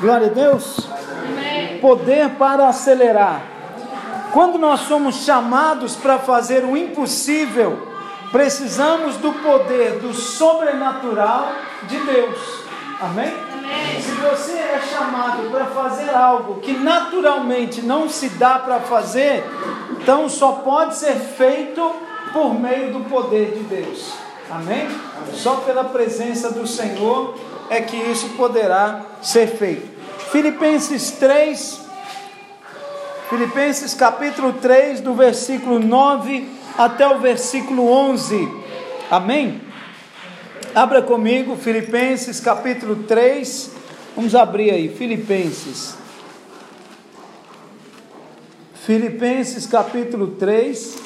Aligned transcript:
Glória 0.00 0.26
a 0.26 0.30
Deus. 0.30 0.88
Poder 1.80 2.30
para 2.30 2.68
acelerar. 2.68 3.42
Quando 4.32 4.58
nós 4.58 4.80
somos 4.80 5.24
chamados 5.24 5.96
para 5.96 6.18
fazer 6.18 6.64
o 6.64 6.76
impossível, 6.76 7.88
precisamos 8.30 9.16
do 9.16 9.32
poder 9.32 9.98
do 9.98 10.12
sobrenatural 10.12 11.52
de 11.84 11.98
Deus. 12.00 12.38
Amém? 13.00 13.32
Amém. 13.52 14.00
Se 14.00 14.10
você 14.12 14.52
é 14.52 14.80
chamado 14.92 15.50
para 15.50 15.66
fazer 15.66 16.10
algo 16.10 16.60
que 16.60 16.72
naturalmente 16.72 17.80
não 17.82 18.08
se 18.08 18.28
dá 18.30 18.58
para 18.58 18.80
fazer, 18.80 19.44
então 19.90 20.28
só 20.28 20.52
pode 20.52 20.96
ser 20.96 21.14
feito 21.14 21.94
por 22.32 22.54
meio 22.54 22.92
do 22.92 23.00
poder 23.08 23.52
de 23.52 23.64
Deus. 23.64 24.12
Amém? 24.50 24.82
Amém? 24.82 25.34
Só 25.34 25.56
pela 25.56 25.84
presença 25.84 26.50
do 26.50 26.66
Senhor 26.66 27.34
é 27.70 27.80
que 27.80 27.96
isso 27.96 28.30
poderá 28.30 29.04
ser 29.22 29.48
feito. 29.48 29.88
Filipenses 30.30 31.12
3, 31.12 31.80
Filipenses 33.28 33.94
capítulo 33.94 34.52
3, 34.54 35.00
do 35.00 35.14
versículo 35.14 35.78
9 35.78 36.48
até 36.78 37.08
o 37.08 37.18
versículo 37.18 37.88
11. 37.90 38.48
Amém? 39.10 39.60
Abra 40.74 41.02
comigo, 41.02 41.56
Filipenses 41.56 42.38
capítulo 42.38 43.04
3. 43.04 43.72
Vamos 44.14 44.34
abrir 44.34 44.70
aí, 44.70 44.88
Filipenses. 44.88 45.96
Filipenses 48.84 49.66
capítulo 49.66 50.28
3. 50.32 50.98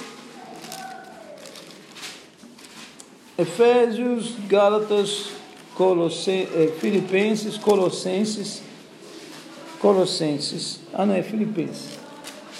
Efésios, 3.39 4.35
Gálatas, 4.47 5.31
Eh, 5.83 6.73
Filipenses, 6.79 7.57
Colossenses, 7.57 8.61
Colossenses, 9.81 10.79
ah 10.93 11.07
não, 11.07 11.15
é 11.15 11.23
Filipenses, 11.23 11.99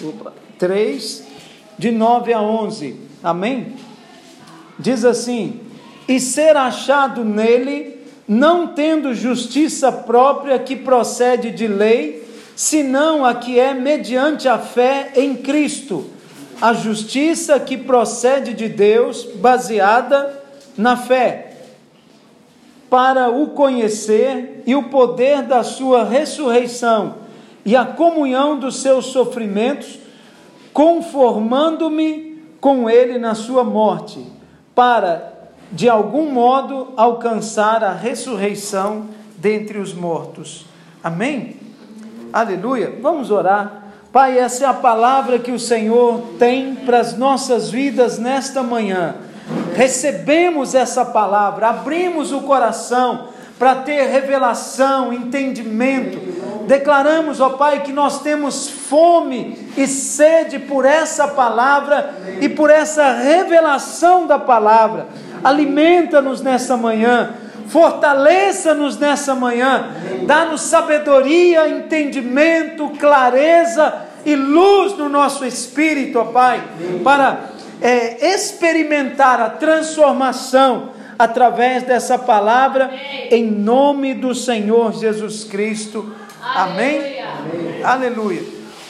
Opa. 0.03 0.33
3, 0.57 1.23
de 1.77 1.91
9 1.91 2.33
a 2.33 2.41
11, 2.41 2.95
amém? 3.21 3.75
Diz 4.79 5.05
assim: 5.05 5.59
E 6.07 6.19
ser 6.19 6.57
achado 6.57 7.23
nele, 7.23 7.99
não 8.27 8.69
tendo 8.69 9.13
justiça 9.13 9.91
própria 9.91 10.57
que 10.57 10.75
procede 10.75 11.51
de 11.51 11.67
lei, 11.67 12.27
senão 12.55 13.23
a 13.23 13.35
que 13.35 13.59
é 13.59 13.71
mediante 13.71 14.47
a 14.47 14.57
fé 14.57 15.11
em 15.15 15.35
Cristo, 15.35 16.09
a 16.59 16.73
justiça 16.73 17.59
que 17.59 17.77
procede 17.77 18.55
de 18.55 18.67
Deus, 18.67 19.25
baseada 19.35 20.41
na 20.75 20.97
fé 20.97 21.50
para 22.91 23.29
o 23.29 23.47
conhecer 23.51 24.63
e 24.67 24.75
o 24.75 24.83
poder 24.83 25.43
da 25.43 25.63
sua 25.63 26.03
ressurreição 26.03 27.15
e 27.65 27.73
a 27.73 27.85
comunhão 27.85 28.59
dos 28.59 28.81
seus 28.81 29.05
sofrimentos, 29.05 29.97
conformando-me 30.73 32.43
com 32.59 32.89
ele 32.89 33.17
na 33.17 33.33
sua 33.33 33.63
morte, 33.63 34.21
para 34.75 35.31
de 35.71 35.87
algum 35.87 36.33
modo 36.33 36.89
alcançar 36.97 37.81
a 37.81 37.93
ressurreição 37.93 39.05
dentre 39.37 39.77
os 39.77 39.93
mortos. 39.93 40.65
Amém? 41.01 41.55
Aleluia. 42.33 42.97
Vamos 43.01 43.31
orar. 43.31 43.93
Pai, 44.11 44.37
essa 44.37 44.65
é 44.65 44.67
a 44.67 44.73
palavra 44.73 45.39
que 45.39 45.53
o 45.53 45.59
Senhor 45.59 46.33
tem 46.37 46.75
para 46.75 46.99
as 46.99 47.17
nossas 47.17 47.69
vidas 47.69 48.19
nesta 48.19 48.61
manhã 48.61 49.15
recebemos 49.75 50.75
essa 50.75 51.05
palavra, 51.05 51.69
abrimos 51.69 52.31
o 52.31 52.41
coração 52.41 53.29
para 53.57 53.75
ter 53.75 54.07
revelação, 54.07 55.13
entendimento. 55.13 56.17
Declaramos, 56.65 57.39
ó 57.39 57.49
Pai, 57.51 57.81
que 57.81 57.91
nós 57.91 58.21
temos 58.21 58.67
fome 58.67 59.57
e 59.77 59.85
sede 59.85 60.57
por 60.57 60.83
essa 60.83 61.27
palavra 61.27 62.13
e 62.39 62.49
por 62.49 62.69
essa 62.69 63.11
revelação 63.13 64.25
da 64.25 64.39
palavra. 64.39 65.07
Alimenta-nos 65.43 66.41
nessa 66.41 66.75
manhã, 66.75 67.33
fortaleça-nos 67.67 68.97
nessa 68.97 69.35
manhã, 69.35 69.91
dá-nos 70.25 70.61
sabedoria, 70.61 71.67
entendimento, 71.69 72.89
clareza 72.99 73.93
e 74.25 74.35
luz 74.35 74.97
no 74.97 75.07
nosso 75.07 75.45
espírito, 75.45 76.19
ó 76.19 76.25
Pai, 76.25 76.63
para 77.03 77.50
é, 77.81 78.33
experimentar 78.33 79.41
a 79.41 79.49
transformação 79.49 80.91
através 81.17 81.83
dessa 81.83 82.17
palavra, 82.17 82.91
em 83.29 83.49
nome 83.49 84.13
do 84.13 84.33
Senhor 84.33 84.93
Jesus 84.93 85.43
Cristo. 85.43 86.15
Amém? 86.41 87.21
Aleluia. 87.21 87.87
Aleluia. 87.87 88.43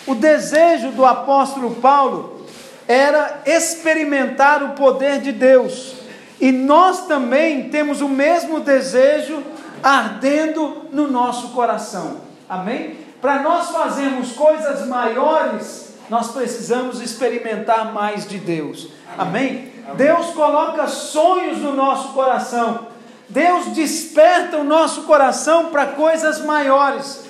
O 0.08 0.16
desejo 0.16 0.92
do 0.92 1.06
apóstolo 1.06 1.76
Paulo 1.76 2.46
era 2.88 3.42
experimentar 3.46 4.64
o 4.64 4.70
poder 4.70 5.20
de 5.20 5.32
Deus. 5.32 5.96
E 6.40 6.52
nós 6.52 7.06
também 7.06 7.70
temos 7.70 8.02
o 8.02 8.10
mesmo 8.10 8.60
desejo 8.60 9.44
ardendo 9.84 10.88
no 10.92 11.08
nosso 11.08 11.50
coração. 11.50 12.18
Amém? 12.50 12.98
Para 13.22 13.42
nós 13.42 13.70
fazermos 13.70 14.32
coisas 14.34 14.88
maiores, 14.88 15.91
nós 16.12 16.30
precisamos 16.32 17.00
experimentar 17.02 17.94
mais 17.94 18.28
de 18.28 18.38
Deus. 18.38 18.90
Amém? 19.18 19.72
Deus 19.96 20.32
coloca 20.32 20.86
sonhos 20.86 21.60
no 21.60 21.74
nosso 21.74 22.10
coração. 22.10 22.88
Deus 23.30 23.68
desperta 23.68 24.58
o 24.58 24.64
nosso 24.66 25.04
coração 25.04 25.68
para 25.68 25.86
coisas 25.86 26.44
maiores. 26.44 27.24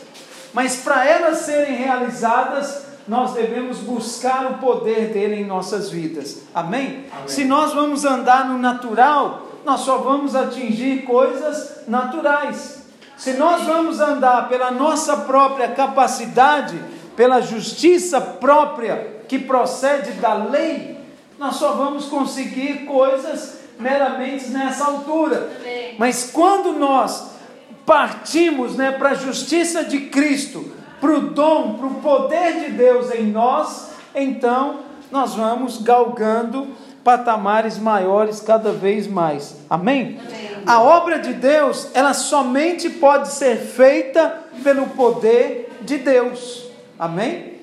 Mas 0.52 0.78
para 0.78 1.06
elas 1.06 1.42
serem 1.42 1.76
realizadas, 1.76 2.88
nós 3.08 3.34
devemos 3.34 3.78
buscar 3.78 4.48
o 4.48 4.58
poder 4.58 5.10
dele 5.10 5.36
em 5.36 5.46
nossas 5.46 5.92
vidas. 5.92 6.42
Amém? 6.52 7.06
Amém? 7.14 7.28
Se 7.28 7.46
nós 7.46 7.76
vamos 7.76 8.04
andar 8.04 8.48
no 8.48 8.58
natural, 8.58 9.46
nós 9.64 9.82
só 9.82 10.00
vamos 10.00 10.36
atingir 10.36 11.04
coisas 11.04 11.88
naturais. 11.88 12.82
Se 13.16 13.34
nós 13.34 13.62
vamos 13.62 14.00
andar 14.00 14.50
pela 14.50 14.72
nossa 14.72 15.18
própria 15.18 15.68
capacidade, 15.68 16.84
pela 17.22 17.40
justiça 17.40 18.20
própria 18.20 19.22
que 19.28 19.38
procede 19.38 20.14
da 20.14 20.34
lei, 20.34 20.98
nós 21.38 21.58
só 21.58 21.74
vamos 21.74 22.06
conseguir 22.06 22.86
coisas 22.86 23.60
meramente 23.78 24.48
nessa 24.48 24.86
altura. 24.86 25.48
Mas 26.00 26.32
quando 26.34 26.74
nós 26.74 27.34
partimos 27.86 28.76
né, 28.76 28.90
para 28.90 29.10
a 29.10 29.14
justiça 29.14 29.84
de 29.84 30.00
Cristo, 30.08 30.74
para 31.00 31.12
o 31.12 31.22
dom, 31.30 31.76
para 31.76 31.86
o 31.86 31.94
poder 32.02 32.60
de 32.62 32.72
Deus 32.72 33.14
em 33.14 33.28
nós, 33.28 33.92
então 34.16 34.80
nós 35.12 35.36
vamos 35.36 35.78
galgando 35.80 36.70
patamares 37.04 37.78
maiores 37.78 38.40
cada 38.40 38.72
vez 38.72 39.06
mais. 39.06 39.58
Amém? 39.70 40.20
Amém? 40.26 40.64
A 40.66 40.82
obra 40.82 41.20
de 41.20 41.34
Deus, 41.34 41.88
ela 41.94 42.16
somente 42.16 42.90
pode 42.90 43.32
ser 43.32 43.58
feita 43.58 44.40
pelo 44.64 44.88
poder 44.88 45.72
de 45.84 46.00
Deus. 46.00 46.71
Amém? 47.02 47.54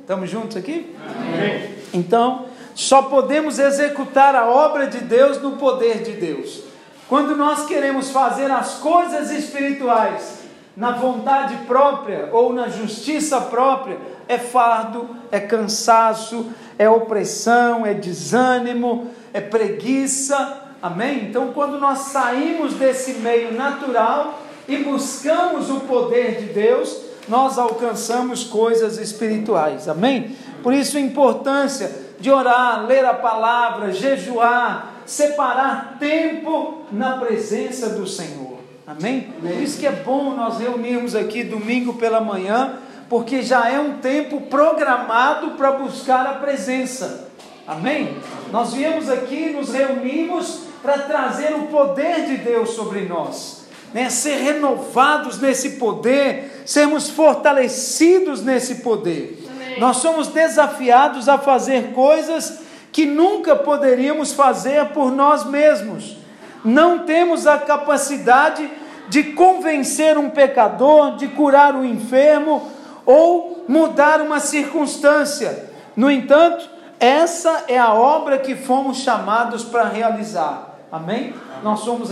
Estamos 0.00 0.30
juntos 0.30 0.56
aqui? 0.56 0.96
Amém. 1.06 1.74
Então, 1.92 2.46
só 2.74 3.02
podemos 3.02 3.58
executar 3.58 4.34
a 4.34 4.48
obra 4.48 4.86
de 4.86 4.96
Deus 5.00 5.42
no 5.42 5.58
poder 5.58 6.02
de 6.02 6.12
Deus. 6.12 6.62
Quando 7.06 7.36
nós 7.36 7.66
queremos 7.66 8.10
fazer 8.10 8.50
as 8.50 8.76
coisas 8.76 9.30
espirituais 9.30 10.38
na 10.74 10.92
vontade 10.92 11.54
própria 11.66 12.30
ou 12.32 12.50
na 12.54 12.68
justiça 12.70 13.42
própria, 13.42 13.98
é 14.26 14.38
fardo, 14.38 15.06
é 15.30 15.38
cansaço, 15.38 16.46
é 16.78 16.88
opressão, 16.88 17.84
é 17.84 17.92
desânimo, 17.92 19.10
é 19.34 19.40
preguiça. 19.42 20.62
Amém? 20.80 21.26
Então, 21.28 21.52
quando 21.52 21.78
nós 21.78 21.98
saímos 21.98 22.72
desse 22.72 23.18
meio 23.18 23.52
natural 23.52 24.40
e 24.66 24.78
buscamos 24.78 25.68
o 25.68 25.80
poder 25.80 26.36
de 26.36 26.54
Deus, 26.54 27.07
nós 27.28 27.58
alcançamos 27.58 28.44
coisas 28.44 28.98
espirituais. 28.98 29.88
Amém? 29.88 30.36
Por 30.62 30.72
isso 30.72 30.96
a 30.96 31.00
importância 31.00 31.90
de 32.18 32.30
orar, 32.30 32.86
ler 32.86 33.04
a 33.04 33.14
palavra, 33.14 33.92
jejuar, 33.92 35.02
separar 35.06 35.96
tempo 35.98 36.82
na 36.90 37.18
presença 37.18 37.90
do 37.90 38.06
Senhor. 38.06 38.58
Amém? 38.86 39.32
Amém? 39.38 39.54
Por 39.54 39.62
isso 39.62 39.78
que 39.78 39.86
é 39.86 39.92
bom 39.92 40.34
nós 40.34 40.58
reunirmos 40.58 41.14
aqui 41.14 41.44
domingo 41.44 41.94
pela 41.94 42.20
manhã, 42.20 42.78
porque 43.08 43.42
já 43.42 43.70
é 43.70 43.78
um 43.78 43.98
tempo 43.98 44.40
programado 44.42 45.52
para 45.52 45.72
buscar 45.72 46.26
a 46.26 46.34
presença. 46.34 47.28
Amém? 47.66 48.16
Nós 48.50 48.72
viemos 48.72 49.10
aqui, 49.10 49.50
nos 49.50 49.72
reunimos 49.72 50.62
para 50.82 50.98
trazer 50.98 51.54
o 51.54 51.66
poder 51.66 52.26
de 52.26 52.38
Deus 52.38 52.70
sobre 52.70 53.02
nós 53.02 53.57
né, 53.92 54.10
ser 54.10 54.36
renovados 54.36 55.40
nesse 55.40 55.70
poder, 55.70 56.62
sermos 56.66 57.08
fortalecidos 57.08 58.42
nesse 58.42 58.76
poder. 58.76 59.44
Amém. 59.50 59.80
Nós 59.80 59.98
somos 59.98 60.28
desafiados 60.28 61.28
a 61.28 61.38
fazer 61.38 61.92
coisas 61.92 62.60
que 62.92 63.06
nunca 63.06 63.56
poderíamos 63.56 64.32
fazer 64.32 64.86
por 64.86 65.10
nós 65.12 65.44
mesmos. 65.44 66.16
Não 66.64 67.00
temos 67.00 67.46
a 67.46 67.58
capacidade 67.58 68.68
de 69.08 69.22
convencer 69.32 70.18
um 70.18 70.30
pecador, 70.30 71.16
de 71.16 71.28
curar 71.28 71.74
o 71.74 71.84
enfermo 71.84 72.70
ou 73.06 73.64
mudar 73.68 74.20
uma 74.20 74.40
circunstância. 74.40 75.70
No 75.96 76.10
entanto, 76.10 76.68
essa 77.00 77.64
é 77.68 77.78
a 77.78 77.94
obra 77.94 78.38
que 78.38 78.54
fomos 78.54 78.98
chamados 78.98 79.64
para 79.64 79.84
realizar. 79.84 80.77
Amém? 80.90 81.34
Nós 81.62 81.80
somos 81.80 82.10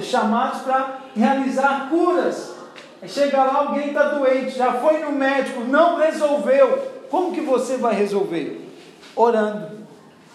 chamados 0.00 0.62
para 0.62 0.98
realizar 1.14 1.88
curas. 1.90 2.54
Chega 3.06 3.42
lá, 3.42 3.60
alguém 3.60 3.88
está 3.88 4.10
doente, 4.10 4.50
já 4.50 4.74
foi 4.74 4.98
no 4.98 5.12
médico, 5.12 5.60
não 5.62 5.96
resolveu. 5.96 7.00
Como 7.10 7.32
que 7.32 7.40
você 7.40 7.76
vai 7.76 7.94
resolver? 7.94 8.68
Orando, 9.16 9.80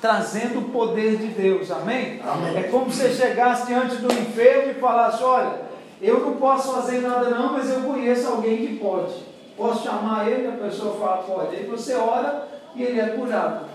trazendo 0.02 0.60
o 0.60 0.70
poder 0.70 1.18
de 1.18 1.28
Deus. 1.28 1.70
Amém? 1.72 2.20
Amém? 2.24 2.58
É 2.58 2.64
como 2.64 2.92
se 2.92 3.02
você 3.02 3.14
chegasse 3.14 3.68
diante 3.68 3.98
do 3.98 4.12
enfermo 4.12 4.72
e 4.72 4.76
falasse: 4.76 5.24
Olha, 5.24 5.62
eu 6.02 6.20
não 6.20 6.34
posso 6.34 6.74
fazer 6.74 7.02
nada, 7.02 7.30
não, 7.30 7.54
mas 7.54 7.70
eu 7.70 7.82
conheço 7.82 8.28
alguém 8.28 8.58
que 8.58 8.78
pode. 8.78 9.14
Posso 9.56 9.84
chamar 9.84 10.30
ele? 10.30 10.48
A 10.48 10.64
pessoa 10.64 10.98
fala: 11.00 11.24
Pode. 11.24 11.56
Aí 11.56 11.66
você 11.66 11.94
ora 11.94 12.48
e 12.76 12.84
ele 12.84 13.00
é 13.00 13.10
curado. 13.10 13.66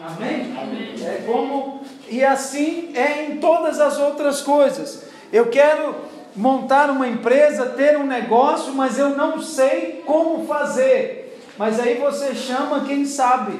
Amém? 0.00 0.56
Amém? 0.56 0.94
É 1.04 1.24
como 1.26 1.82
e 2.10 2.24
assim 2.24 2.90
é 2.94 3.24
em 3.24 3.36
todas 3.36 3.80
as 3.80 3.98
outras 3.98 4.40
coisas. 4.40 5.04
Eu 5.32 5.46
quero 5.46 5.94
montar 6.34 6.90
uma 6.90 7.06
empresa, 7.06 7.66
ter 7.66 7.96
um 7.98 8.06
negócio, 8.06 8.72
mas 8.72 8.98
eu 8.98 9.10
não 9.10 9.42
sei 9.42 10.02
como 10.06 10.46
fazer. 10.46 11.38
Mas 11.58 11.80
aí 11.80 11.94
você 11.96 12.34
chama 12.34 12.84
quem 12.84 13.04
sabe. 13.04 13.58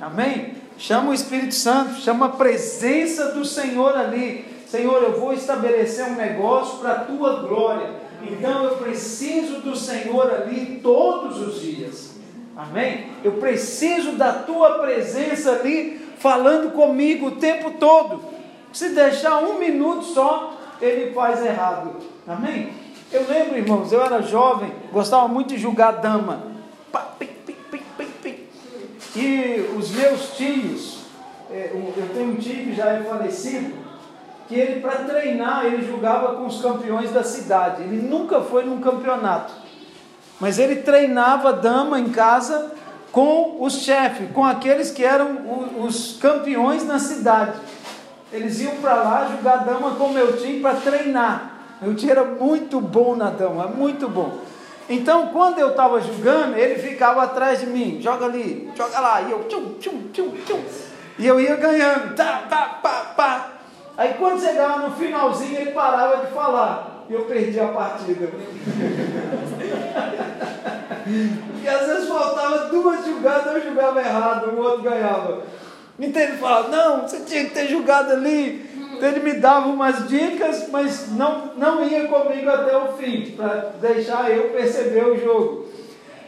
Amém? 0.00 0.54
Chama 0.78 1.10
o 1.10 1.14
Espírito 1.14 1.54
Santo, 1.54 2.00
chama 2.00 2.26
a 2.26 2.30
presença 2.30 3.32
do 3.32 3.44
Senhor 3.44 3.96
ali. 3.96 4.44
Senhor, 4.66 5.02
eu 5.02 5.18
vou 5.18 5.32
estabelecer 5.32 6.04
um 6.04 6.16
negócio 6.16 6.78
para 6.78 6.92
a 6.92 7.00
tua 7.00 7.40
glória. 7.40 7.88
Então 8.22 8.64
eu 8.64 8.76
preciso 8.76 9.60
do 9.60 9.76
Senhor 9.76 10.30
ali 10.32 10.80
todos 10.82 11.40
os 11.40 11.60
dias. 11.60 12.16
Amém? 12.56 13.06
Eu 13.22 13.32
preciso 13.32 14.12
da 14.12 14.32
tua 14.32 14.78
presença 14.78 15.52
ali 15.52 16.05
falando 16.18 16.72
comigo 16.72 17.26
o 17.26 17.36
tempo 17.36 17.72
todo. 17.72 18.20
Se 18.72 18.90
deixar 18.90 19.38
um 19.38 19.58
minuto 19.58 20.04
só, 20.04 20.54
ele 20.80 21.12
faz 21.12 21.44
errado. 21.44 21.96
Amém? 22.26 22.72
Eu 23.12 23.26
lembro, 23.28 23.56
irmãos, 23.56 23.92
eu 23.92 24.02
era 24.02 24.20
jovem, 24.20 24.72
gostava 24.92 25.28
muito 25.28 25.48
de 25.48 25.58
jogar 25.58 25.92
dama. 25.92 26.42
E 29.14 29.70
os 29.78 29.90
meus 29.92 30.36
tios, 30.36 30.98
é, 31.50 31.70
eu 31.72 32.08
tenho 32.12 32.32
um 32.32 32.36
tio 32.36 32.66
que 32.66 32.74
já 32.74 32.86
é 32.86 33.02
falecido, 33.02 33.74
que 34.46 34.54
ele, 34.54 34.80
para 34.80 35.04
treinar, 35.04 35.64
ele 35.64 35.86
jogava 35.86 36.36
com 36.36 36.46
os 36.46 36.60
campeões 36.60 37.10
da 37.12 37.24
cidade. 37.24 37.82
Ele 37.82 38.02
nunca 38.02 38.42
foi 38.42 38.64
num 38.64 38.80
campeonato. 38.80 39.52
Mas 40.38 40.58
ele 40.58 40.76
treinava 40.76 41.52
dama 41.52 41.98
em 41.98 42.10
casa 42.10 42.75
com 43.16 43.56
os 43.60 43.78
chefes, 43.78 44.28
com 44.34 44.44
aqueles 44.44 44.90
que 44.90 45.02
eram 45.02 45.38
os 45.78 46.18
campeões 46.20 46.86
na 46.86 46.98
cidade. 46.98 47.58
Eles 48.30 48.60
iam 48.60 48.76
para 48.76 48.94
lá 48.96 49.34
jogar 49.34 49.64
dama 49.64 49.92
com 49.92 50.10
meu 50.10 50.36
time 50.36 50.60
para 50.60 50.74
treinar. 50.74 51.52
Meu 51.80 51.94
time 51.94 52.12
era 52.12 52.24
muito 52.24 52.78
bom 52.78 53.16
na 53.16 53.30
dama, 53.30 53.68
muito 53.68 54.06
bom. 54.06 54.36
Então, 54.86 55.28
quando 55.28 55.58
eu 55.58 55.70
estava 55.70 55.98
jogando, 55.98 56.58
ele 56.58 56.74
ficava 56.74 57.22
atrás 57.22 57.60
de 57.60 57.66
mim, 57.68 58.02
joga 58.02 58.26
ali, 58.26 58.70
joga 58.76 59.00
lá, 59.00 59.22
e 59.22 59.30
eu 59.30 59.44
tchum, 59.44 59.78
tchum, 59.80 60.08
tchum, 60.12 60.34
tchum. 60.44 60.60
E 61.18 61.26
eu 61.26 61.40
ia 61.40 61.56
ganhando, 61.56 62.14
tá, 62.14 62.42
tá, 62.50 62.80
pá, 62.82 63.14
pá. 63.16 63.48
Aí 63.96 64.12
quando 64.18 64.42
chegava 64.42 64.86
no 64.86 64.94
finalzinho, 64.94 65.58
ele 65.58 65.70
parava 65.70 66.18
de 66.18 66.32
falar 66.34 67.06
e 67.08 67.14
eu 67.14 67.24
perdi 67.24 67.58
a 67.58 67.68
partida. 67.68 68.28
e 71.66 71.68
às 71.68 71.84
vezes 71.84 72.08
faltava 72.08 72.68
duas 72.68 73.04
jogadas, 73.04 73.56
eu 73.56 73.70
jogava 73.70 74.00
errado, 74.00 74.50
o 74.50 74.58
outro 74.62 74.82
ganhava. 74.82 75.42
Então 75.98 76.22
ele 76.22 76.36
falava, 76.36 76.68
não, 76.68 77.08
você 77.08 77.18
tinha 77.20 77.44
que 77.46 77.50
ter 77.50 77.66
jogado 77.66 78.12
ali. 78.12 78.64
Então 78.92 79.08
ele 79.08 79.18
me 79.18 79.34
dava 79.34 79.66
umas 79.66 80.06
dicas, 80.06 80.68
mas 80.70 81.10
não, 81.10 81.50
não 81.56 81.84
ia 81.84 82.06
comigo 82.06 82.48
até 82.48 82.76
o 82.76 82.92
fim, 82.92 83.32
para 83.36 83.72
deixar 83.80 84.30
eu 84.30 84.50
perceber 84.50 85.06
o 85.06 85.18
jogo. 85.18 85.66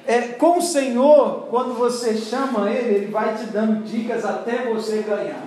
É, 0.04 0.22
com 0.22 0.58
o 0.58 0.62
Senhor, 0.62 1.46
quando 1.48 1.74
você 1.74 2.16
chama 2.16 2.68
Ele, 2.68 2.96
Ele 2.96 3.06
vai 3.06 3.36
te 3.36 3.44
dando 3.44 3.84
dicas 3.84 4.24
até 4.24 4.64
você 4.64 5.04
ganhar, 5.06 5.44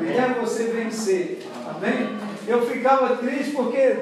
até 0.00 0.34
você 0.40 0.64
vencer. 0.64 1.42
Amém? 1.68 2.16
Eu 2.46 2.64
ficava 2.64 3.16
triste 3.16 3.56
porque 3.56 3.96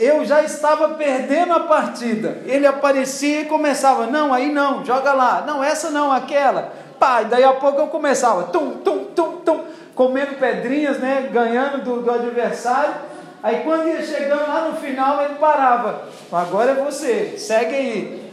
eu 0.00 0.24
já 0.24 0.42
estava 0.42 0.90
perdendo 0.90 1.52
a 1.52 1.60
partida. 1.60 2.38
Ele 2.44 2.66
aparecia 2.66 3.42
e 3.42 3.46
começava, 3.46 4.06
não, 4.06 4.32
aí 4.32 4.52
não, 4.52 4.84
joga 4.84 5.12
lá, 5.12 5.44
não, 5.46 5.62
essa 5.64 5.90
não, 5.90 6.12
aquela. 6.12 6.72
Pai, 6.98 7.24
daí 7.24 7.44
a 7.44 7.54
pouco 7.54 7.80
eu 7.80 7.86
começava, 7.86 8.44
tum, 8.44 8.72
tum, 8.78 9.04
tum, 9.06 9.36
tum, 9.38 9.64
comendo 9.94 10.34
pedrinhas, 10.34 10.98
né, 10.98 11.30
ganhando 11.32 11.82
do, 11.82 12.02
do 12.02 12.10
adversário. 12.10 12.94
Aí 13.42 13.62
quando 13.64 13.88
ia 13.88 14.02
chegando 14.02 14.46
lá 14.46 14.68
no 14.68 14.76
final, 14.76 15.22
ele 15.24 15.36
parava. 15.36 16.02
Agora 16.30 16.72
é 16.72 16.74
você, 16.74 17.36
segue 17.38 17.74
aí. 17.74 18.32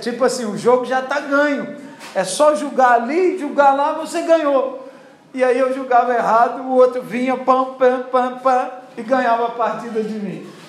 Tipo 0.00 0.24
assim, 0.24 0.44
o 0.44 0.58
jogo 0.58 0.84
já 0.84 0.98
está 0.98 1.20
ganho. 1.20 1.76
É 2.14 2.24
só 2.24 2.56
julgar 2.56 2.94
ali, 2.94 3.38
julgar 3.38 3.76
lá, 3.76 3.92
você 3.92 4.22
ganhou. 4.22 4.88
E 5.32 5.44
aí 5.44 5.56
eu 5.56 5.72
julgava 5.72 6.12
errado, 6.12 6.62
o 6.62 6.74
outro 6.74 7.00
vinha, 7.00 7.36
pam, 7.36 7.74
pam, 7.74 8.02
pam, 8.10 8.38
pam, 8.38 8.70
e 8.96 9.02
ganhava 9.02 9.46
a 9.46 9.50
partida 9.50 10.02
de 10.02 10.14
mim. 10.14 10.59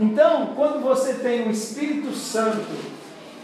Então, 0.00 0.54
quando 0.56 0.82
você 0.82 1.12
tem 1.12 1.46
o 1.46 1.50
Espírito 1.50 2.10
Santo 2.14 2.66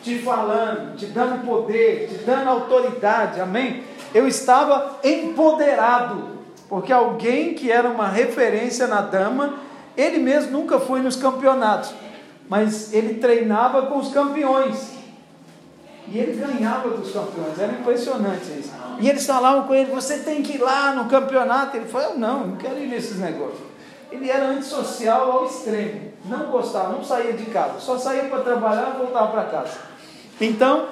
te 0.03 0.19
falando, 0.20 0.97
te 0.97 1.05
dando 1.05 1.44
poder, 1.44 2.08
te 2.08 2.25
dando 2.25 2.49
autoridade, 2.49 3.38
amém? 3.38 3.82
Eu 4.14 4.26
estava 4.26 4.99
empoderado, 5.05 6.29
porque 6.67 6.91
alguém 6.91 7.53
que 7.53 7.70
era 7.70 7.91
uma 7.91 8.08
referência 8.08 8.87
na 8.87 9.03
dama, 9.03 9.56
ele 9.94 10.17
mesmo 10.17 10.53
nunca 10.53 10.81
foi 10.81 11.03
nos 11.03 11.14
campeonatos, 11.14 11.93
mas 12.49 12.91
ele 12.94 13.14
treinava 13.14 13.82
com 13.82 13.99
os 13.99 14.11
campeões. 14.11 14.93
E 16.09 16.17
ele 16.19 16.41
ganhava 16.41 16.88
dos 16.88 17.12
campeões, 17.12 17.59
era 17.59 17.73
impressionante 17.73 18.44
isso. 18.59 18.73
E 18.99 19.11
eles 19.11 19.26
falavam 19.26 19.64
com 19.64 19.75
ele: 19.75 19.91
você 19.91 20.20
tem 20.20 20.41
que 20.41 20.55
ir 20.55 20.62
lá 20.62 20.94
no 20.94 21.06
campeonato. 21.06 21.76
Ele 21.76 21.87
falou: 21.87 22.17
não, 22.17 22.47
não 22.47 22.56
quero 22.56 22.79
ir 22.79 22.87
nesses 22.87 23.19
negócios. 23.19 23.75
Ele 24.11 24.31
era 24.31 24.47
antissocial 24.47 25.32
ao 25.32 25.47
extremo, 25.47 26.12
não 26.25 26.47
gostava, 26.47 26.93
não 26.93 27.05
saía 27.05 27.32
de 27.32 27.47
casa, 27.47 27.81
só 27.81 27.99
saía 27.99 28.25
para 28.25 28.41
trabalhar 28.41 28.94
e 28.94 28.99
voltava 28.99 29.32
para 29.32 29.44
casa. 29.44 29.79
Então, 30.41 30.88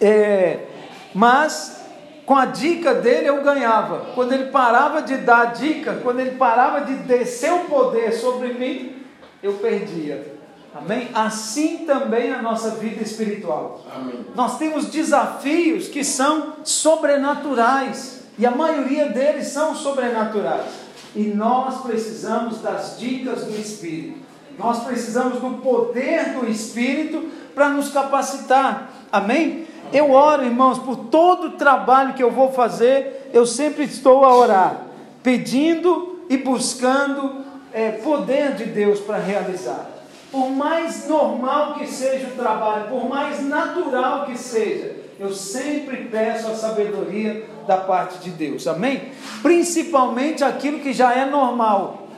é, 0.00 0.66
mas 1.14 1.80
com 2.26 2.34
a 2.34 2.44
dica 2.44 2.92
dele 2.94 3.28
eu 3.28 3.42
ganhava. 3.42 4.06
Quando 4.14 4.32
ele 4.32 4.50
parava 4.50 5.00
de 5.00 5.16
dar 5.18 5.52
dica, 5.54 6.00
quando 6.02 6.20
ele 6.20 6.32
parava 6.32 6.80
de 6.82 6.94
descer 6.96 7.52
o 7.52 7.60
poder 7.60 8.12
sobre 8.12 8.52
mim, 8.52 9.02
eu 9.42 9.54
perdia. 9.54 10.36
Amém? 10.74 11.08
Assim 11.14 11.86
também 11.86 12.34
a 12.34 12.42
nossa 12.42 12.70
vida 12.72 13.02
espiritual. 13.02 13.80
Amém. 13.94 14.26
Nós 14.34 14.58
temos 14.58 14.86
desafios 14.86 15.88
que 15.88 16.04
são 16.04 16.54
sobrenaturais, 16.64 18.24
e 18.38 18.44
a 18.44 18.50
maioria 18.50 19.06
deles 19.06 19.46
são 19.46 19.74
sobrenaturais. 19.74 20.85
E 21.16 21.32
nós 21.34 21.80
precisamos 21.80 22.60
das 22.60 22.98
dicas 22.98 23.44
do 23.44 23.58
Espírito. 23.58 24.18
Nós 24.58 24.84
precisamos 24.84 25.40
do 25.40 25.62
poder 25.62 26.34
do 26.34 26.46
Espírito 26.46 27.30
para 27.54 27.70
nos 27.70 27.88
capacitar. 27.88 28.90
Amém? 29.10 29.66
Eu 29.90 30.10
oro, 30.10 30.44
irmãos, 30.44 30.78
por 30.78 30.96
todo 31.06 31.48
o 31.48 31.50
trabalho 31.52 32.12
que 32.12 32.22
eu 32.22 32.30
vou 32.30 32.52
fazer, 32.52 33.30
eu 33.32 33.46
sempre 33.46 33.84
estou 33.84 34.26
a 34.26 34.36
orar, 34.36 34.82
pedindo 35.22 36.20
e 36.28 36.36
buscando 36.36 37.44
é, 37.72 37.92
poder 37.92 38.54
de 38.54 38.66
Deus 38.66 39.00
para 39.00 39.16
realizar. 39.16 39.86
Por 40.30 40.50
mais 40.50 41.08
normal 41.08 41.74
que 41.74 41.86
seja 41.86 42.26
o 42.28 42.36
trabalho, 42.36 42.88
por 42.88 43.08
mais 43.08 43.42
natural 43.42 44.26
que 44.26 44.36
seja, 44.36 45.05
eu 45.18 45.32
sempre 45.32 46.08
peço 46.10 46.48
a 46.48 46.54
sabedoria 46.54 47.46
da 47.66 47.78
parte 47.78 48.18
de 48.18 48.30
Deus, 48.30 48.66
amém? 48.66 49.12
Principalmente 49.42 50.44
aquilo 50.44 50.80
que 50.80 50.92
já 50.92 51.14
é 51.14 51.24
normal, 51.24 52.08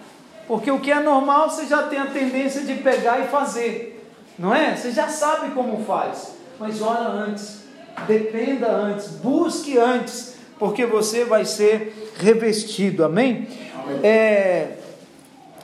porque 0.47 0.71
o 0.71 0.81
que 0.81 0.91
é 0.91 1.01
normal 1.01 1.49
você 1.49 1.67
já 1.67 1.85
tem 1.85 1.99
a 1.99 2.07
tendência 2.07 2.63
de 2.63 2.75
pegar 2.75 3.21
e 3.21 3.29
fazer, 3.29 4.05
não 4.39 4.55
é? 4.55 4.75
Você 4.75 4.91
já 4.91 5.09
sabe 5.09 5.51
como 5.53 5.85
faz, 5.85 6.33
mas 6.59 6.83
ora 6.83 7.09
antes, 7.09 7.63
dependa 8.07 8.69
antes, 8.69 9.09
busque 9.09 9.79
antes, 9.79 10.35
porque 10.59 10.85
você 10.85 11.25
vai 11.25 11.45
ser 11.45 12.13
revestido, 12.19 13.05
amém? 13.05 13.47
amém. 13.85 14.01
É, 14.03 14.73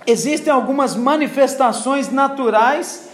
existem 0.07 0.53
algumas 0.53 0.95
manifestações 0.95 2.11
naturais 2.13 3.11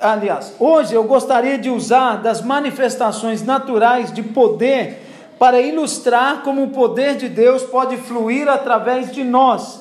aliás, 0.00 0.54
hoje 0.58 0.94
eu 0.94 1.04
gostaria 1.04 1.58
de 1.58 1.70
usar 1.70 2.16
das 2.16 2.42
manifestações 2.42 3.42
naturais 3.42 4.12
de 4.12 4.22
poder 4.22 5.02
para 5.38 5.60
ilustrar 5.60 6.42
como 6.42 6.64
o 6.64 6.70
poder 6.70 7.16
de 7.16 7.28
Deus 7.28 7.62
pode 7.62 7.96
fluir 7.96 8.48
através 8.48 9.12
de 9.12 9.24
nós. 9.24 9.80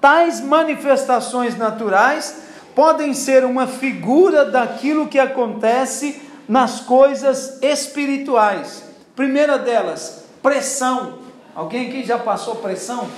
Tais 0.00 0.40
manifestações 0.40 1.56
naturais 1.56 2.42
podem 2.74 3.14
ser 3.14 3.44
uma 3.44 3.66
figura 3.66 4.44
daquilo 4.44 5.06
que 5.06 5.18
acontece 5.18 6.22
nas 6.48 6.80
coisas 6.80 7.58
espirituais. 7.62 8.84
Primeira 9.14 9.58
delas, 9.58 10.24
pressão. 10.42 11.18
Alguém 11.54 11.88
aqui 11.88 12.04
já 12.04 12.18
passou 12.18 12.56
pressão? 12.56 13.08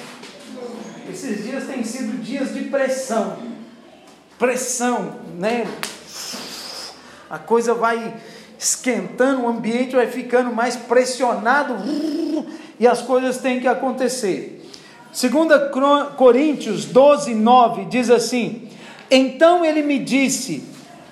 Esses 1.08 1.44
dias 1.44 1.64
têm 1.64 1.84
sido 1.84 2.20
dias 2.22 2.52
de 2.52 2.62
pressão. 2.64 3.36
Pressão, 4.38 5.12
né? 5.38 5.66
A 7.28 7.38
coisa 7.38 7.74
vai 7.74 8.14
esquentando, 8.58 9.42
o 9.42 9.48
ambiente 9.48 9.96
vai 9.96 10.06
ficando 10.06 10.54
mais 10.54 10.76
pressionado 10.76 11.76
e 12.78 12.86
as 12.86 13.02
coisas 13.02 13.38
têm 13.38 13.60
que 13.60 13.68
acontecer. 13.68 14.62
2 15.12 16.12
Coríntios 16.16 16.84
12, 16.86 17.34
9 17.34 17.84
diz 17.84 18.10
assim: 18.10 18.68
Então 19.10 19.64
ele 19.64 19.82
me 19.82 19.98
disse: 19.98 20.64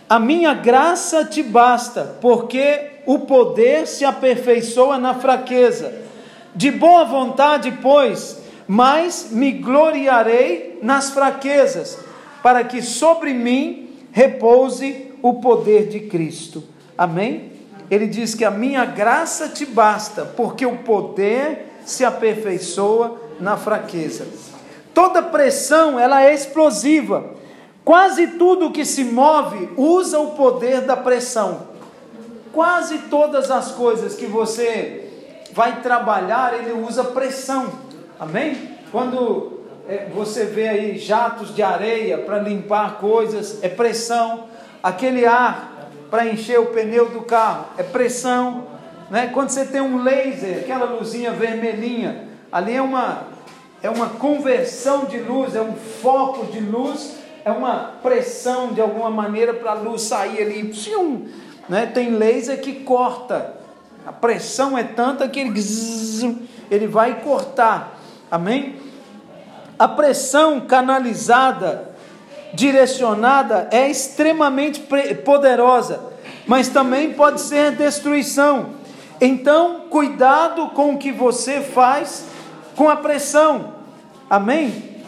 A 0.08 0.18
minha 0.18 0.54
graça 0.54 1.24
te 1.24 1.42
basta, 1.42 2.16
porque 2.20 2.90
o 3.06 3.20
poder 3.20 3.86
se 3.86 4.04
aperfeiçoa 4.04 4.98
na 4.98 5.14
fraqueza. 5.14 6.00
De 6.54 6.70
boa 6.70 7.04
vontade, 7.04 7.78
pois, 7.80 8.38
mas 8.66 9.28
me 9.30 9.52
gloriarei 9.52 10.78
nas 10.82 11.10
fraquezas, 11.10 11.98
para 12.42 12.64
que 12.64 12.82
sobre 12.82 13.32
mim 13.32 13.91
repouse 14.12 15.12
o 15.22 15.34
poder 15.34 15.88
de 15.88 16.00
Cristo. 16.00 16.62
Amém? 16.96 17.50
Ele 17.90 18.06
diz 18.06 18.34
que 18.34 18.44
a 18.44 18.50
minha 18.50 18.84
graça 18.84 19.48
te 19.48 19.66
basta, 19.66 20.24
porque 20.24 20.64
o 20.64 20.78
poder 20.78 21.72
se 21.84 22.04
aperfeiçoa 22.04 23.20
na 23.40 23.56
fraqueza. 23.56 24.26
Toda 24.94 25.22
pressão, 25.22 25.98
ela 25.98 26.22
é 26.22 26.32
explosiva. 26.32 27.32
Quase 27.84 28.28
tudo 28.28 28.70
que 28.70 28.84
se 28.84 29.02
move 29.04 29.70
usa 29.76 30.20
o 30.20 30.32
poder 30.32 30.82
da 30.82 30.96
pressão. 30.96 31.66
Quase 32.52 32.98
todas 33.10 33.50
as 33.50 33.72
coisas 33.72 34.14
que 34.14 34.26
você 34.26 35.08
vai 35.52 35.80
trabalhar, 35.80 36.54
ele 36.54 36.72
usa 36.72 37.02
pressão. 37.02 37.70
Amém? 38.20 38.56
Quando 38.92 39.61
você 40.12 40.44
vê 40.44 40.68
aí 40.68 40.98
jatos 40.98 41.54
de 41.54 41.62
areia 41.62 42.18
para 42.18 42.38
limpar 42.38 42.98
coisas, 42.98 43.62
é 43.62 43.68
pressão. 43.68 44.44
Aquele 44.82 45.24
ar 45.24 45.88
para 46.10 46.26
encher 46.26 46.60
o 46.60 46.66
pneu 46.66 47.08
do 47.08 47.22
carro, 47.22 47.66
é 47.78 47.82
pressão. 47.82 48.66
Né? 49.10 49.30
Quando 49.32 49.50
você 49.50 49.64
tem 49.64 49.80
um 49.80 50.02
laser, 50.02 50.58
aquela 50.58 50.84
luzinha 50.84 51.32
vermelhinha, 51.32 52.28
ali 52.50 52.74
é 52.74 52.82
uma, 52.82 53.24
é 53.82 53.88
uma 53.88 54.08
conversão 54.08 55.06
de 55.06 55.18
luz, 55.18 55.54
é 55.54 55.62
um 55.62 55.74
foco 55.74 56.46
de 56.52 56.60
luz, 56.60 57.16
é 57.44 57.50
uma 57.50 57.94
pressão 58.02 58.72
de 58.72 58.80
alguma 58.80 59.10
maneira 59.10 59.54
para 59.54 59.72
a 59.72 59.74
luz 59.74 60.02
sair 60.02 60.42
ali. 60.42 60.72
Né? 61.68 61.86
Tem 61.86 62.10
laser 62.10 62.60
que 62.60 62.80
corta, 62.80 63.54
a 64.06 64.12
pressão 64.12 64.76
é 64.76 64.82
tanta 64.82 65.28
que 65.28 65.40
ele, 65.40 65.52
ele 66.70 66.86
vai 66.86 67.20
cortar. 67.20 67.98
Amém? 68.30 68.76
A 69.82 69.88
pressão 69.88 70.60
canalizada, 70.60 71.90
direcionada, 72.54 73.66
é 73.72 73.90
extremamente 73.90 74.80
poderosa, 75.24 75.98
mas 76.46 76.68
também 76.68 77.14
pode 77.14 77.40
ser 77.40 77.72
destruição. 77.72 78.74
Então, 79.20 79.86
cuidado 79.90 80.68
com 80.68 80.94
o 80.94 80.98
que 80.98 81.10
você 81.10 81.60
faz 81.60 82.26
com 82.76 82.88
a 82.88 82.94
pressão. 82.94 83.74
Amém? 84.30 85.02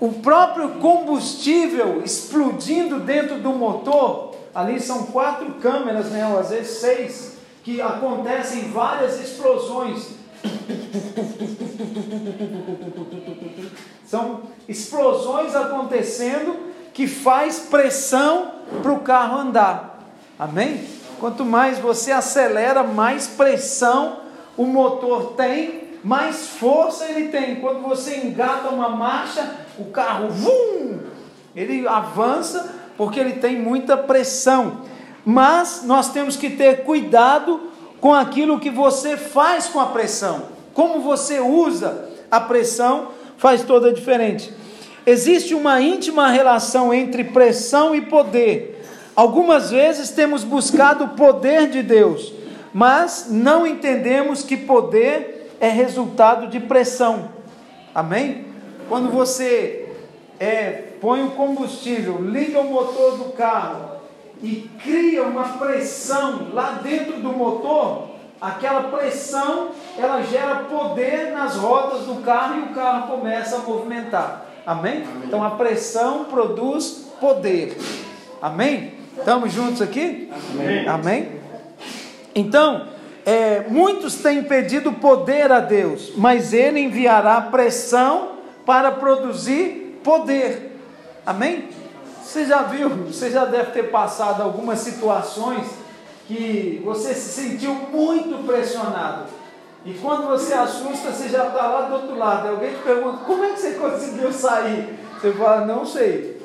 O 0.00 0.10
próprio 0.10 0.70
combustível 0.76 2.00
explodindo 2.02 3.00
dentro 3.00 3.38
do 3.40 3.50
motor, 3.50 4.36
ali 4.54 4.80
são 4.80 5.02
quatro 5.08 5.56
câmeras, 5.60 6.06
né, 6.06 6.22
às 6.40 6.48
vezes 6.48 6.78
seis, 6.78 7.36
que 7.62 7.78
acontecem 7.82 8.70
várias 8.70 9.20
explosões. 9.20 10.17
São 14.06 14.42
explosões 14.68 15.54
acontecendo 15.54 16.56
que 16.94 17.06
faz 17.06 17.60
pressão 17.60 18.52
para 18.82 18.92
o 18.92 19.00
carro 19.00 19.38
andar. 19.38 20.02
Amém? 20.38 20.84
Quanto 21.20 21.44
mais 21.44 21.78
você 21.78 22.12
acelera, 22.12 22.82
mais 22.82 23.26
pressão 23.26 24.20
o 24.56 24.64
motor 24.64 25.34
tem, 25.36 25.98
mais 26.02 26.48
força 26.48 27.04
ele 27.04 27.28
tem. 27.28 27.56
Quando 27.56 27.80
você 27.80 28.16
engata 28.16 28.68
uma 28.68 28.88
marcha, 28.88 29.48
o 29.78 29.86
carro 29.86 30.28
vum, 30.28 31.00
ele 31.54 31.86
avança 31.86 32.74
porque 32.96 33.20
ele 33.20 33.34
tem 33.34 33.56
muita 33.56 33.96
pressão. 33.96 34.82
Mas 35.24 35.82
nós 35.84 36.10
temos 36.10 36.36
que 36.36 36.50
ter 36.50 36.84
cuidado 36.84 37.67
com 38.00 38.14
aquilo 38.14 38.60
que 38.60 38.70
você 38.70 39.16
faz 39.16 39.66
com 39.66 39.80
a 39.80 39.86
pressão. 39.86 40.42
Como 40.74 41.00
você 41.00 41.40
usa 41.40 42.08
a 42.30 42.40
pressão 42.40 43.08
faz 43.36 43.62
toda 43.62 43.88
a 43.88 43.92
diferença. 43.92 44.50
Existe 45.06 45.54
uma 45.54 45.80
íntima 45.80 46.28
relação 46.28 46.92
entre 46.92 47.24
pressão 47.24 47.94
e 47.94 48.02
poder. 48.02 48.84
Algumas 49.16 49.70
vezes 49.70 50.10
temos 50.10 50.44
buscado 50.44 51.04
o 51.04 51.08
poder 51.08 51.68
de 51.68 51.82
Deus, 51.82 52.32
mas 52.72 53.26
não 53.30 53.66
entendemos 53.66 54.42
que 54.42 54.56
poder 54.56 55.56
é 55.60 55.68
resultado 55.68 56.46
de 56.46 56.60
pressão. 56.60 57.30
Amém? 57.94 58.46
Quando 58.88 59.10
você 59.10 59.88
é, 60.38 60.70
põe 61.00 61.24
o 61.24 61.30
combustível, 61.30 62.22
liga 62.22 62.60
o 62.60 62.70
motor 62.70 63.16
do 63.18 63.32
carro 63.32 63.97
e 64.42 64.70
cria 64.82 65.22
uma 65.22 65.44
pressão 65.58 66.48
lá 66.52 66.80
dentro 66.82 67.20
do 67.20 67.32
motor, 67.32 68.10
aquela 68.40 68.84
pressão 68.84 69.70
ela 69.96 70.22
gera 70.22 70.66
poder 70.70 71.32
nas 71.32 71.56
rodas 71.56 72.06
do 72.06 72.22
carro 72.22 72.60
e 72.60 72.62
o 72.64 72.74
carro 72.74 73.08
começa 73.08 73.56
a 73.56 73.58
movimentar. 73.60 74.46
Amém? 74.64 75.02
Amém. 75.02 75.22
Então 75.24 75.42
a 75.42 75.50
pressão 75.50 76.24
produz 76.24 77.08
poder. 77.20 77.76
Amém? 78.40 78.94
Estamos 79.16 79.52
juntos 79.52 79.82
aqui? 79.82 80.30
Amém? 80.52 80.88
Amém? 80.88 81.28
Então, 82.34 82.86
é, 83.26 83.64
muitos 83.68 84.16
têm 84.16 84.44
pedido 84.44 84.92
poder 84.92 85.50
a 85.50 85.58
Deus, 85.58 86.12
mas 86.16 86.52
Ele 86.52 86.80
enviará 86.80 87.40
pressão 87.40 88.38
para 88.64 88.92
produzir 88.92 90.00
poder. 90.04 90.78
Amém? 91.26 91.68
Você 92.28 92.44
já 92.44 92.64
viu, 92.64 92.90
você 92.90 93.30
já 93.30 93.46
deve 93.46 93.70
ter 93.70 93.84
passado 93.84 94.42
algumas 94.42 94.80
situações 94.80 95.66
que 96.26 96.78
você 96.84 97.14
se 97.14 97.40
sentiu 97.40 97.72
muito 97.72 98.46
pressionado. 98.46 99.24
E 99.82 99.94
quando 99.94 100.26
você 100.26 100.52
assusta, 100.52 101.10
você 101.10 101.30
já 101.30 101.46
está 101.46 101.66
lá 101.66 101.80
do 101.88 101.94
outro 101.94 102.18
lado. 102.18 102.44
E 102.46 102.50
alguém 102.50 102.74
te 102.74 102.82
pergunta: 102.82 103.24
como 103.24 103.44
é 103.44 103.52
que 103.52 103.60
você 103.60 103.70
conseguiu 103.76 104.30
sair? 104.30 104.98
Você 105.18 105.32
fala: 105.32 105.64
não 105.64 105.86
sei. 105.86 106.38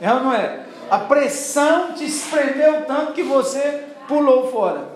É 0.00 0.14
ou 0.14 0.20
não 0.20 0.32
é? 0.32 0.66
A 0.88 1.00
pressão 1.00 1.94
te 1.94 2.04
espremeu 2.04 2.84
tanto 2.86 3.12
que 3.12 3.24
você 3.24 3.86
pulou 4.06 4.52
fora. 4.52 4.86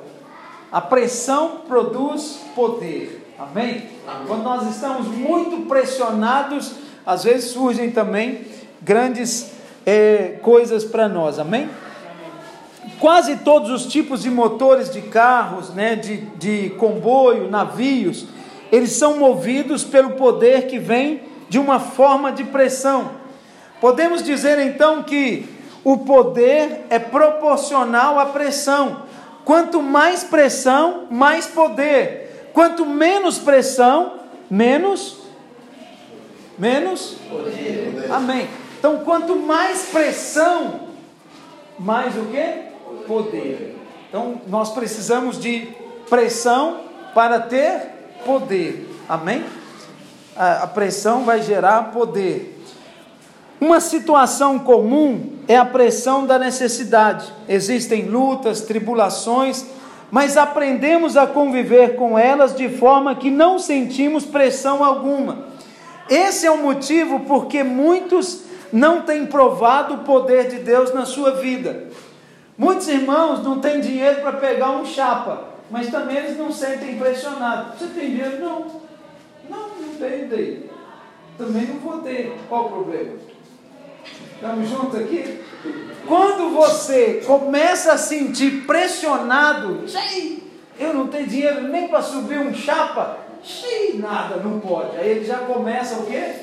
A 0.71 0.81
pressão 0.81 1.63
produz 1.67 2.39
poder. 2.55 3.35
Amém? 3.37 3.89
Amém? 4.07 4.27
Quando 4.29 4.45
nós 4.45 4.69
estamos 4.71 5.09
muito 5.09 5.67
pressionados, 5.67 6.75
às 7.05 7.25
vezes 7.25 7.51
surgem 7.51 7.91
também 7.91 8.47
grandes 8.81 9.58
é, 9.89 10.39
coisas 10.43 10.85
para 10.85 11.09
nós, 11.09 11.39
amém? 11.39 11.71
Quase 13.01 13.37
todos 13.37 13.71
os 13.71 13.91
tipos 13.91 14.23
de 14.23 14.29
motores 14.29 14.91
de 14.91 15.01
carros, 15.01 15.71
né, 15.71 15.97
de, 15.97 16.19
de 16.37 16.71
comboio, 16.77 17.51
navios, 17.51 18.27
eles 18.71 18.93
são 18.93 19.17
movidos 19.17 19.85
pelo 19.85 20.11
poder 20.11 20.67
que 20.67 20.79
vem 20.79 21.23
de 21.49 21.59
uma 21.59 21.81
forma 21.81 22.31
de 22.31 22.45
pressão. 22.45 23.13
Podemos 23.81 24.23
dizer 24.23 24.59
então 24.59 25.03
que 25.03 25.49
o 25.83 25.97
poder 25.97 26.85
é 26.91 26.99
proporcional 26.99 28.19
à 28.19 28.27
pressão. 28.27 29.05
Quanto 29.43 29.81
mais 29.81 30.23
pressão, 30.23 31.07
mais 31.11 31.47
poder. 31.47 32.51
Quanto 32.53 32.85
menos 32.85 33.39
pressão, 33.39 34.19
menos 34.51 35.17
menos 36.59 37.17
poder. 37.31 38.13
Amém. 38.13 38.68
Então, 38.79 38.99
quanto 38.99 39.35
mais 39.35 39.87
pressão, 39.87 40.89
mais 41.79 42.17
o 42.17 42.27
que? 42.27 43.07
Poder. 43.07 43.77
Então, 44.09 44.41
nós 44.47 44.71
precisamos 44.71 45.41
de 45.41 45.69
pressão 46.09 46.81
para 47.13 47.41
ter 47.41 47.81
poder. 48.25 48.89
Amém? 49.09 49.45
A, 50.37 50.63
a 50.63 50.67
pressão 50.69 51.25
vai 51.25 51.43
gerar 51.43 51.91
poder. 51.91 52.57
Uma 53.61 53.81
situação 53.81 54.61
comum 54.61 55.33
é 55.49 55.57
a 55.57 55.65
pressão 55.65 56.25
da 56.25 56.39
necessidade. 56.39 57.33
Existem 57.49 58.05
lutas, 58.05 58.61
tribulações, 58.61 59.67
mas 60.11 60.37
aprendemos 60.37 61.17
a 61.17 61.27
conviver 61.27 61.97
com 61.97 62.17
elas 62.17 62.55
de 62.55 62.69
forma 62.69 63.17
que 63.17 63.31
não 63.31 63.59
sentimos 63.59 64.25
pressão 64.25 64.85
alguma. 64.85 65.49
Esse 66.09 66.47
é 66.47 66.51
o 66.51 66.63
motivo 66.63 67.21
porque 67.21 67.65
muitos 67.65 68.48
não 68.73 69.03
tem 69.03 69.27
provado 69.27 69.95
o 69.95 69.99
poder 69.99 70.49
de 70.49 70.59
Deus 70.59 70.93
na 70.93 71.05
sua 71.05 71.33
vida. 71.33 71.89
Muitos 72.57 72.89
irmãos 72.89 73.43
não 73.43 73.61
têm 73.61 73.81
dinheiro 73.81 74.21
para 74.21 74.33
pegar 74.33 74.71
um 74.71 74.85
chapa, 74.85 75.45
mas 75.71 75.89
também 75.91 76.17
eles 76.17 76.37
não 76.37 76.51
sentem 76.51 76.93
impressionados. 76.93 77.79
Você 77.79 77.87
tem 77.89 78.11
dinheiro? 78.11 78.41
Não. 78.41 78.89
Não, 79.49 79.69
não 79.69 79.95
tenho 79.99 80.29
daí. 80.29 80.71
Também 81.37 81.67
não 81.67 81.79
vou 81.79 81.99
ter. 81.99 82.37
Qual 82.49 82.67
o 82.67 82.71
problema? 82.71 83.13
Estamos 84.35 84.69
juntos 84.69 85.01
aqui? 85.01 85.41
Quando 86.07 86.51
você 86.51 87.23
começa 87.27 87.93
a 87.93 87.99
sentir 87.99 88.65
pressionado, 88.67 89.85
eu 90.79 90.95
não 90.95 91.09
tenho 91.09 91.27
dinheiro 91.27 91.69
nem 91.69 91.89
para 91.89 92.03
subir 92.03 92.39
um 92.39 92.55
chapa, 92.55 93.19
nada, 93.95 94.37
não 94.37 94.59
pode. 94.61 94.97
Aí 94.97 95.11
ele 95.11 95.25
já 95.25 95.39
começa 95.39 96.01
o 96.01 96.07
quê? 96.07 96.35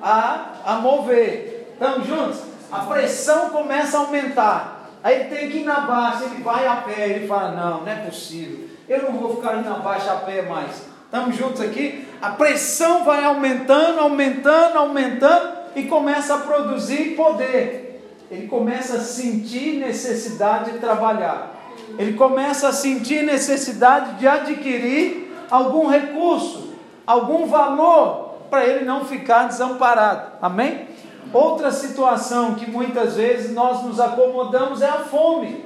A, 0.00 0.54
a 0.64 0.74
mover. 0.76 1.59
Estamos 1.80 2.06
juntos? 2.06 2.40
A 2.70 2.80
pressão 2.80 3.48
começa 3.48 3.96
a 3.96 4.00
aumentar. 4.00 4.90
Aí 5.02 5.20
ele 5.20 5.34
tem 5.34 5.50
que 5.50 5.58
ir 5.60 5.64
na 5.64 5.80
baixa, 5.80 6.24
ele 6.24 6.42
vai 6.42 6.66
a 6.66 6.76
pé, 6.76 7.08
ele 7.08 7.26
fala, 7.26 7.52
não, 7.52 7.80
não 7.80 7.88
é 7.90 7.94
possível. 7.94 8.68
Eu 8.86 9.04
não 9.04 9.12
vou 9.12 9.36
ficar 9.36 9.56
indo 9.56 9.70
na 9.70 9.78
baixa 9.78 10.12
a 10.12 10.16
pé 10.16 10.42
mais. 10.42 10.82
Estamos 11.06 11.34
juntos 11.34 11.58
aqui? 11.62 12.06
A 12.20 12.32
pressão 12.32 13.02
vai 13.02 13.24
aumentando, 13.24 13.98
aumentando, 13.98 14.76
aumentando 14.76 15.52
e 15.74 15.84
começa 15.84 16.34
a 16.34 16.38
produzir 16.40 17.16
poder. 17.16 18.04
Ele 18.30 18.46
começa 18.46 18.98
a 18.98 19.00
sentir 19.00 19.78
necessidade 19.78 20.72
de 20.72 20.78
trabalhar. 20.80 21.54
Ele 21.98 22.12
começa 22.12 22.68
a 22.68 22.72
sentir 22.74 23.22
necessidade 23.22 24.18
de 24.18 24.28
adquirir 24.28 25.34
algum 25.50 25.86
recurso, 25.88 26.74
algum 27.06 27.46
valor 27.46 28.34
para 28.50 28.66
ele 28.66 28.84
não 28.84 29.06
ficar 29.06 29.48
desamparado. 29.48 30.32
Amém? 30.42 30.89
Outra 31.32 31.70
situação 31.70 32.54
que 32.54 32.70
muitas 32.70 33.16
vezes 33.16 33.52
nós 33.54 33.82
nos 33.84 34.00
acomodamos 34.00 34.82
é 34.82 34.88
a 34.88 34.98
fome. 34.98 35.64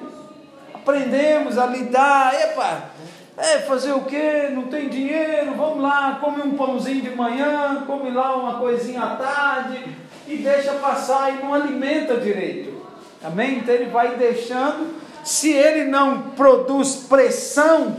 Aprendemos 0.75 1.57
a 1.57 1.67
lidar, 1.67 2.35
epa, 2.35 2.91
é 3.39 3.61
fazer 3.61 3.93
o 3.93 4.03
quê? 4.03 4.51
Não 4.53 4.65
tem 4.65 4.89
dinheiro, 4.89 5.55
vamos 5.57 5.83
lá, 5.83 6.19
come 6.21 6.43
um 6.43 6.57
pãozinho 6.57 7.03
de 7.03 7.17
manhã, 7.17 7.83
come 7.87 8.11
lá 8.11 8.37
uma 8.37 8.59
coisinha 8.59 9.03
à 9.03 9.17
tarde 9.17 9.97
e 10.29 10.37
deixa 10.37 10.73
passar 10.75 11.33
e 11.33 11.43
não 11.43 11.55
alimenta 11.55 12.19
direito. 12.19 12.75
Amém? 13.23 13.59
Então 13.59 13.75
ele 13.75 13.87
vai 13.87 14.17
deixando, 14.17 15.01
se 15.25 15.51
ele 15.51 15.85
não 15.85 16.31
produz 16.37 17.07
pressão 17.09 17.97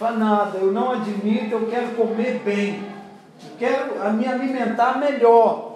Fala, 0.00 0.16
nada, 0.16 0.56
eu 0.56 0.72
não 0.72 0.92
admito, 0.92 1.52
eu 1.52 1.66
quero 1.66 1.88
comer 1.88 2.40
bem, 2.42 2.82
eu 3.44 3.56
quero 3.58 4.14
me 4.14 4.26
alimentar 4.26 4.98
melhor. 4.98 5.69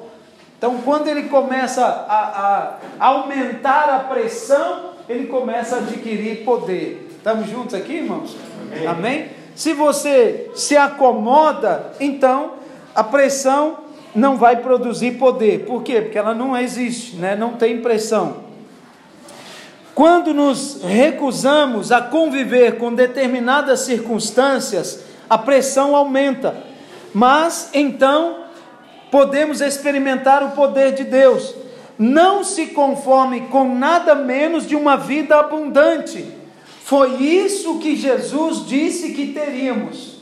Então, 0.64 0.78
quando 0.82 1.08
ele 1.08 1.24
começa 1.24 1.84
a, 1.84 2.78
a 2.98 3.06
aumentar 3.06 3.86
a 3.90 3.98
pressão, 3.98 4.92
ele 5.06 5.26
começa 5.26 5.76
a 5.76 5.78
adquirir 5.80 6.42
poder. 6.42 7.10
Estamos 7.18 7.50
juntos 7.50 7.74
aqui, 7.74 7.96
irmãos? 7.96 8.34
Amém. 8.72 8.86
Amém? 8.86 9.28
Se 9.54 9.74
você 9.74 10.50
se 10.54 10.74
acomoda, 10.74 11.92
então 12.00 12.52
a 12.94 13.04
pressão 13.04 13.76
não 14.14 14.38
vai 14.38 14.56
produzir 14.56 15.18
poder. 15.18 15.66
Por 15.66 15.82
quê? 15.82 16.00
Porque 16.00 16.16
ela 16.16 16.32
não 16.32 16.56
existe, 16.56 17.16
né? 17.16 17.36
não 17.36 17.58
tem 17.58 17.82
pressão. 17.82 18.36
Quando 19.94 20.32
nos 20.32 20.80
recusamos 20.82 21.92
a 21.92 22.00
conviver 22.00 22.78
com 22.78 22.94
determinadas 22.94 23.80
circunstâncias, 23.80 25.04
a 25.28 25.36
pressão 25.36 25.94
aumenta. 25.94 26.56
Mas 27.12 27.68
então 27.74 28.43
podemos 29.10 29.60
experimentar 29.60 30.42
o 30.42 30.50
poder 30.52 30.92
de 30.92 31.04
Deus. 31.04 31.54
Não 31.98 32.42
se 32.42 32.66
conforme 32.68 33.42
com 33.42 33.74
nada 33.74 34.14
menos 34.14 34.66
de 34.66 34.74
uma 34.74 34.96
vida 34.96 35.38
abundante. 35.38 36.26
Foi 36.82 37.14
isso 37.22 37.78
que 37.78 37.96
Jesus 37.96 38.66
disse 38.66 39.12
que 39.12 39.32
teríamos. 39.32 40.18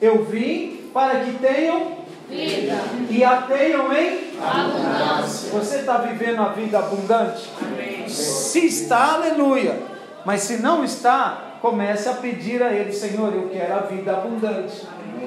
Eu 0.00 0.24
vim 0.24 0.90
para 0.92 1.20
que 1.20 1.32
tenham 1.38 2.04
vida. 2.28 2.80
E 3.10 3.24
a 3.24 3.42
tenham 3.42 3.92
em 3.92 4.32
abundância. 4.40 5.50
Você 5.50 5.76
está 5.78 5.98
vivendo 5.98 6.40
a 6.40 6.48
vida 6.48 6.78
abundante? 6.78 7.50
Amém. 7.60 8.08
Se 8.08 8.66
está, 8.66 9.14
aleluia. 9.14 9.78
Mas 10.24 10.42
se 10.42 10.58
não 10.58 10.84
está, 10.84 11.58
comece 11.60 12.08
a 12.08 12.14
pedir 12.14 12.62
a 12.62 12.72
Ele, 12.72 12.92
Senhor, 12.92 13.32
eu 13.34 13.48
quero 13.48 13.74
a 13.74 13.80
vida 13.80 14.12
abundante. 14.12 14.82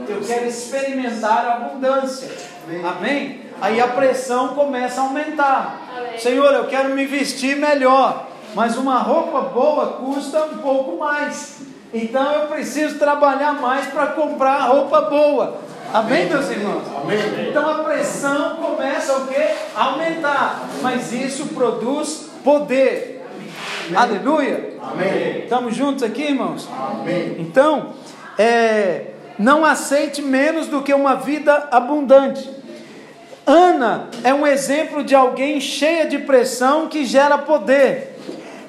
Eu 0.08 0.22
quero 0.22 0.46
experimentar 0.48 1.46
a 1.46 1.54
abundância. 1.56 2.30
Amém? 2.68 2.86
Amém? 2.86 3.42
Aí 3.62 3.82
a 3.82 3.88
pressão 3.88 4.50
começa 4.50 5.02
a 5.02 5.06
aumentar. 5.06 5.82
Amém. 5.98 6.20
Senhor, 6.20 6.54
eu 6.54 6.66
quero 6.66 6.90
me 6.90 7.06
vestir 7.06 7.56
melhor. 7.56 8.28
Mas 8.54 8.78
uma 8.78 9.00
roupa 9.00 9.42
boa 9.42 9.94
custa 9.94 10.44
um 10.46 10.58
pouco 10.58 10.98
mais. 10.98 11.62
Então 11.94 12.32
eu 12.34 12.48
preciso 12.48 13.00
trabalhar 13.00 13.54
mais 13.54 13.88
para 13.88 14.08
comprar 14.08 14.68
roupa 14.68 15.02
boa. 15.02 15.58
Amém, 15.94 16.28
meus 16.28 16.50
irmãos? 16.50 16.84
Amém. 17.02 17.50
Então 17.50 17.70
a 17.70 17.84
pressão 17.84 18.58
começa 18.58 19.18
o 19.18 19.28
quê? 19.28 19.56
A 19.76 19.86
aumentar. 19.86 20.68
Mas 20.82 21.14
isso 21.14 21.48
produz 21.48 22.30
poder. 22.44 23.26
Amém. 23.88 23.98
Aleluia. 23.98 24.74
Amém. 24.82 25.40
Estamos 25.44 25.76
juntos 25.76 26.04
aqui, 26.04 26.24
irmãos? 26.24 26.68
Amém. 26.70 27.38
Então, 27.40 27.94
é, 28.38 29.14
não 29.38 29.64
aceite 29.64 30.22
menos 30.22 30.68
do 30.68 30.82
que 30.82 30.94
uma 30.94 31.16
vida 31.16 31.68
abundante. 31.72 32.50
Ana 33.46 34.10
é 34.24 34.34
um 34.34 34.46
exemplo 34.46 35.04
de 35.04 35.16
alguém 35.16 35.62
cheia 35.62 36.06
de 36.06 36.20
pressão 36.20 36.88
que 36.88 37.06
gera 37.06 37.38
poder. 37.38 38.20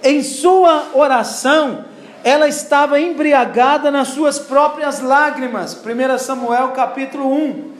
Em 0.02 0.22
sua 0.22 0.90
oração, 0.94 1.85
ela 2.22 2.46
estava 2.46 3.00
embriagada 3.00 3.90
nas 3.90 4.09
suas 4.09 4.38
próprias 4.38 5.00
lágrimas. 5.00 5.74
1 5.74 6.18
Samuel 6.18 6.68
capítulo 6.68 7.33
1. 7.33 7.72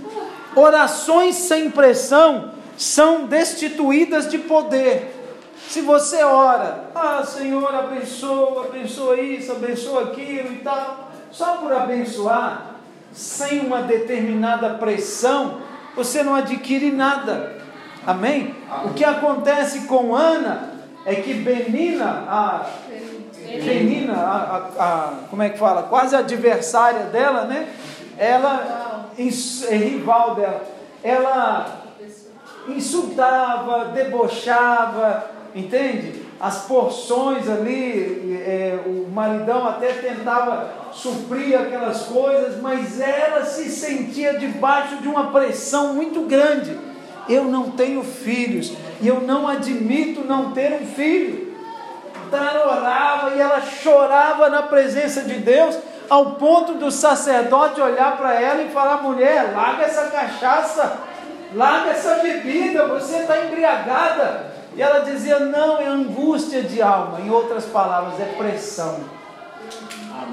Orações 0.57 1.37
sem 1.37 1.71
pressão 1.71 2.51
são 2.77 3.27
destituídas 3.27 4.29
de 4.29 4.39
poder. 4.39 5.15
Se 5.69 5.83
você 5.83 6.25
ora, 6.25 6.85
ah 6.95 7.23
Senhor, 7.23 7.75
abençoa, 7.75 8.67
abençoa 8.67 9.21
isso, 9.21 9.53
abençoa 9.53 10.05
aquilo 10.05 10.53
e 10.53 10.61
tal, 10.65 11.11
só 11.31 11.59
por 11.59 11.73
abençoar, 11.73 12.78
sem 13.13 13.61
uma 13.61 13.83
determinada 13.83 14.71
pressão, 14.75 15.61
você 15.95 16.23
não 16.23 16.35
adquire 16.35 16.91
nada. 16.91 17.59
Amém? 18.07 18.55
O 18.85 18.95
que 18.95 19.05
acontece 19.05 19.81
com 19.81 20.15
Ana 20.15 20.71
é 21.05 21.17
que 21.17 21.35
Benina, 21.35 22.25
a 22.29 22.67
Penina, 23.65 24.15
a, 24.15 24.37
a, 24.37 24.85
a, 24.85 25.13
como 25.31 25.43
é 25.43 25.49
que 25.49 25.59
fala? 25.59 25.85
Quase 25.85 26.15
adversária 26.15 27.05
dela, 27.05 27.45
né? 27.45 27.69
Ela, 28.17 29.11
é 29.17 29.77
rival 29.77 30.35
dela, 30.35 30.63
ela 31.03 31.83
insultava, 32.69 33.87
debochava, 33.87 35.31
entende? 35.55 36.28
As 36.41 36.67
porções 36.67 37.49
ali, 37.49 38.41
é, 38.47 38.79
o 38.87 39.09
maridão 39.13 39.67
até 39.67 39.89
tentava 39.89 40.71
suprir 40.93 41.59
aquelas 41.59 42.03
coisas, 42.03 42.61
mas 42.61 43.01
ela 43.01 43.45
se 43.45 43.69
sentia 43.69 44.39
debaixo 44.39 44.97
de 44.97 45.09
uma 45.09 45.33
pressão 45.33 45.95
muito 45.95 46.23
grande. 46.23 46.79
Eu 47.29 47.45
não 47.45 47.73
tenho 47.73 48.05
filhos 48.05 48.73
e 49.01 49.09
eu 49.09 49.21
não 49.21 49.49
admito 49.49 50.25
não 50.25 50.53
ter 50.53 50.81
um 50.81 50.87
filho. 50.87 51.57
Então 52.27 52.45
ela 52.45 52.77
orava 52.79 53.35
e 53.35 53.41
ela 53.41 53.61
chorava 53.61 54.49
na 54.49 54.63
presença 54.63 55.23
de 55.23 55.35
Deus, 55.35 55.77
ao 56.09 56.35
ponto 56.37 56.75
do 56.75 56.91
sacerdote 56.91 57.81
olhar 57.81 58.17
para 58.17 58.41
ela 58.41 58.63
e 58.63 58.69
falar: 58.69 59.03
mulher, 59.03 59.53
larga 59.55 59.85
essa 59.85 60.07
cachaça, 60.07 60.99
larga 61.53 61.91
essa 61.91 62.15
bebida, 62.17 62.87
você 62.87 63.17
está 63.19 63.45
embriagada. 63.45 64.58
E 64.79 64.83
ela 64.83 65.01
dizia: 65.01 65.41
não, 65.41 65.81
é 65.81 65.87
angústia 65.89 66.63
de 66.63 66.81
alma. 66.81 67.21
Em 67.21 67.31
outras 67.31 67.65
palavras, 67.65 68.21
é 68.21 68.27
pressão. 68.39 69.01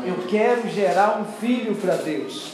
Eu 0.06 0.28
quero 0.30 0.70
gerar 0.70 1.20
um 1.20 1.26
filho 1.26 1.76
para 1.76 1.96
Deus. 1.96 2.54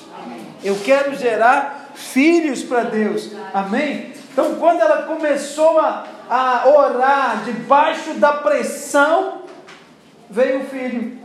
Eu 0.64 0.78
quero 0.86 1.14
gerar 1.16 1.92
filhos 1.94 2.64
para 2.64 2.84
Deus. 2.84 3.32
Amém? 3.54 4.14
Então, 4.32 4.56
quando 4.56 4.80
ela 4.80 5.04
começou 5.04 5.80
a, 5.80 6.06
a 6.30 6.70
orar 6.70 7.44
debaixo 7.44 8.14
da 8.14 8.34
pressão, 8.34 9.42
veio 10.30 10.62
o 10.62 10.66
filho. 10.68 11.20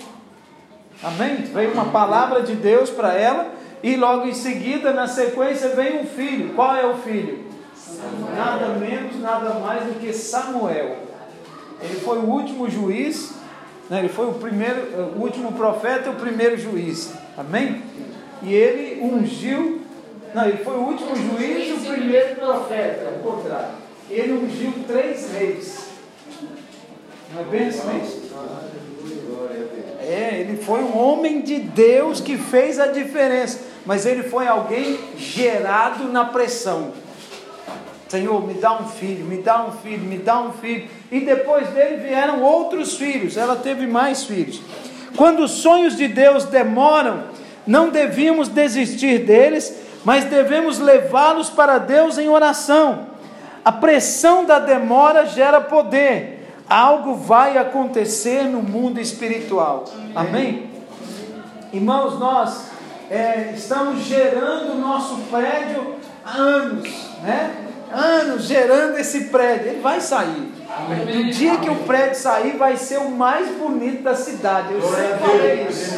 Amém? 1.01 1.37
Veio 1.45 1.73
uma 1.75 1.87
palavra 1.87 2.43
de 2.43 2.57
Deus 2.57 2.91
para 2.91 3.15
ela, 3.15 3.53
e 3.85 3.95
logo 3.95 4.27
em 4.27 4.35
seguida, 4.35 4.93
na 4.93 5.07
sequência, 5.07 5.69
veio 5.69 6.01
um 6.01 6.07
filho. 6.07 6.55
Qual 6.55 6.75
é 6.75 6.85
o 6.85 6.97
filho? 6.97 7.46
Nada 8.35 8.69
menos, 8.79 9.21
nada 9.21 9.55
mais 9.55 9.85
do 9.85 10.01
que 10.01 10.13
Samuel. 10.13 10.97
Ele 11.81 12.01
foi 12.01 12.19
o 12.19 12.25
último 12.25 12.71
juiz, 12.71 13.33
né? 13.91 14.01
ele 14.01 14.09
foi 14.09 14.27
o 14.29 14.35
primeiro, 14.35 15.15
o 15.17 15.23
último 15.23 15.53
profeta 15.53 16.09
e 16.09 16.13
o 16.13 16.17
primeiro 16.17 16.57
juiz. 16.57 17.13
Amém? 17.37 17.83
E 18.43 18.55
ele 18.55 19.01
ungiu 19.03 19.87
não, 20.37 20.47
ele 20.47 20.59
foi 20.59 20.75
o 20.75 20.81
último 20.81 21.17
juiz 21.17 21.69
e 21.69 21.73
o 21.73 21.95
primeiro 21.95 22.37
profeta, 22.37 23.07
ao 23.07 23.33
contrário. 23.33 23.71
ele 24.11 24.33
ungiu 24.35 24.71
três 24.87 25.33
reis. 25.33 25.87
Não 27.33 27.41
é 27.41 27.45
bem 27.45 27.69
assim? 27.69 28.21
É, 30.01 30.41
ele 30.41 30.63
foi 30.63 30.81
um 30.81 30.95
homem 30.95 31.41
de 31.41 31.59
Deus 31.59 32.21
que 32.21 32.37
fez 32.37 32.79
a 32.79 32.89
diferença, 32.89 33.61
mas 33.87 34.05
ele 34.05 34.25
foi 34.25 34.47
alguém 34.47 34.99
gerado 35.17 36.05
na 36.05 36.27
pressão. 36.27 36.93
Senhor, 38.09 38.47
me 38.47 38.55
dá 38.55 38.73
um 38.81 38.89
filho, 38.89 39.25
me 39.25 39.39
dá 39.39 39.65
um 39.65 39.73
filho, 39.73 40.05
me 40.05 40.19
dá 40.19 40.41
um 40.41 40.53
filho. 40.53 40.89
E 41.11 41.21
depois 41.21 41.69
dele 41.71 41.97
vieram 41.97 42.43
outros 42.43 42.97
filhos, 42.97 43.37
ela 43.37 43.57
teve 43.57 43.87
mais 43.87 44.25
filhos. 44.25 44.61
Quando 45.17 45.41
os 45.41 45.51
sonhos 45.51 45.97
de 45.97 46.07
Deus 46.07 46.45
demoram, 46.45 47.25
não 47.67 47.91
devíamos 47.91 48.49
desistir 48.49 49.21
deles, 49.21 49.75
mas 50.05 50.25
devemos 50.25 50.79
levá-los 50.79 51.51
para 51.51 51.79
Deus 51.79 52.17
em 52.17 52.29
oração. 52.29 53.07
A 53.65 53.73
pressão 53.73 54.45
da 54.45 54.61
demora 54.61 55.27
gera 55.27 55.61
poder. 55.61 56.47
Algo 56.69 57.15
vai 57.15 57.59
acontecer 57.59 58.45
no 58.45 58.63
mundo 58.63 59.01
espiritual. 59.01 59.85
Amém? 60.15 60.71
Irmãos, 61.73 62.19
nós 62.19 62.71
é, 63.11 63.53
estamos 63.57 64.05
gerando 64.05 64.73
o 64.73 64.79
nosso 64.79 65.17
prédio 65.31 65.95
há 66.25 66.37
anos, 66.37 66.89
né? 67.23 67.66
Anos 67.93 68.45
gerando 68.45 68.99
esse 68.99 69.25
prédio. 69.25 69.69
Ele 69.69 69.81
vai 69.81 70.01
sair. 70.01 70.53
No 71.15 71.31
dia 71.31 71.57
que 71.59 71.71
o 71.71 71.77
prédio 71.77 72.17
sair, 72.17 72.57
vai 72.57 72.77
ser 72.77 72.99
o 72.99 73.11
mais 73.11 73.49
bonito 73.57 74.03
da 74.03 74.15
cidade. 74.15 74.75
Eu 74.75 74.83
sempre 74.83 75.19
falei 75.19 75.67
isso. 75.69 75.97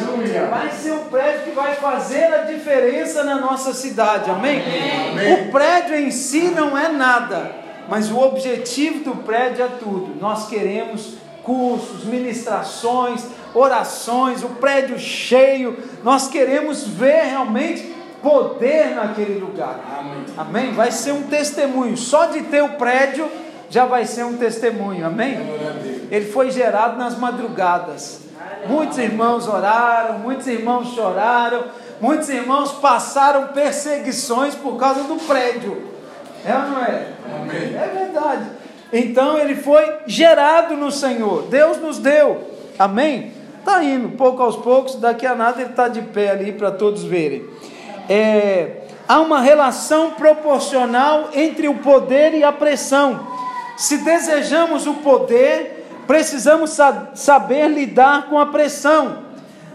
Vai 0.49 0.71
ser 0.71 0.91
o 0.91 0.99
prédio 1.05 1.41
que 1.45 1.51
vai 1.51 1.75
fazer 1.75 2.25
a 2.25 2.43
diferença 2.43 3.23
na 3.23 3.35
nossa 3.35 3.73
cidade. 3.73 4.29
Amém? 4.29 4.61
O 5.47 5.51
prédio 5.51 5.95
em 5.95 6.11
si 6.11 6.43
não 6.55 6.77
é 6.77 6.89
nada, 6.89 7.51
mas 7.87 8.09
o 8.09 8.19
objetivo 8.19 9.03
do 9.03 9.15
prédio 9.23 9.65
é 9.65 9.69
tudo. 9.79 10.15
Nós 10.19 10.47
queremos 10.47 11.17
cursos, 11.43 12.05
ministrações, 12.05 13.25
orações, 13.53 14.43
o 14.43 14.49
prédio 14.49 14.99
cheio. 14.99 15.77
Nós 16.03 16.27
queremos 16.27 16.87
ver 16.87 17.23
realmente 17.23 17.98
poder 18.21 18.95
naquele 18.95 19.39
lugar. 19.39 19.79
Amém. 19.99 20.25
Amém? 20.37 20.71
Vai 20.73 20.91
ser 20.91 21.11
um 21.11 21.23
testemunho. 21.23 21.97
Só 21.97 22.25
de 22.25 22.41
ter 22.43 22.61
o 22.61 22.69
prédio 22.69 23.29
já 23.69 23.85
vai 23.85 24.05
ser 24.05 24.23
um 24.23 24.35
testemunho, 24.35 25.05
amém? 25.05 25.37
Ele 26.09 26.25
foi 26.25 26.49
gerado 26.49 26.97
nas 26.97 27.17
madrugadas. 27.17 28.21
Muitos 28.67 28.97
irmãos 28.97 29.47
oraram, 29.47 30.19
muitos 30.19 30.47
irmãos 30.47 30.93
choraram, 30.95 31.65
muitos 32.01 32.29
irmãos 32.29 32.71
passaram 32.73 33.47
perseguições 33.49 34.55
por 34.55 34.77
causa 34.77 35.03
do 35.03 35.15
prédio. 35.15 35.83
É 36.45 36.55
ou 36.55 36.61
não 36.61 36.83
é? 36.83 37.07
Amém. 37.35 37.75
É 37.75 37.91
verdade. 37.93 38.45
Então 38.91 39.37
ele 39.37 39.55
foi 39.55 39.85
gerado 40.07 40.75
no 40.75 40.91
Senhor. 40.91 41.43
Deus 41.43 41.77
nos 41.77 41.99
deu. 41.99 42.49
Amém? 42.77 43.33
Está 43.59 43.83
indo, 43.83 44.17
pouco 44.17 44.41
aos 44.41 44.55
poucos, 44.55 44.95
daqui 44.95 45.27
a 45.27 45.35
nada 45.35 45.61
ele 45.61 45.69
está 45.69 45.87
de 45.87 46.01
pé 46.01 46.31
ali 46.31 46.51
para 46.51 46.71
todos 46.71 47.03
verem. 47.03 47.45
É, 48.09 48.87
há 49.07 49.19
uma 49.19 49.39
relação 49.39 50.11
proporcional 50.11 51.29
entre 51.33 51.67
o 51.67 51.75
poder 51.75 52.33
e 52.33 52.43
a 52.43 52.51
pressão. 52.51 53.27
Se 53.77 53.99
desejamos 53.99 54.87
o 54.87 54.95
poder, 54.95 55.85
precisamos 56.07 56.75
saber 57.13 57.67
lidar 57.69 58.27
com 58.27 58.39
a 58.39 58.47
pressão. 58.47 59.19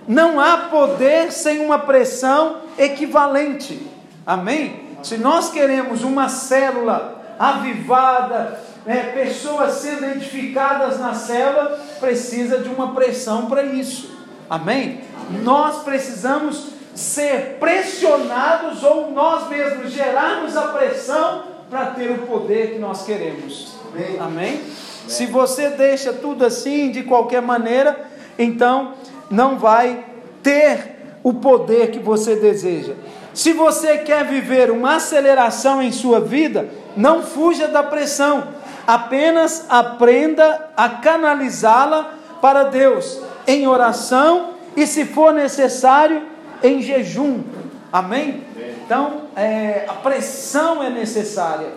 Não 0.06 0.38
há 0.40 0.68
poder 0.68 1.32
sem 1.32 1.64
uma 1.64 1.78
pressão 1.78 2.56
equivalente. 2.76 3.88
Amém? 4.26 4.84
Se 5.02 5.16
nós 5.16 5.50
queremos 5.50 6.02
uma 6.02 6.28
célula 6.28 7.22
avivada, 7.38 8.60
é, 8.86 8.96
pessoas 8.96 9.74
sendo 9.74 10.04
edificadas 10.06 10.98
na 10.98 11.14
célula, 11.14 11.80
precisa 12.00 12.58
de 12.58 12.68
uma 12.68 12.94
pressão 12.94 13.46
para 13.46 13.62
isso. 13.62 14.14
Amém? 14.48 15.00
Nós 15.42 15.82
precisamos 15.82 16.73
ser 16.94 17.56
pressionados 17.58 18.82
ou 18.82 19.10
nós 19.10 19.48
mesmos 19.48 19.90
gerarmos 19.90 20.56
a 20.56 20.68
pressão 20.68 21.42
para 21.68 21.86
ter 21.86 22.10
o 22.10 22.18
poder 22.18 22.72
que 22.72 22.78
nós 22.78 23.04
queremos. 23.04 23.74
Amém? 23.92 24.18
Amém? 24.20 24.62
Se 25.08 25.26
você 25.26 25.70
deixa 25.70 26.12
tudo 26.12 26.44
assim, 26.44 26.90
de 26.90 27.02
qualquer 27.02 27.42
maneira, 27.42 28.06
então 28.38 28.94
não 29.30 29.58
vai 29.58 30.04
ter 30.42 31.18
o 31.22 31.32
poder 31.34 31.90
que 31.90 31.98
você 31.98 32.36
deseja. 32.36 32.94
Se 33.32 33.52
você 33.52 33.98
quer 33.98 34.24
viver 34.24 34.70
uma 34.70 34.96
aceleração 34.96 35.82
em 35.82 35.90
sua 35.90 36.20
vida, 36.20 36.68
não 36.96 37.22
fuja 37.22 37.66
da 37.66 37.82
pressão, 37.82 38.46
apenas 38.86 39.66
aprenda 39.68 40.70
a 40.76 40.88
canalizá-la 40.88 42.14
para 42.40 42.64
Deus 42.64 43.20
em 43.46 43.66
oração 43.66 44.50
e, 44.76 44.86
se 44.86 45.04
for 45.04 45.32
necessário, 45.32 46.22
em 46.64 46.80
jejum. 46.80 47.44
Amém? 47.92 48.42
Então, 48.84 49.24
é, 49.36 49.84
a 49.86 49.92
pressão 49.92 50.82
é 50.82 50.90
necessária. 50.90 51.68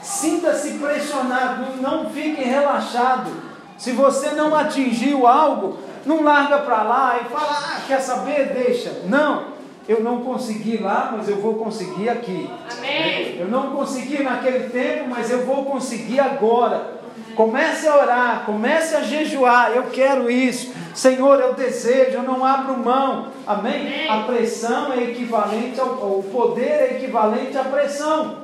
Sinta-se 0.00 0.78
pressionado, 0.78 1.82
não 1.82 2.08
fique 2.08 2.42
relaxado. 2.42 3.30
Se 3.76 3.92
você 3.92 4.30
não 4.30 4.54
atingiu 4.54 5.26
algo, 5.26 5.78
não 6.06 6.22
larga 6.22 6.58
para 6.60 6.82
lá 6.82 7.20
e 7.20 7.28
fala, 7.28 7.58
ah, 7.58 7.80
quer 7.86 8.00
saber? 8.00 8.54
Deixa. 8.54 9.02
Não, 9.04 9.48
eu 9.88 10.02
não 10.02 10.22
consegui 10.22 10.78
lá, 10.78 11.12
mas 11.16 11.28
eu 11.28 11.36
vou 11.36 11.54
conseguir 11.54 12.08
aqui. 12.08 12.50
Amém. 12.76 13.36
Eu 13.38 13.48
não 13.48 13.70
consegui 13.70 14.22
naquele 14.22 14.70
tempo, 14.70 15.10
mas 15.10 15.30
eu 15.30 15.44
vou 15.44 15.64
conseguir 15.64 16.20
agora. 16.20 16.97
Comece 17.38 17.86
a 17.86 17.96
orar, 17.96 18.42
comece 18.44 18.96
a 18.96 19.02
jejuar. 19.02 19.70
Eu 19.70 19.84
quero 19.84 20.28
isso. 20.28 20.74
Senhor, 20.92 21.38
eu 21.38 21.54
desejo, 21.54 22.16
eu 22.16 22.22
não 22.24 22.44
abro 22.44 22.76
mão. 22.76 23.28
Amém? 23.46 23.86
Amém. 23.86 24.10
A 24.10 24.24
pressão 24.24 24.92
é 24.92 25.04
equivalente 25.04 25.78
ao 25.78 25.86
o 25.86 26.24
poder 26.32 26.64
é 26.64 26.96
equivalente 26.96 27.56
à 27.56 27.62
pressão. 27.62 28.38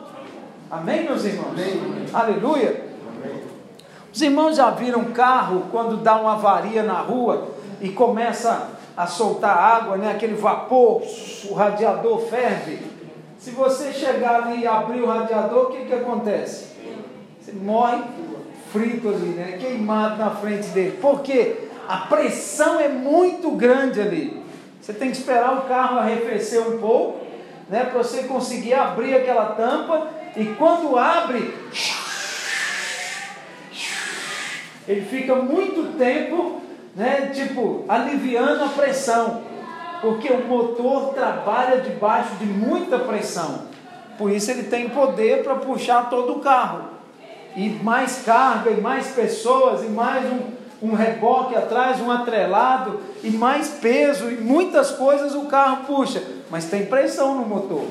Amém, 0.71 1.03
meus 1.03 1.25
irmãos? 1.25 1.49
Amém. 1.49 2.07
Aleluia. 2.13 2.85
Amém. 3.17 3.43
Os 4.13 4.23
irmãos 4.23 4.59
já 4.59 4.71
viram 4.71 5.03
carro 5.07 5.65
quando 5.73 5.97
dá 5.97 6.15
uma 6.15 6.35
avaria 6.35 6.85
na 6.85 7.01
rua 7.01 7.49
e 7.81 7.89
começa 7.89 8.69
a 8.97 9.09
soltar 9.09 9.59
água, 9.59 9.97
né? 9.97 10.13
aquele 10.13 10.37
vapor, 10.37 11.03
o 11.51 11.55
radiador 11.55 12.21
ferve. 12.21 12.79
Se 13.41 13.51
você 13.51 13.93
chegar 13.93 14.45
ali 14.45 14.61
e 14.61 14.67
abrir 14.69 15.01
o 15.01 15.07
radiador, 15.09 15.65
o 15.65 15.71
que, 15.73 15.85
que 15.85 15.95
acontece? 15.95 16.75
Você 17.41 17.51
morre 17.51 18.01
frito 18.75 19.09
ali, 19.09 19.29
né? 19.29 19.57
queimado 19.61 20.17
na 20.17 20.31
frente 20.31 20.67
dele. 20.71 20.99
Por 21.01 21.23
quê? 21.23 21.69
A 21.87 21.99
pressão 21.99 22.81
é 22.81 22.89
muito 22.89 23.53
grande 23.53 24.01
ali. 24.01 24.43
Você 24.81 24.93
tem 24.93 25.13
que 25.13 25.17
esperar 25.17 25.55
o 25.55 25.63
carro 25.69 26.01
arrefecer 26.01 26.61
um 26.61 26.79
pouco, 26.79 27.25
né? 27.71 27.85
Para 27.85 28.03
você 28.03 28.25
conseguir 28.25 28.75
abrir 28.75 29.15
aquela 29.15 29.53
tampa 29.53 30.09
e 30.37 30.47
quando 30.59 30.99
abre, 30.99 31.55
ele 34.89 35.03
fica 35.03 35.37
muito 35.37 35.97
tempo, 35.97 36.61
né, 36.97 37.31
tipo, 37.33 37.85
aliviando 37.89 38.65
a 38.65 38.69
pressão, 38.69 39.43
porque 40.01 40.29
o 40.29 40.47
motor 40.47 41.15
trabalha 41.15 41.81
debaixo 41.81 42.35
de 42.35 42.45
muita 42.47 42.99
pressão. 42.99 43.63
Por 44.19 44.31
isso 44.31 44.51
ele 44.51 44.65
tem 44.65 44.89
poder 44.89 45.45
para 45.45 45.55
puxar 45.55 46.11
todo 46.11 46.35
o 46.35 46.41
carro. 46.41 46.94
E 47.57 47.69
mais 47.69 48.23
carga, 48.25 48.71
e 48.71 48.81
mais 48.81 49.09
pessoas, 49.09 49.83
e 49.85 49.89
mais 49.89 50.25
um, 50.27 50.89
um 50.91 50.95
reboque 50.95 51.55
atrás, 51.55 52.01
um 52.01 52.11
atrelado, 52.11 53.01
e 53.23 53.31
mais 53.31 53.69
peso, 53.69 54.31
e 54.31 54.37
muitas 54.37 54.91
coisas 54.91 55.35
o 55.35 55.43
carro 55.43 55.85
puxa. 55.87 56.23
Mas 56.51 56.65
tem 56.67 56.87
pressão 56.87 57.35
no 57.37 57.47
motor. 57.47 57.85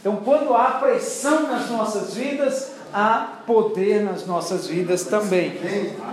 Então, 0.00 0.16
quando 0.24 0.54
há 0.54 0.72
pressão 0.72 1.44
nas 1.48 1.70
nossas 1.70 2.14
vidas, 2.14 2.72
há 2.92 3.26
poder 3.46 4.04
nas 4.04 4.26
nossas 4.26 4.66
vidas 4.66 5.04
também. 5.04 5.58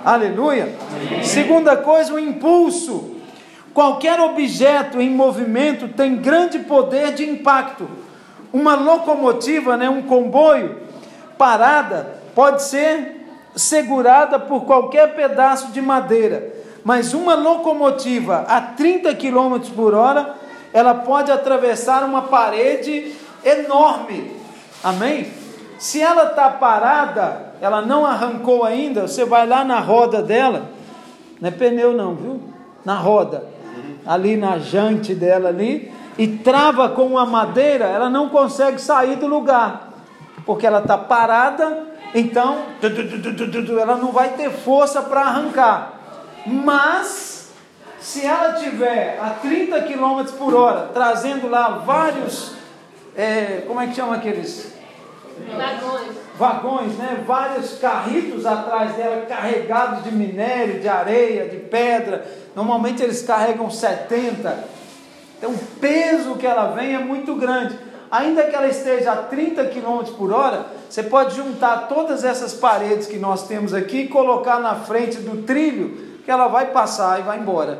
Aleluia. 0.03 0.75
Segunda 1.23 1.77
coisa, 1.77 2.13
o 2.13 2.19
impulso. 2.19 3.11
Qualquer 3.73 4.19
objeto 4.19 5.01
em 5.01 5.09
movimento 5.09 5.87
tem 5.87 6.15
grande 6.15 6.59
poder 6.59 7.13
de 7.13 7.27
impacto. 7.27 7.87
Uma 8.51 8.75
locomotiva, 8.75 9.77
né, 9.77 9.89
um 9.89 10.03
comboio 10.03 10.77
parada, 11.37 12.22
pode 12.35 12.63
ser 12.63 13.25
segurada 13.55 14.39
por 14.39 14.65
qualquer 14.65 15.15
pedaço 15.15 15.71
de 15.71 15.81
madeira, 15.81 16.53
mas 16.83 17.13
uma 17.13 17.35
locomotiva 17.35 18.45
a 18.47 18.59
30 18.61 19.15
km 19.15 19.59
por 19.75 19.93
hora, 19.93 20.35
ela 20.73 20.93
pode 20.95 21.31
atravessar 21.31 22.03
uma 22.03 22.23
parede 22.23 23.13
enorme. 23.43 24.35
Amém? 24.83 25.31
Se 25.77 26.01
ela 26.01 26.25
está 26.25 26.49
parada, 26.49 27.53
ela 27.61 27.81
não 27.81 28.05
arrancou 28.05 28.63
ainda, 28.63 29.07
você 29.07 29.23
vai 29.23 29.45
lá 29.47 29.63
na 29.63 29.79
roda 29.79 30.21
dela, 30.21 30.69
não 31.39 31.47
é 31.47 31.51
pneu 31.51 31.93
não, 31.93 32.15
viu? 32.15 32.41
Na 32.83 32.95
roda, 32.95 33.45
ali 34.05 34.35
na 34.35 34.57
jante 34.57 35.13
dela 35.13 35.49
ali, 35.49 35.91
e 36.17 36.27
trava 36.27 36.89
com 36.89 37.05
uma 37.07 37.25
madeira, 37.25 37.85
ela 37.85 38.09
não 38.09 38.29
consegue 38.29 38.79
sair 38.79 39.15
do 39.15 39.27
lugar. 39.27 39.82
Porque 40.45 40.65
ela 40.65 40.79
está 40.79 40.97
parada, 40.97 41.87
então 42.13 42.65
ela 43.79 43.97
não 43.97 44.11
vai 44.11 44.29
ter 44.29 44.49
força 44.51 45.01
para 45.01 45.21
arrancar. 45.21 45.93
Mas, 46.45 47.51
se 47.99 48.25
ela 48.25 48.53
tiver 48.53 49.19
a 49.21 49.29
30 49.31 49.81
km 49.83 50.23
por 50.37 50.53
hora, 50.53 50.89
trazendo 50.93 51.47
lá 51.47 51.81
vários, 51.85 52.53
é, 53.15 53.63
como 53.65 53.79
é 53.79 53.87
que 53.87 53.95
chama 53.95 54.15
aqueles? 54.15 54.73
Vagões. 55.55 56.17
Vagões, 56.37 56.97
né? 56.97 57.23
Vários 57.25 57.77
carritos 57.79 58.45
atrás 58.45 58.95
dela, 58.95 59.25
carregados 59.25 60.03
de 60.03 60.11
minério, 60.11 60.79
de 60.79 60.87
areia, 60.87 61.47
de 61.47 61.57
pedra. 61.57 62.25
Normalmente 62.55 63.01
eles 63.01 63.21
carregam 63.23 63.69
70. 63.69 64.67
Então 65.37 65.51
o 65.51 65.57
peso 65.79 66.35
que 66.35 66.45
ela 66.45 66.67
vem 66.67 66.95
é 66.95 66.99
muito 66.99 67.35
grande. 67.35 67.77
Ainda 68.13 68.43
que 68.43 68.55
ela 68.55 68.67
esteja 68.67 69.11
a 69.11 69.15
30 69.15 69.65
km 69.69 70.03
por 70.15 70.31
hora, 70.31 70.67
você 70.87 71.01
pode 71.01 71.35
juntar 71.35 71.87
todas 71.87 72.23
essas 72.23 72.53
paredes 72.53 73.07
que 73.07 73.17
nós 73.17 73.47
temos 73.47 73.73
aqui 73.73 74.01
e 74.01 74.07
colocar 74.07 74.59
na 74.59 74.75
frente 74.75 75.17
do 75.17 75.41
trilho, 75.41 76.19
que 76.23 76.29
ela 76.29 76.47
vai 76.47 76.67
passar 76.67 77.19
e 77.19 77.23
vai 77.23 77.39
embora. 77.39 77.79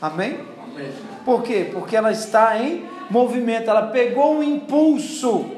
Amém? 0.00 0.38
Amém. 0.62 0.92
Por 1.24 1.42
quê? 1.42 1.68
Porque 1.72 1.96
ela 1.96 2.12
está 2.12 2.58
em 2.58 2.88
movimento, 3.10 3.68
ela 3.68 3.88
pegou 3.88 4.36
um 4.36 4.42
impulso. 4.44 5.50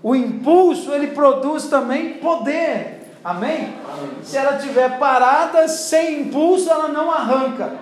O 0.00 0.14
impulso 0.14 0.92
ele 0.92 1.08
produz 1.08 1.66
também 1.66 2.12
poder. 2.18 3.18
Amém? 3.24 3.74
Se 4.22 4.36
ela 4.36 4.58
estiver 4.58 4.96
parada, 4.96 5.66
sem 5.66 6.20
impulso, 6.20 6.70
ela 6.70 6.86
não 6.86 7.10
arranca. 7.10 7.72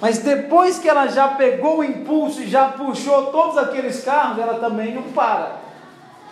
Mas 0.00 0.18
depois 0.18 0.78
que 0.78 0.88
ela 0.88 1.08
já 1.08 1.28
pegou 1.28 1.78
o 1.78 1.84
impulso 1.84 2.42
e 2.42 2.48
já 2.48 2.66
puxou 2.66 3.26
todos 3.26 3.58
aqueles 3.58 4.02
carros, 4.04 4.38
ela 4.38 4.54
também 4.54 4.94
não 4.94 5.02
para. 5.02 5.56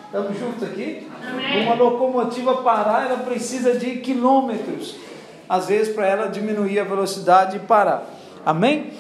Estamos 0.04 0.38
juntos 0.38 0.62
aqui? 0.62 1.08
Amém. 1.28 1.64
Uma 1.64 1.74
locomotiva 1.74 2.62
parar, 2.62 3.06
ela 3.06 3.18
precisa 3.18 3.74
de 3.74 3.96
quilômetros, 3.96 4.94
às 5.48 5.66
vezes, 5.66 5.92
para 5.92 6.06
ela 6.06 6.28
diminuir 6.28 6.78
a 6.78 6.84
velocidade 6.84 7.56
e 7.56 7.60
parar. 7.60 8.06
Amém? 8.44 8.92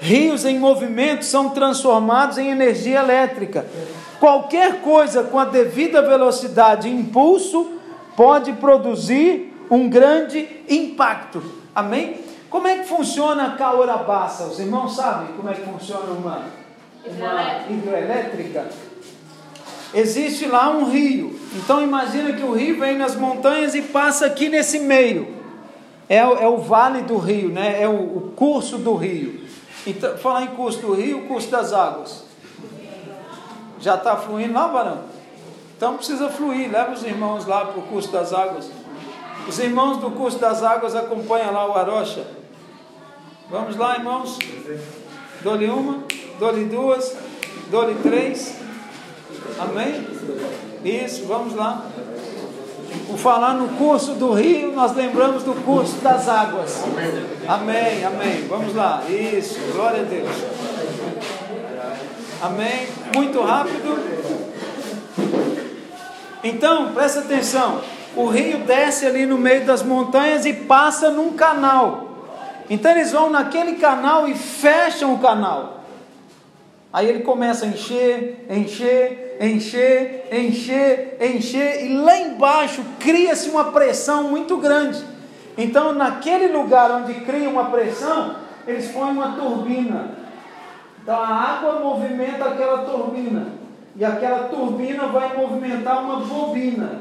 Rios 0.00 0.44
em 0.46 0.58
movimento 0.58 1.24
são 1.24 1.50
transformados 1.50 2.38
em 2.38 2.50
energia 2.50 3.00
elétrica. 3.00 3.66
Qualquer 4.18 4.80
coisa 4.80 5.22
com 5.24 5.38
a 5.38 5.44
devida 5.44 6.00
velocidade 6.00 6.88
e 6.88 6.92
impulso 6.92 7.72
pode 8.16 8.54
produzir 8.54 9.54
um 9.70 9.88
grande 9.88 10.48
impacto. 10.68 11.42
Amém? 11.74 12.25
Como 12.56 12.68
é 12.68 12.78
que 12.78 12.84
funciona 12.88 13.48
a 13.48 13.50
caorabaça? 13.50 14.44
Os 14.44 14.58
irmãos 14.58 14.96
sabem 14.96 15.28
como 15.36 15.46
é 15.50 15.52
que 15.52 15.60
funciona 15.60 16.10
uma, 16.10 16.40
uma 17.06 17.60
hidroelétrica? 17.68 18.66
Existe 19.92 20.46
lá 20.46 20.70
um 20.70 20.86
rio. 20.90 21.38
Então 21.54 21.82
imagina 21.82 22.32
que 22.32 22.42
o 22.42 22.52
rio 22.54 22.80
vem 22.80 22.96
nas 22.96 23.14
montanhas 23.14 23.74
e 23.74 23.82
passa 23.82 24.24
aqui 24.24 24.48
nesse 24.48 24.78
meio. 24.78 25.36
É, 26.08 26.24
o- 26.26 26.38
é 26.38 26.48
o 26.48 26.56
vale 26.56 27.02
do 27.02 27.18
rio, 27.18 27.50
né? 27.50 27.76
É 27.82 27.86
o, 27.86 27.92
o 27.92 28.32
curso 28.34 28.78
do 28.78 28.94
rio. 28.94 29.38
Então, 29.86 30.16
falar 30.16 30.44
em 30.44 30.48
curso 30.56 30.78
do 30.80 30.94
rio, 30.94 31.26
curso 31.28 31.50
das 31.50 31.74
águas. 31.74 32.24
Já 33.80 33.96
está 33.96 34.16
fluindo 34.16 34.54
lá, 34.54 34.66
varão? 34.68 35.00
Então 35.76 35.98
precisa 35.98 36.30
fluir. 36.30 36.72
Leva 36.72 36.92
os 36.92 37.02
irmãos 37.04 37.44
lá 37.44 37.66
para 37.66 37.78
o 37.78 37.82
curso 37.82 38.10
das 38.10 38.32
águas. 38.32 38.70
Os 39.46 39.58
irmãos 39.58 39.98
do 39.98 40.10
curso 40.12 40.38
das 40.38 40.62
águas 40.62 40.94
acompanham 40.96 41.52
lá 41.52 41.68
o 41.70 41.76
Arocha. 41.76 42.34
Vamos 43.48 43.76
lá, 43.76 43.96
irmãos? 43.96 44.38
Dou-lhe 45.42 45.66
uma, 45.66 46.02
dou-lhe 46.40 46.64
duas, 46.64 47.16
dou-lhe 47.70 47.94
três. 48.02 48.56
Amém? 49.56 50.04
Isso, 50.84 51.26
vamos 51.26 51.54
lá. 51.54 51.86
Por 53.06 53.16
falar 53.16 53.54
no 53.54 53.68
curso 53.76 54.14
do 54.14 54.32
rio, 54.32 54.72
nós 54.72 54.96
lembramos 54.96 55.44
do 55.44 55.54
curso 55.62 55.94
das 55.98 56.28
águas. 56.28 56.82
Amém, 57.46 58.04
amém. 58.04 58.48
Vamos 58.48 58.74
lá. 58.74 59.04
Isso, 59.08 59.60
glória 59.72 60.00
a 60.00 60.04
Deus. 60.04 60.30
Amém. 62.42 62.88
Muito 63.14 63.40
rápido. 63.42 63.96
Então, 66.42 66.92
presta 66.92 67.20
atenção. 67.20 67.80
O 68.16 68.26
rio 68.26 68.58
desce 68.64 69.06
ali 69.06 69.24
no 69.24 69.38
meio 69.38 69.64
das 69.64 69.84
montanhas 69.84 70.44
e 70.44 70.52
passa 70.52 71.10
num 71.10 71.34
canal. 71.34 72.05
Então 72.68 72.90
eles 72.90 73.12
vão 73.12 73.30
naquele 73.30 73.74
canal 73.74 74.28
e 74.28 74.34
fecham 74.34 75.14
o 75.14 75.18
canal. 75.18 75.84
Aí 76.92 77.08
ele 77.08 77.20
começa 77.20 77.66
a 77.66 77.68
encher, 77.68 78.46
encher, 78.48 79.36
encher, 79.40 80.28
encher, 80.32 81.16
encher, 81.20 81.84
e 81.84 81.96
lá 81.96 82.18
embaixo 82.18 82.82
cria-se 82.98 83.50
uma 83.50 83.64
pressão 83.64 84.24
muito 84.30 84.56
grande. 84.56 85.04
Então, 85.58 85.92
naquele 85.92 86.48
lugar 86.48 86.90
onde 86.90 87.14
cria 87.20 87.48
uma 87.48 87.70
pressão, 87.70 88.36
eles 88.66 88.88
põem 88.88 89.10
uma 89.10 89.32
turbina. 89.32 90.10
Então, 91.02 91.14
a 91.14 91.28
água 91.28 91.80
movimenta 91.80 92.44
aquela 92.46 92.78
turbina, 92.78 93.48
e 93.94 94.04
aquela 94.04 94.48
turbina 94.48 95.06
vai 95.06 95.36
movimentar 95.36 96.02
uma 96.02 96.16
bobina, 96.20 97.00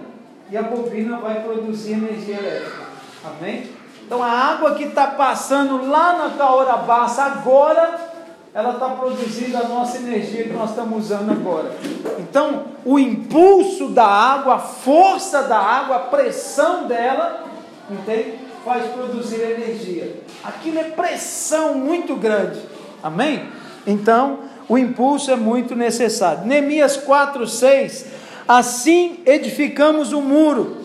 e 0.49 0.57
a 0.57 0.61
bobina 0.61 1.17
vai 1.17 1.41
produzir 1.41 1.93
energia 1.93 2.37
elétrica. 2.37 2.83
Amém? 3.23 3.63
Então, 4.05 4.21
a 4.21 4.29
água 4.29 4.75
que 4.75 4.83
está 4.83 5.07
passando 5.07 5.87
lá 5.87 6.17
na 6.17 6.37
Caorabaça 6.37 7.23
agora 7.23 8.13
ela 8.55 8.71
está 8.71 8.87
produzindo 8.91 9.57
a 9.57 9.63
nossa 9.63 9.97
energia 9.97 10.45
que 10.45 10.53
nós 10.53 10.69
estamos 10.69 11.03
usando 11.03 11.29
agora. 11.29 11.75
Então, 12.17 12.67
o 12.85 12.97
impulso 12.97 13.89
da 13.89 14.05
água, 14.05 14.55
a 14.55 14.59
força 14.59 15.43
da 15.43 15.57
água, 15.57 15.97
a 15.97 15.99
pressão 15.99 16.87
dela, 16.87 17.43
entende? 17.91 18.39
Faz 18.63 18.85
produzir 18.93 19.41
energia. 19.41 20.21
Aquilo 20.41 20.79
é 20.79 20.85
pressão 20.85 21.75
muito 21.75 22.15
grande. 22.15 22.61
Amém? 23.03 23.45
Então, 23.85 24.39
o 24.69 24.77
impulso 24.77 25.31
é 25.31 25.35
muito 25.35 25.75
necessário. 25.75 26.45
Neemias 26.45 26.95
4, 26.95 27.45
6. 27.45 28.05
Assim 28.47 29.19
edificamos 29.25 30.13
o 30.13 30.21
muro, 30.21 30.77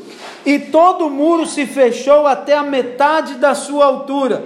e 0.45 0.59
todo 0.59 1.07
o 1.07 1.11
muro 1.11 1.47
se 1.47 1.67
fechou 1.67 2.27
até 2.27 2.57
a 2.57 2.63
metade 2.63 3.35
da 3.35 3.55
sua 3.55 3.87
altura, 3.87 4.45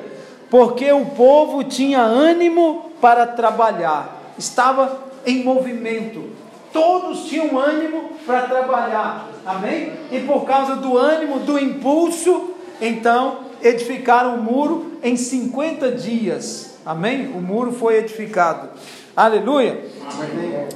porque 0.50 0.90
o 0.92 1.07
povo 1.07 1.64
tinha 1.64 2.00
ânimo 2.00 2.90
para 3.00 3.26
trabalhar, 3.26 4.33
estava 4.38 4.98
em 5.26 5.42
movimento, 5.42 6.30
todos 6.72 7.24
tinham 7.26 7.59
ânimo 7.59 8.11
para 8.26 8.42
trabalhar, 8.42 9.28
amém? 9.46 9.92
E 10.11 10.20
por 10.20 10.44
causa 10.44 10.76
do 10.76 10.98
ânimo, 10.98 11.40
do 11.40 11.59
impulso, 11.59 12.50
então 12.80 13.38
edificaram 13.62 14.35
o 14.35 14.42
muro 14.42 14.98
em 15.02 15.16
50 15.16 15.92
dias, 15.92 16.78
amém? 16.85 17.28
O 17.28 17.40
muro 17.40 17.72
foi 17.72 17.98
edificado, 17.98 18.68
aleluia. 19.16 19.85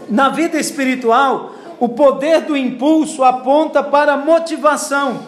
Na 0.09 0.29
vida 0.29 0.59
espiritual, 0.59 1.53
o 1.81 1.89
poder 1.89 2.43
do 2.43 2.57
impulso 2.57 3.23
aponta 3.23 3.83
para 3.83 4.15
a 4.15 4.17
motivação. 4.17 5.21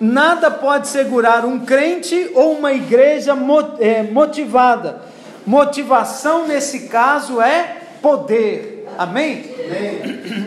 Nada 0.00 0.50
pode 0.50 0.88
segurar 0.88 1.44
um 1.44 1.60
crente 1.60 2.30
ou 2.34 2.54
uma 2.58 2.72
igreja 2.72 3.36
eh, 3.78 4.02
motivada. 4.02 5.02
Motivação 5.46 6.46
nesse 6.46 6.88
caso 6.88 7.40
é 7.40 7.76
poder. 8.00 8.88
Amém? 8.98 9.50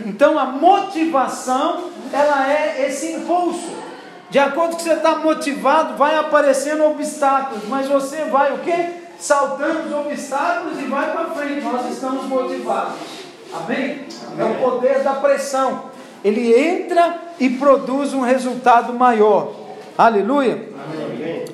Então 0.05 0.37
a 0.37 0.45
motivação 0.45 1.85
ela 2.11 2.51
é 2.51 2.85
esse 2.87 3.13
impulso. 3.13 3.85
De 4.29 4.39
acordo 4.39 4.71
com 4.71 4.77
que 4.77 4.83
você 4.83 4.93
está 4.93 5.15
motivado, 5.15 5.95
vai 5.95 6.17
aparecendo 6.17 6.83
obstáculos, 6.85 7.63
mas 7.69 7.87
você 7.87 8.25
vai 8.25 8.53
o 8.53 8.59
quê? 8.59 8.89
Saltando 9.17 9.87
os 9.87 9.93
obstáculos 9.93 10.79
e 10.79 10.83
vai 10.85 11.11
para 11.11 11.29
frente. 11.29 11.61
Nós 11.61 11.89
estamos 11.91 12.25
motivados. 12.25 13.24
Amém? 13.57 14.05
É 14.37 14.43
o 14.43 14.55
poder 14.55 15.03
da 15.03 15.13
pressão. 15.13 15.83
Ele 16.23 16.53
entra 16.57 17.17
e 17.39 17.49
produz 17.49 18.13
um 18.13 18.21
resultado 18.21 18.93
maior. 18.93 19.53
Aleluia. 19.97 20.69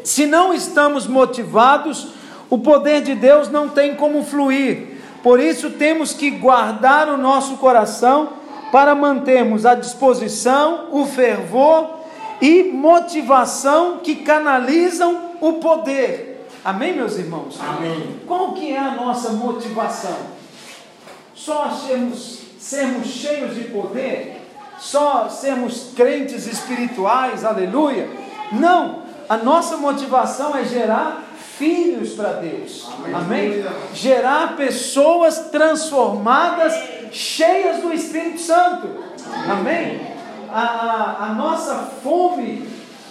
Se 0.03 0.25
não 0.25 0.53
estamos 0.53 1.05
motivados, 1.07 2.13
o 2.49 2.57
poder 2.57 3.01
de 3.01 3.15
Deus 3.15 3.49
não 3.49 3.69
tem 3.69 3.95
como 3.95 4.23
fluir. 4.23 4.97
Por 5.21 5.39
isso 5.39 5.71
temos 5.71 6.13
que 6.13 6.31
guardar 6.31 7.07
o 7.07 7.17
nosso 7.17 7.57
coração 7.57 8.29
para 8.71 8.95
mantermos 8.95 9.65
a 9.65 9.75
disposição, 9.75 10.87
o 10.91 11.05
fervor 11.05 11.89
e 12.41 12.63
motivação 12.63 13.99
que 14.01 14.15
canalizam 14.15 15.31
o 15.39 15.53
poder. 15.53 16.47
Amém, 16.63 16.93
meus 16.93 17.17
irmãos? 17.17 17.59
Amém. 17.59 18.19
Qual 18.25 18.53
que 18.53 18.71
é 18.71 18.79
a 18.79 18.91
nossa 18.91 19.31
motivação? 19.33 20.40
Só 21.43 21.71
sermos, 21.71 22.39
sermos 22.59 23.07
cheios 23.07 23.55
de 23.55 23.63
poder? 23.63 24.41
Só 24.77 25.27
sermos 25.27 25.89
crentes 25.95 26.45
espirituais? 26.45 27.43
Aleluia? 27.43 28.07
Não! 28.51 29.01
A 29.27 29.37
nossa 29.37 29.75
motivação 29.77 30.55
é 30.55 30.65
gerar 30.65 31.23
filhos 31.57 32.13
para 32.13 32.33
Deus. 32.33 32.87
Amém? 33.11 33.65
Gerar 33.93 34.55
pessoas 34.55 35.49
transformadas, 35.51 36.75
cheias 37.11 37.81
do 37.81 37.91
Espírito 37.91 38.39
Santo. 38.39 38.87
Amém? 39.49 39.99
A, 40.51 40.61
a, 40.61 41.25
a 41.25 41.33
nossa 41.33 41.75
fome, 42.03 42.69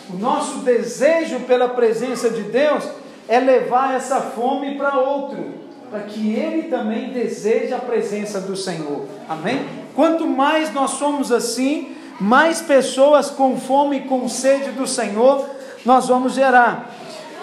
o 0.08 0.16
nosso 0.16 0.58
desejo 0.58 1.40
pela 1.40 1.70
presença 1.70 2.30
de 2.30 2.42
Deus 2.42 2.84
é 3.28 3.40
levar 3.40 3.96
essa 3.96 4.20
fome 4.20 4.76
para 4.76 4.98
outro, 4.98 5.69
para 5.90 6.00
que 6.00 6.34
ele 6.34 6.68
também 6.68 7.10
deseje 7.10 7.74
a 7.74 7.78
presença 7.78 8.40
do 8.40 8.54
Senhor. 8.54 9.06
Amém? 9.28 9.66
Quanto 9.94 10.24
mais 10.24 10.72
nós 10.72 10.92
somos 10.92 11.32
assim, 11.32 11.96
mais 12.20 12.60
pessoas 12.60 13.28
com 13.28 13.58
fome 13.58 13.98
e 13.98 14.02
com 14.02 14.28
sede 14.28 14.70
do 14.70 14.86
Senhor 14.86 15.48
nós 15.84 16.06
vamos 16.06 16.34
gerar. 16.34 16.94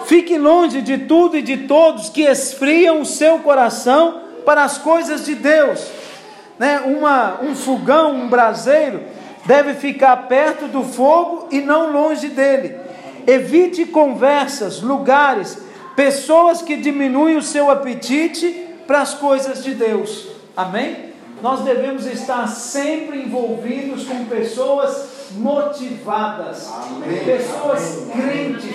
Fique 0.06 0.38
longe 0.38 0.80
de 0.80 0.96
tudo 0.96 1.36
e 1.36 1.42
de 1.42 1.58
todos 1.58 2.08
que 2.08 2.22
esfriam 2.22 3.02
o 3.02 3.04
seu 3.04 3.40
coração 3.40 4.22
para 4.46 4.64
as 4.64 4.78
coisas 4.78 5.26
de 5.26 5.34
Deus. 5.34 5.86
Né? 6.58 6.80
Uma, 6.86 7.40
um 7.42 7.54
fogão, 7.54 8.14
um 8.14 8.28
braseiro, 8.28 9.02
deve 9.44 9.74
ficar 9.74 10.16
perto 10.28 10.66
do 10.68 10.82
fogo 10.82 11.48
e 11.50 11.60
não 11.60 11.92
longe 11.92 12.28
dele. 12.28 12.76
Evite 13.26 13.84
conversas, 13.84 14.80
lugares, 14.80 15.58
pessoas 15.98 16.62
que 16.62 16.76
diminuem 16.76 17.36
o 17.36 17.42
seu 17.42 17.68
apetite 17.72 18.68
para 18.86 19.00
as 19.00 19.14
coisas 19.14 19.64
de 19.64 19.74
Deus. 19.74 20.28
Amém? 20.56 21.12
Nós 21.42 21.62
devemos 21.62 22.06
estar 22.06 22.46
sempre 22.46 23.22
envolvidos 23.22 24.04
com 24.04 24.26
pessoas 24.26 25.32
motivadas, 25.32 26.70
Amém. 26.72 27.18
pessoas 27.24 28.06
crentes 28.12 28.70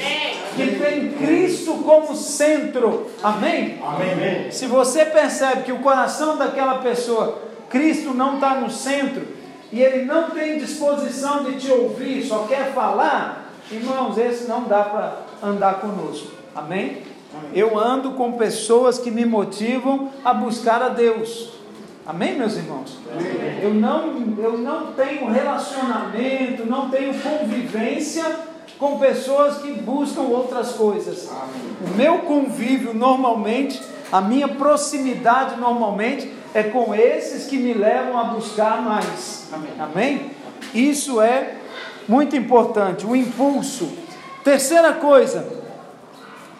que 0.53 0.75
têm 0.75 1.13
Cristo 1.13 1.75
como 1.75 2.13
centro. 2.13 3.09
Amém? 3.23 3.79
Amém? 3.81 4.51
Se 4.51 4.65
você 4.65 5.05
percebe 5.05 5.63
que 5.63 5.71
o 5.71 5.79
coração 5.79 6.35
daquela 6.37 6.79
pessoa, 6.79 7.41
Cristo 7.69 8.13
não 8.13 8.35
está 8.35 8.55
no 8.55 8.69
centro, 8.69 9.25
e 9.71 9.81
ele 9.81 10.03
não 10.03 10.31
tem 10.31 10.57
disposição 10.57 11.45
de 11.45 11.53
te 11.53 11.71
ouvir, 11.71 12.21
só 12.25 12.39
quer 12.49 12.73
falar, 12.73 13.49
irmãos, 13.71 14.17
esse 14.17 14.45
não 14.45 14.65
dá 14.65 14.83
para 14.83 15.19
andar 15.41 15.79
conosco. 15.79 16.43
Amém? 16.53 17.12
Eu 17.53 17.77
ando 17.77 18.11
com 18.11 18.33
pessoas 18.33 18.97
que 18.97 19.11
me 19.11 19.25
motivam 19.25 20.09
a 20.23 20.33
buscar 20.33 20.81
a 20.81 20.89
Deus. 20.89 21.51
Amém, 22.05 22.35
meus 22.35 22.55
irmãos? 22.55 22.97
Amém. 23.11 23.59
Eu, 23.61 23.73
não, 23.73 24.35
eu 24.37 24.57
não 24.57 24.93
tenho 24.93 25.31
relacionamento, 25.31 26.65
não 26.65 26.89
tenho 26.89 27.13
convivência 27.21 28.25
com 28.77 28.99
pessoas 28.99 29.59
que 29.59 29.71
buscam 29.71 30.23
outras 30.23 30.73
coisas. 30.73 31.29
Amém. 31.31 31.93
O 31.93 31.97
meu 31.97 32.17
convívio 32.19 32.93
normalmente, 32.93 33.81
a 34.11 34.19
minha 34.19 34.47
proximidade 34.47 35.59
normalmente 35.59 36.33
é 36.53 36.63
com 36.63 36.93
esses 36.93 37.47
que 37.47 37.57
me 37.57 37.73
levam 37.73 38.17
a 38.17 38.25
buscar 38.25 38.81
mais. 38.81 39.47
Amém? 39.53 39.71
Amém? 39.79 40.31
Isso 40.73 41.21
é 41.21 41.55
muito 42.07 42.35
importante, 42.35 43.05
o 43.05 43.15
impulso. 43.15 43.89
Terceira 44.43 44.93
coisa, 44.93 45.62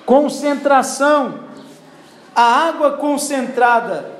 concentração. 0.06 1.40
A 2.36 2.68
água 2.68 2.94
concentrada 2.94 4.12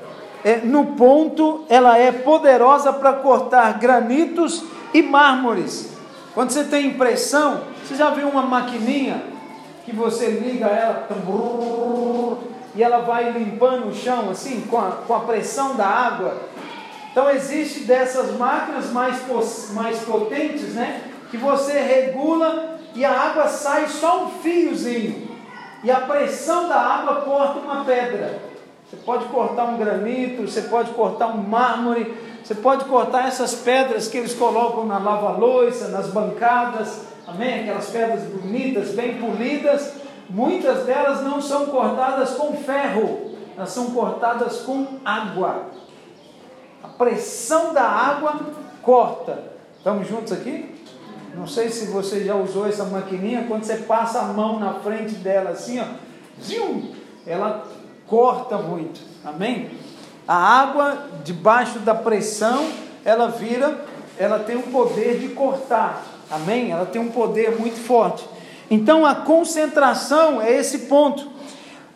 é, 0.44 0.58
no 0.58 0.88
ponto, 0.88 1.66
ela 1.70 1.98
é 1.98 2.12
poderosa 2.12 2.92
para 2.92 3.14
cortar 3.14 3.80
granitos 3.80 4.64
e 4.94 5.02
mármores. 5.02 5.94
Quando 6.34 6.52
você 6.52 6.64
tem 6.66 6.88
impressão, 6.88 7.62
você 7.84 7.96
já 7.96 8.10
viu 8.10 8.28
uma 8.28 8.42
maquininha 8.42 9.24
que 9.86 9.96
você 9.96 10.28
liga 10.28 10.68
ela 10.68 11.08
e 12.76 12.82
ela 12.82 13.00
vai 13.00 13.32
limpando 13.32 13.88
o 13.88 13.94
chão 13.94 14.30
assim 14.30 14.62
com 14.62 14.78
a, 14.78 14.92
com 15.06 15.14
a 15.14 15.20
pressão 15.22 15.76
da 15.76 15.86
água. 15.86 16.38
Então 17.12 17.30
existe 17.30 17.82
dessas 17.82 18.36
máquinas 18.38 18.92
mais, 18.92 19.22
mais 19.72 20.00
potentes, 20.00 20.74
né? 20.74 21.02
Que 21.30 21.38
você 21.38 21.80
regula 21.80 22.80
e 22.96 23.06
a 23.06 23.12
água 23.12 23.48
sai 23.48 23.88
só 23.88 24.26
um 24.26 24.30
fiozinho. 24.42 25.33
E 25.84 25.92
a 25.92 26.00
pressão 26.02 26.70
da 26.70 26.80
água 26.80 27.22
corta 27.22 27.60
uma 27.60 27.84
pedra. 27.84 28.40
Você 28.90 28.96
pode 28.98 29.26
cortar 29.26 29.66
um 29.66 29.78
granito, 29.78 30.48
você 30.48 30.62
pode 30.62 30.92
cortar 30.92 31.28
um 31.28 31.38
mármore, 31.38 32.16
você 32.44 32.56
pode 32.56 32.86
cortar 32.86 33.28
essas 33.28 33.56
pedras 33.56 34.08
que 34.08 34.18
eles 34.18 34.34
colocam 34.34 34.86
na 34.86 34.98
lava-loiça, 34.98 35.90
nas 35.90 36.08
bancadas, 36.08 37.06
amém? 37.28 37.62
Aquelas 37.62 37.90
pedras 37.90 38.22
bonitas, 38.24 38.92
bem 38.92 39.18
polidas. 39.18 39.94
Muitas 40.30 40.86
delas 40.86 41.22
não 41.22 41.42
são 41.42 41.66
cortadas 41.66 42.32
com 42.36 42.54
ferro, 42.54 43.32
elas 43.58 43.72
são 43.72 43.92
cortadas 43.92 44.62
com 44.62 44.86
água. 45.04 45.66
A 46.82 46.88
pressão 46.88 47.74
da 47.74 47.84
água 47.84 48.40
corta. 48.82 49.52
Estamos 49.78 50.08
juntos 50.08 50.32
aqui? 50.32 50.83
Não 51.36 51.48
sei 51.48 51.70
se 51.70 51.88
você 51.88 52.24
já 52.24 52.36
usou 52.36 52.68
essa 52.68 52.86
maquininha, 52.86 53.46
quando 53.48 53.64
você 53.64 53.78
passa 53.78 54.20
a 54.20 54.26
mão 54.26 54.60
na 54.60 54.76
frente 54.76 55.16
dela 55.16 55.52
assim, 55.52 55.80
ó, 55.80 55.86
ela 57.26 57.68
corta 58.08 58.58
muito. 58.58 59.02
Amém? 59.26 59.72
A 60.28 60.36
água 60.36 61.08
debaixo 61.24 61.80
da 61.80 61.96
pressão, 61.96 62.68
ela 63.04 63.28
vira, 63.28 63.84
ela 64.18 64.40
tem 64.40 64.56
o 64.56 64.64
poder 64.64 65.20
de 65.20 65.30
cortar. 65.30 66.04
Amém? 66.30 66.72
Ela 66.72 66.86
tem 66.86 67.02
um 67.02 67.12
poder 67.12 67.60
muito 67.60 67.80
forte. 67.80 68.26
Então 68.70 69.06
a 69.06 69.16
concentração 69.16 70.42
é 70.42 70.52
esse 70.52 70.80
ponto. 70.80 71.30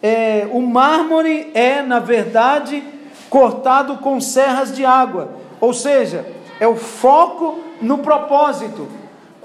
É, 0.02 0.48
o 0.52 0.62
mármore 0.62 1.52
é, 1.54 1.82
na 1.82 2.00
verdade, 2.00 2.84
cortado 3.30 3.98
com 3.98 4.20
serras 4.22 4.76
de 4.76 4.86
água, 4.86 5.30
ou 5.60 5.74
seja, 5.74 6.26
é 6.60 6.68
o 6.68 6.76
foco 6.76 7.60
no 7.82 8.00
propósito. 8.00 8.88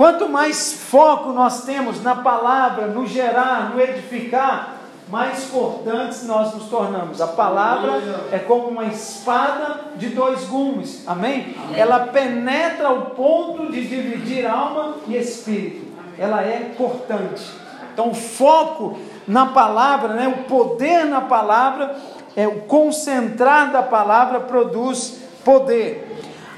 Quanto 0.02 0.28
mais 0.28 0.72
foco 0.72 1.30
nós 1.30 1.62
temos 1.62 2.02
na 2.02 2.16
palavra, 2.16 2.88
no 2.88 3.06
gerar, 3.06 3.70
no 3.72 3.80
edificar, 3.80 4.78
mais 5.08 5.44
cortantes 5.44 6.26
nós 6.26 6.52
nos 6.52 6.64
tornamos. 6.64 7.20
A 7.20 7.28
palavra 7.28 8.02
é 8.32 8.38
como 8.40 8.66
uma 8.66 8.86
espada 8.86 9.92
de 9.94 10.08
dois 10.08 10.42
gumes. 10.46 11.04
Amém? 11.06 11.54
Amém? 11.56 11.78
Ela 11.78 12.00
penetra 12.00 12.88
ao 12.88 13.10
ponto 13.10 13.70
de 13.70 13.86
dividir 13.86 14.44
alma 14.44 14.96
e 15.06 15.16
espírito. 15.16 15.86
Ela 16.18 16.42
é 16.42 16.74
cortante. 16.76 17.48
Então, 17.92 18.10
o 18.10 18.14
foco 18.14 18.98
na 19.28 19.46
palavra, 19.46 20.14
né, 20.14 20.26
o 20.26 20.48
poder 20.48 21.04
na 21.04 21.20
palavra, 21.20 21.94
é 22.34 22.48
o 22.48 22.62
concentrar 22.62 23.70
da 23.70 23.84
palavra 23.84 24.40
produz 24.40 25.22
poder. 25.44 26.12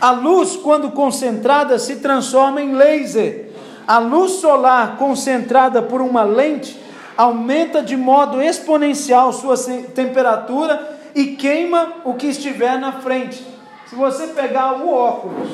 A 0.04 0.10
luz, 0.10 0.54
quando 0.54 0.90
concentrada, 0.90 1.78
se 1.78 1.96
transforma 1.96 2.60
em 2.60 2.74
laser. 2.74 3.48
A 3.86 3.96
luz 3.96 4.32
solar 4.32 4.98
concentrada 4.98 5.80
por 5.80 6.02
uma 6.02 6.22
lente 6.24 6.78
aumenta 7.16 7.82
de 7.82 7.96
modo 7.96 8.42
exponencial 8.42 9.32
sua 9.32 9.56
temperatura 9.94 10.98
e 11.14 11.28
queima 11.28 12.02
o 12.04 12.12
que 12.12 12.26
estiver 12.26 12.78
na 12.78 13.00
frente. 13.00 13.46
Se 13.86 13.94
você 13.94 14.26
pegar 14.26 14.74
o 14.74 14.92
óculos 14.92 15.48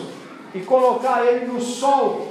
e 0.52 0.58
colocar 0.58 1.24
ele 1.24 1.46
no 1.46 1.60
sol, 1.60 2.26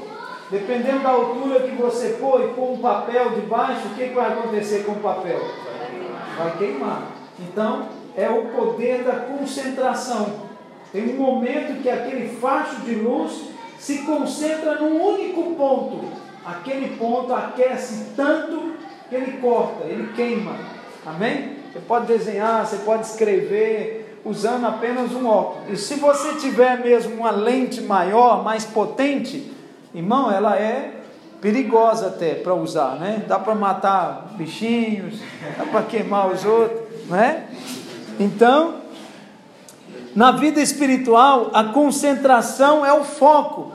dependendo 0.52 1.04
da 1.04 1.12
altura 1.12 1.62
que 1.62 1.82
você 1.82 2.18
pôr 2.20 2.42
e 2.42 2.48
pôr 2.50 2.74
um 2.74 2.80
papel 2.80 3.30
debaixo, 3.30 3.88
o 3.88 3.96
que 3.96 4.10
vai 4.10 4.28
acontecer 4.28 4.84
com 4.84 4.92
o 4.92 5.00
papel? 5.00 5.40
Vai 6.38 6.58
queimar. 6.58 7.04
Então, 7.40 7.88
é 8.18 8.30
o 8.30 8.48
poder 8.48 9.06
da 9.06 9.14
concentração. 9.22 10.49
Tem 10.92 11.14
um 11.14 11.18
momento 11.18 11.82
que 11.82 11.90
aquele 11.90 12.30
facho 12.38 12.82
de 12.82 12.96
luz 12.96 13.44
se 13.78 14.00
concentra 14.00 14.76
num 14.76 15.02
único 15.02 15.56
ponto. 15.56 16.06
Aquele 16.46 16.98
ponto 16.98 17.34
aquece 17.34 18.14
tanto 18.16 18.74
que 19.10 19.16
ele 19.16 19.40
corta, 19.40 19.86
ele 19.86 20.12
queima. 20.14 20.56
Amém? 21.06 21.58
Você 21.72 21.80
pode 21.80 22.08
desenhar, 22.08 22.66
você 22.66 22.78
pode 22.78 23.06
escrever 23.06 24.20
usando 24.26 24.66
apenas 24.66 25.12
um 25.14 25.28
óculos. 25.28 25.70
E 25.72 25.78
se 25.78 25.96
você 25.96 26.34
tiver 26.36 26.80
mesmo 26.80 27.16
uma 27.16 27.32
lente 27.32 27.82
maior, 27.82 28.44
mais 28.44 28.66
potente, 28.66 29.52
irmão, 29.94 30.32
ela 30.32 30.58
é 30.58 30.96
perigosa 31.42 32.08
até 32.08 32.36
para 32.36 32.54
usar, 32.54 32.96
né? 32.96 33.24
Dá 33.28 33.40
para 33.40 33.56
matar 33.56 34.34
bichinhos, 34.34 35.20
dá 35.58 35.66
para 35.66 35.84
queimar 35.84 36.32
os 36.32 36.44
outros, 36.44 37.08
né? 37.08 37.48
Então, 38.20 38.76
na 40.16 40.32
vida 40.32 40.62
espiritual, 40.62 41.52
a 41.54 41.66
concentração 41.66 42.86
é 42.86 42.94
o 42.94 43.04
foco. 43.04 43.72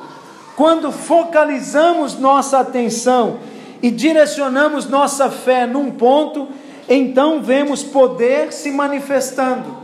Quando 0.56 0.92
focalizamos 0.92 2.18
nossa 2.18 2.58
atenção 2.58 3.38
e 3.82 3.90
direcionamos 3.90 4.88
nossa 4.88 5.30
fé 5.30 5.66
num 5.66 5.90
ponto, 5.90 6.48
então 6.88 7.42
vemos 7.42 7.82
poder 7.82 8.52
se 8.52 8.70
manifestando. 8.70 9.76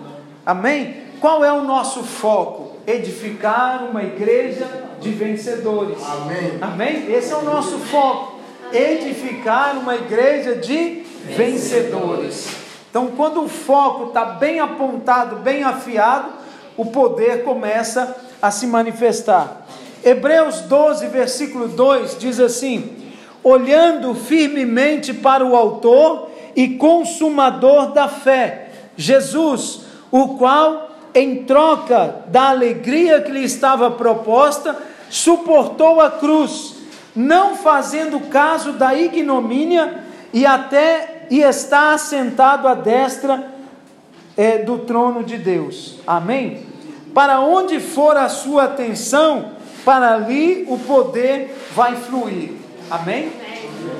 Amém? 0.44 0.96
Qual 1.20 1.44
é 1.44 1.52
o 1.52 1.62
nosso 1.62 2.02
foco? 2.02 2.76
Edificar 2.86 3.84
uma 3.84 4.02
igreja 4.02 4.66
de 5.00 5.10
vencedores. 5.10 5.98
Amém. 6.02 6.58
Amém? 6.60 7.12
Esse 7.12 7.32
é 7.32 7.36
o 7.36 7.42
nosso 7.42 7.78
foco. 7.78 8.38
Edificar 8.72 9.76
uma 9.76 9.96
igreja 9.96 10.54
de 10.54 11.02
vencedores. 11.36 12.48
Então, 12.88 13.08
quando 13.16 13.42
o 13.42 13.48
foco 13.48 14.08
está 14.08 14.24
bem 14.24 14.60
apontado, 14.60 15.36
bem 15.36 15.62
afiado, 15.62 16.39
o 16.76 16.86
poder 16.86 17.44
começa 17.44 18.16
a 18.40 18.50
se 18.50 18.66
manifestar. 18.66 19.66
Hebreus 20.02 20.60
12, 20.62 21.06
versículo 21.08 21.68
2 21.68 22.18
diz 22.18 22.40
assim: 22.40 22.96
olhando 23.42 24.14
firmemente 24.14 25.12
para 25.12 25.44
o 25.44 25.56
Autor 25.56 26.30
e 26.54 26.76
Consumador 26.76 27.92
da 27.92 28.08
fé, 28.08 28.70
Jesus, 28.96 29.82
o 30.10 30.36
qual, 30.36 30.90
em 31.14 31.44
troca 31.44 32.24
da 32.26 32.50
alegria 32.50 33.20
que 33.20 33.32
lhe 33.32 33.44
estava 33.44 33.90
proposta, 33.90 34.76
suportou 35.08 36.00
a 36.00 36.10
cruz, 36.10 36.76
não 37.14 37.56
fazendo 37.56 38.20
caso 38.28 38.72
da 38.72 38.94
ignomínia, 38.94 40.04
e 40.32 40.46
até 40.46 41.26
e 41.30 41.40
está 41.40 41.92
assentado 41.94 42.66
à 42.66 42.74
destra 42.74 43.59
é, 44.40 44.56
do 44.56 44.78
trono 44.78 45.22
de 45.22 45.36
Deus. 45.36 45.96
Amém? 46.06 46.62
Para 47.12 47.42
onde 47.42 47.78
for 47.78 48.16
a 48.16 48.26
sua 48.26 48.64
atenção, 48.64 49.50
para 49.84 50.14
ali 50.14 50.64
o 50.66 50.78
poder 50.78 51.54
vai 51.74 51.94
fluir. 51.94 52.52
Amém? 52.90 53.30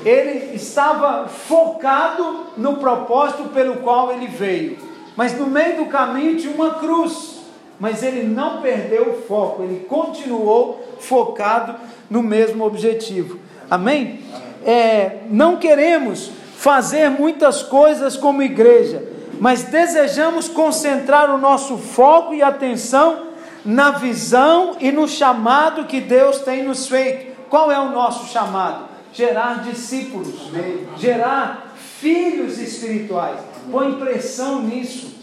Ele 0.03 0.57
estava 0.57 1.28
focado 1.28 2.47
no 2.57 2.78
propósito 2.78 3.51
pelo 3.51 3.76
qual 3.80 4.12
ele 4.12 4.28
veio. 4.28 4.78
Mas 5.14 5.38
no 5.38 5.47
meio 5.47 5.76
do 5.76 5.86
caminho 5.91 6.38
tinha 6.38 6.55
uma 6.55 6.76
cruz. 6.76 7.41
Mas 7.78 8.03
ele 8.03 8.22
não 8.22 8.62
perdeu 8.62 9.11
o 9.11 9.22
foco, 9.22 9.62
ele 9.62 9.84
continuou 9.86 10.82
focado 11.01 11.74
no 12.09 12.22
mesmo 12.22 12.64
objetivo. 12.64 13.38
Amém? 13.70 14.20
É, 14.64 15.18
não 15.28 15.59
queremos 15.59 16.30
fazer 16.57 17.11
muitas 17.11 17.62
coisas 17.62 18.16
como 18.16 18.43
igreja, 18.43 19.20
mas 19.41 19.62
desejamos 19.62 20.49
concentrar 20.49 21.34
o 21.34 21.38
nosso 21.38 21.78
foco 21.78 22.34
e 22.34 22.43
atenção 22.43 23.28
na 23.64 23.93
visão 23.93 24.76
e 24.78 24.93
no 24.93 25.09
chamado 25.09 25.86
que 25.86 25.99
Deus 25.99 26.41
tem 26.41 26.62
nos 26.62 26.86
feito. 26.86 27.41
Qual 27.49 27.72
é 27.72 27.80
o 27.80 27.91
nosso 27.91 28.30
chamado? 28.30 28.91
Gerar 29.14 29.64
discípulos, 29.64 30.51
gerar 30.99 31.74
filhos 31.99 32.59
espirituais. 32.59 33.41
Põe 33.70 33.95
pressão 33.95 34.62
nisso. 34.62 35.14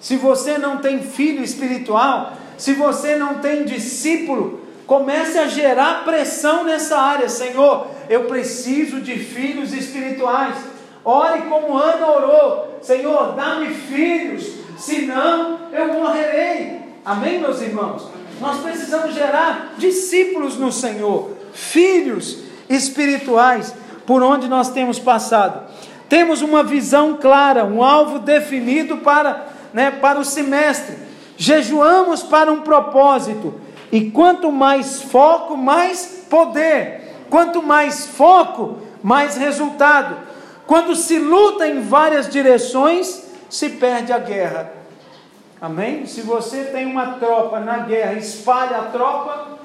Se 0.00 0.16
você 0.16 0.58
não 0.58 0.78
tem 0.78 1.02
filho 1.02 1.42
espiritual, 1.42 2.34
se 2.56 2.72
você 2.72 3.16
não 3.16 3.40
tem 3.40 3.64
discípulo, 3.64 4.60
comece 4.86 5.38
a 5.38 5.48
gerar 5.48 6.04
pressão 6.04 6.62
nessa 6.62 6.98
área. 6.98 7.28
Senhor, 7.28 7.88
eu 8.08 8.24
preciso 8.24 9.00
de 9.00 9.18
filhos 9.18 9.72
espirituais. 9.72 10.75
Ore 11.06 11.42
como 11.42 11.78
Ana 11.78 12.10
orou: 12.10 12.78
Senhor, 12.82 13.34
dá-me 13.36 13.68
filhos, 13.68 14.44
senão 14.76 15.60
eu 15.72 15.92
morrerei. 15.92 16.80
Amém, 17.04 17.38
meus 17.38 17.62
irmãos? 17.62 18.08
Nós 18.40 18.58
precisamos 18.58 19.14
gerar 19.14 19.74
discípulos 19.78 20.56
no 20.56 20.72
Senhor 20.72 21.30
filhos 21.52 22.38
espirituais 22.68 23.72
por 24.04 24.20
onde 24.20 24.48
nós 24.48 24.70
temos 24.70 24.98
passado. 24.98 25.68
Temos 26.08 26.42
uma 26.42 26.64
visão 26.64 27.16
clara, 27.16 27.64
um 27.64 27.84
alvo 27.84 28.18
definido 28.18 28.98
para, 28.98 29.46
né, 29.72 29.92
para 29.92 30.18
o 30.18 30.24
semestre. 30.24 30.96
Jejuamos 31.36 32.24
para 32.24 32.50
um 32.50 32.62
propósito. 32.62 33.54
E 33.92 34.10
quanto 34.10 34.50
mais 34.50 35.02
foco, 35.02 35.56
mais 35.56 36.24
poder. 36.28 37.14
Quanto 37.30 37.62
mais 37.62 38.06
foco, 38.06 38.78
mais 39.02 39.36
resultado. 39.36 40.16
Quando 40.66 40.96
se 40.96 41.18
luta 41.18 41.66
em 41.66 41.80
várias 41.80 42.28
direções, 42.28 43.24
se 43.48 43.70
perde 43.70 44.12
a 44.12 44.18
guerra. 44.18 44.72
Amém? 45.60 46.06
Se 46.06 46.20
você 46.20 46.64
tem 46.64 46.86
uma 46.86 47.14
tropa 47.14 47.60
na 47.60 47.78
guerra, 47.78 48.14
espalha 48.14 48.78
a 48.78 48.82
tropa, 48.82 49.56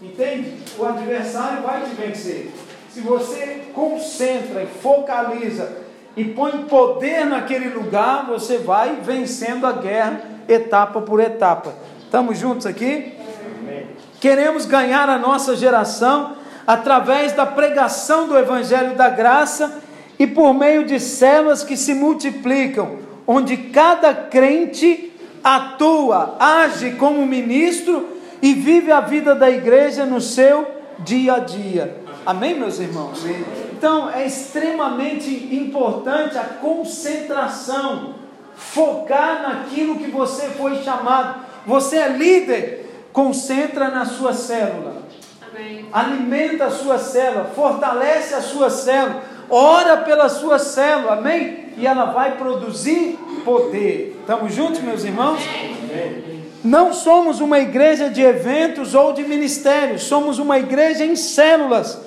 Entende? 0.00 0.54
O 0.78 0.86
adversário 0.86 1.62
vai 1.62 1.82
te 1.82 1.90
vencer. 1.90 2.52
Se 2.88 3.00
você 3.00 3.64
concentra 3.74 4.62
e 4.62 4.66
focaliza 4.66 5.76
e 6.16 6.24
põe 6.24 6.52
poder 6.64 7.26
naquele 7.26 7.68
lugar, 7.70 8.26
você 8.26 8.58
vai 8.58 8.98
vencendo 9.02 9.66
a 9.66 9.72
guerra 9.72 10.20
etapa 10.48 11.00
por 11.00 11.18
etapa. 11.18 11.74
Estamos 12.04 12.38
juntos 12.38 12.64
aqui? 12.64 13.16
Amém. 13.60 13.86
Queremos 14.20 14.66
ganhar 14.66 15.08
a 15.08 15.18
nossa 15.18 15.56
geração 15.56 16.36
através 16.64 17.32
da 17.32 17.44
pregação 17.44 18.28
do 18.28 18.38
Evangelho 18.38 18.94
da 18.94 19.08
Graça 19.08 19.82
e 20.18 20.26
por 20.26 20.52
meio 20.52 20.84
de 20.84 20.98
células 20.98 21.62
que 21.62 21.76
se 21.76 21.94
multiplicam, 21.94 22.98
onde 23.26 23.56
cada 23.56 24.12
crente 24.14 25.12
atua, 25.42 26.36
age 26.38 26.92
como 26.92 27.26
ministro 27.26 28.16
e 28.42 28.52
vive 28.54 28.90
a 28.90 29.00
vida 29.00 29.34
da 29.34 29.50
igreja 29.50 30.04
no 30.04 30.20
seu 30.20 30.66
dia 31.00 31.34
a 31.34 31.38
dia. 31.38 32.02
Amém, 32.26 32.58
meus 32.58 32.78
irmãos? 32.78 33.24
Então 33.72 34.10
é 34.10 34.26
extremamente 34.26 35.30
importante 35.54 36.36
a 36.36 36.44
concentração, 36.44 38.16
focar 38.56 39.42
naquilo 39.42 39.98
que 39.98 40.10
você 40.10 40.48
foi 40.50 40.82
chamado. 40.82 41.46
Você 41.64 41.96
é 41.96 42.08
líder, 42.08 43.08
concentra 43.12 43.88
na 43.88 44.04
sua 44.04 44.32
célula. 44.32 45.02
Amém. 45.48 45.86
Alimenta 45.92 46.66
a 46.66 46.70
sua 46.70 46.98
célula, 46.98 47.50
fortalece 47.54 48.34
a 48.34 48.42
sua 48.42 48.68
célula, 48.68 49.22
ora 49.50 49.98
pela 49.98 50.28
sua 50.28 50.58
célula, 50.58 51.14
amém? 51.14 51.72
E 51.76 51.86
ela 51.86 52.06
vai 52.06 52.36
produzir 52.36 53.18
poder. 53.44 54.16
Estamos 54.20 54.54
juntos, 54.54 54.80
meus 54.80 55.04
irmãos? 55.04 55.40
Amém. 55.42 56.28
Não 56.62 56.92
somos 56.92 57.40
uma 57.40 57.60
igreja 57.60 58.10
de 58.10 58.20
eventos 58.20 58.94
ou 58.94 59.12
de 59.12 59.22
ministérios, 59.22 60.02
somos 60.02 60.38
uma 60.38 60.58
igreja 60.58 61.04
em 61.04 61.14
células. 61.14 61.98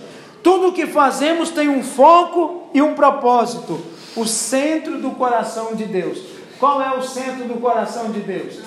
Tudo 0.44 0.70
o 0.70 0.74
que 0.74 0.88
fazemos 0.88 1.52
tem 1.52 1.70
um 1.70 1.84
foco 1.84 2.70
e 2.74 2.82
um 2.82 2.94
propósito. 2.94 3.80
O 4.16 4.26
centro 4.26 4.98
do 4.98 5.12
coração 5.12 5.74
de 5.74 5.86
Deus. 5.86 6.20
Qual 6.60 6.82
é 6.82 6.92
o 6.98 7.02
centro 7.02 7.46
do 7.46 7.62
coração 7.62 8.12
de 8.12 8.20
Deus? 8.20 8.60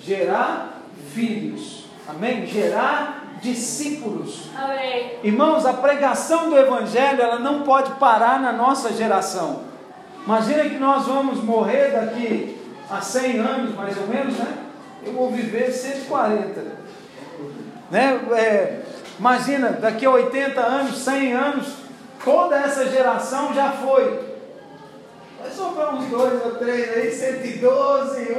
Gerar 0.00 0.82
filhos. 1.14 1.86
Amém? 2.08 2.46
Gerar 2.46 3.19
discípulos. 3.40 4.50
Amém. 4.56 5.18
Irmãos, 5.22 5.64
a 5.66 5.72
pregação 5.72 6.50
do 6.50 6.58
Evangelho 6.58 7.20
ela 7.22 7.38
não 7.38 7.62
pode 7.62 7.92
parar 7.92 8.40
na 8.40 8.52
nossa 8.52 8.92
geração. 8.92 9.60
Imagina 10.24 10.64
que 10.64 10.78
nós 10.78 11.06
vamos 11.06 11.42
morrer 11.42 11.92
daqui 11.92 12.58
a 12.90 13.00
100 13.00 13.38
anos, 13.38 13.74
mais 13.74 13.96
ou 13.96 14.06
menos, 14.06 14.36
né? 14.36 14.58
eu 15.04 15.12
vou 15.12 15.30
viver 15.30 15.72
140. 15.72 16.60
Né? 17.90 18.20
É, 18.32 18.80
imagina, 19.18 19.70
daqui 19.70 20.04
a 20.04 20.10
80 20.10 20.60
anos, 20.60 20.98
100 20.98 21.32
anos, 21.32 21.68
toda 22.24 22.56
essa 22.56 22.86
geração 22.86 23.54
já 23.54 23.72
foi. 23.72 24.30
Vai 25.40 25.50
sobrar 25.50 25.94
uns 25.94 26.06
dois 26.06 26.44
ou 26.44 26.52
três 26.56 26.96
aí, 26.96 27.10
112. 27.10 28.36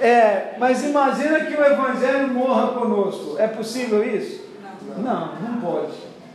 É, 0.00 0.54
mas 0.58 0.84
imagina 0.84 1.40
que 1.40 1.54
o 1.54 1.64
Evangelho 1.64 2.28
morra 2.28 2.68
conosco. 2.68 3.36
É 3.38 3.46
possível 3.46 4.04
isso? 4.04 4.44
Não, 4.98 5.34
não 5.36 5.60
pode. 5.60 5.92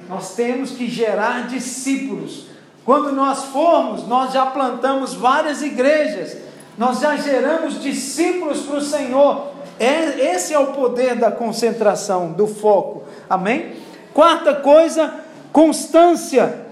Nós 0.07 0.36
temos 0.36 0.72
que 0.72 0.88
gerar 0.88 1.47
discípulos. 1.47 2.47
Quando 2.84 3.12
nós 3.12 3.45
formos, 3.45 4.07
nós 4.07 4.34
já 4.34 4.45
plantamos 4.45 5.14
várias 5.14 5.62
igrejas 5.62 6.38
nós 6.78 6.99
já 6.99 7.16
geramos 7.16 7.80
discípulos 7.82 8.62
para 8.62 8.78
o 8.78 8.82
Senhor. 8.82 9.51
É, 9.80 10.34
esse 10.34 10.53
é 10.53 10.59
o 10.59 10.74
poder 10.74 11.16
da 11.16 11.32
concentração, 11.32 12.32
do 12.32 12.47
foco. 12.47 13.03
Amém? 13.30 13.74
Quarta 14.14 14.55
coisa, 14.55 15.14
constância. 15.51 16.66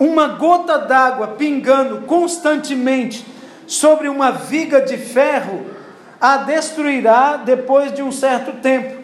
Uma 0.00 0.28
gota 0.28 0.78
d'água 0.78 1.28
pingando 1.28 2.02
constantemente 2.02 3.24
sobre 3.66 4.08
uma 4.08 4.30
viga 4.30 4.80
de 4.80 4.96
ferro 4.96 5.64
a 6.20 6.38
destruirá 6.38 7.36
depois 7.36 7.92
de 7.92 8.02
um 8.02 8.10
certo 8.10 8.60
tempo. 8.60 9.02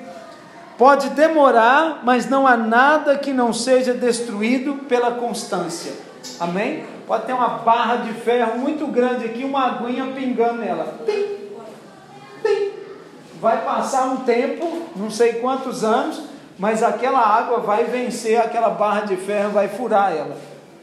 Pode 0.79 1.11
demorar, 1.11 2.01
mas 2.03 2.29
não 2.29 2.47
há 2.47 2.57
nada 2.57 3.17
que 3.19 3.33
não 3.33 3.53
seja 3.53 3.95
destruído 3.95 4.75
pela 4.89 5.13
constância. 5.13 5.93
Amém? 6.41 6.85
Pode 7.07 7.27
ter 7.27 7.33
uma 7.33 7.59
barra 7.59 7.97
de 7.97 8.13
ferro 8.15 8.59
muito 8.59 8.87
grande 8.87 9.27
aqui, 9.27 9.45
uma 9.45 9.67
aguinha 9.67 10.07
pingando 10.15 10.55
nela. 10.55 10.95
Tim, 11.05 11.37
tim. 12.43 12.71
Vai 13.41 13.63
passar 13.65 14.07
um 14.07 14.19
tempo, 14.19 14.89
não 14.97 15.11
sei 15.11 15.35
quantos 15.35 15.85
anos, 15.85 16.23
mas 16.59 16.83
aquela 16.83 17.21
água 17.21 17.59
vai 17.59 17.85
vencer 17.85 18.41
aquela 18.41 18.71
barra 18.71 19.01
de 19.03 19.17
ferro, 19.17 19.51
vai 19.51 19.69
furar 19.69 20.13
ela. 20.13 20.37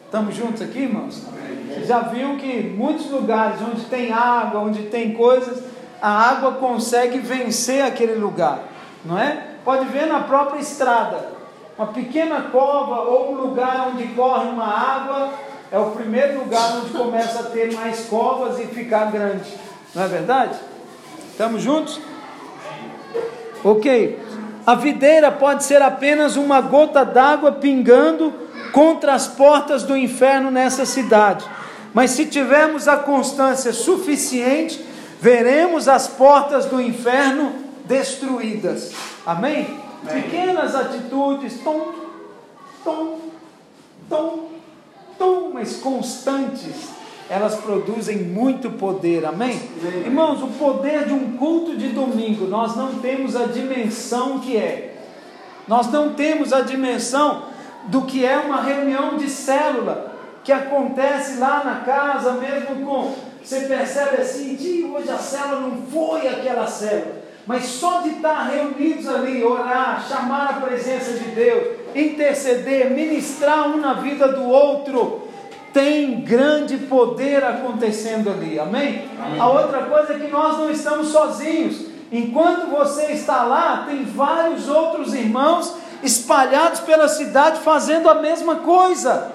Estamos 0.06 0.36
juntos 0.36 0.62
aqui, 0.62 0.80
irmãos? 0.80 1.24
Você 1.70 1.86
já 1.86 2.00
viu 2.00 2.36
que 2.38 2.64
muitos 2.64 3.10
lugares 3.10 3.60
onde 3.62 3.86
tem 3.86 4.12
água, 4.12 4.60
onde 4.62 4.84
tem 4.84 5.14
coisas, 5.14 5.64
a 6.02 6.10
água 6.10 6.54
consegue 6.54 7.20
vencer 7.20 7.84
aquele 7.84 8.16
lugar, 8.16 8.60
não 9.04 9.18
é? 9.18 9.48
Pode 9.64 9.86
ver 9.86 10.08
na 10.08 10.22
própria 10.22 10.60
estrada, 10.60 11.34
uma 11.78 11.88
pequena 11.88 12.42
cova 12.52 13.02
ou 13.02 13.34
um 13.34 13.36
lugar 13.36 13.92
onde 13.94 14.08
corre 14.10 14.50
uma 14.50 14.66
água, 14.66 15.34
é 15.72 15.78
o 15.78 15.92
primeiro 15.92 16.40
lugar 16.40 16.78
onde 16.78 16.90
começa 16.90 17.42
a 17.42 17.44
ter 17.44 17.74
mais 17.74 18.06
covas 18.06 18.60
e 18.60 18.66
ficar 18.68 19.12
grande. 19.12 19.54
Não 19.94 20.04
é 20.04 20.08
verdade? 20.08 20.58
Estamos 21.32 21.62
juntos? 21.62 22.00
Ok. 23.64 24.20
A 24.66 24.76
videira 24.76 25.32
pode 25.32 25.64
ser 25.64 25.82
apenas 25.82 26.36
uma 26.36 26.60
gota 26.62 27.06
d'água 27.06 27.54
pingando 27.54 28.34
contra 28.72 29.14
as 29.14 29.28
portas 29.28 29.84
do 29.84 29.96
inferno 29.96 30.52
nessa 30.52 30.86
cidade. 30.86 31.46
Mas 31.94 32.12
se 32.12 32.26
tivermos 32.26 32.88
a 32.88 32.98
constância 32.98 33.74
suficiente, 33.74 34.84
veremos 35.20 35.88
as 35.88 36.08
portas 36.08 36.66
do 36.66 36.82
inferno 36.82 37.54
destruídas. 37.86 38.94
Amém? 39.26 39.78
Amém. 40.08 40.24
Pequenas 40.24 40.76
atitudes, 40.76 41.60
tom, 41.62 41.94
tom, 42.84 43.20
tom, 44.10 44.50
tom, 45.18 45.52
mas 45.54 45.78
constantes, 45.78 46.90
elas 47.30 47.56
produzem 47.56 48.18
muito 48.18 48.72
poder. 48.72 49.26
Amém? 49.26 49.60
Amém? 49.82 50.00
Irmãos, 50.06 50.42
o 50.42 50.48
poder 50.48 51.06
de 51.06 51.14
um 51.14 51.38
culto 51.38 51.76
de 51.76 51.90
domingo, 51.90 52.46
nós 52.46 52.76
não 52.76 52.96
temos 52.96 53.36
a 53.36 53.46
dimensão 53.46 54.40
que 54.40 54.56
é. 54.56 54.98
Nós 55.68 55.92
não 55.92 56.14
temos 56.14 56.54
a 56.54 56.62
dimensão 56.62 57.44
do 57.86 58.04
que 58.04 58.26
é 58.26 58.38
uma 58.38 58.62
reunião 58.62 59.18
de 59.18 59.30
célula 59.30 60.16
que 60.44 60.52
acontece 60.52 61.38
lá 61.38 61.64
na 61.64 61.82
casa, 61.82 62.34
mesmo 62.34 62.86
com 62.86 63.29
você 63.44 63.62
percebe 63.62 64.22
assim, 64.22 64.92
hoje 64.94 65.10
a 65.10 65.18
célula 65.18 65.62
não 65.62 65.82
foi 65.92 66.28
aquela 66.28 66.68
célula. 66.68 67.20
Mas 67.48 67.66
só 67.66 68.02
de 68.02 68.10
estar 68.10 68.44
reunidos 68.44 69.08
ali, 69.08 69.44
orar, 69.44 70.06
chamar 70.08 70.50
a 70.50 70.54
presença 70.62 71.14
de 71.14 71.30
Deus, 71.30 71.80
interceder, 71.96 72.92
ministrar 72.92 73.70
um 73.70 73.78
na 73.78 73.94
vida 73.94 74.28
do 74.28 74.44
outro, 74.44 75.28
tem 75.74 76.22
grande 76.22 76.78
poder 76.78 77.44
acontecendo 77.44 78.30
ali, 78.30 78.60
amém? 78.60 79.10
amém? 79.20 79.40
A 79.40 79.48
outra 79.48 79.84
coisa 79.84 80.14
é 80.14 80.20
que 80.20 80.32
nós 80.32 80.58
não 80.58 80.70
estamos 80.70 81.08
sozinhos. 81.08 81.86
Enquanto 82.12 82.70
você 82.70 83.14
está 83.14 83.44
lá, 83.44 83.86
tem 83.88 84.04
vários 84.04 84.68
outros 84.68 85.14
irmãos 85.14 85.76
espalhados 86.02 86.80
pela 86.82 87.08
cidade 87.08 87.60
fazendo 87.62 88.10
a 88.10 88.16
mesma 88.16 88.58
coisa. 88.58 89.32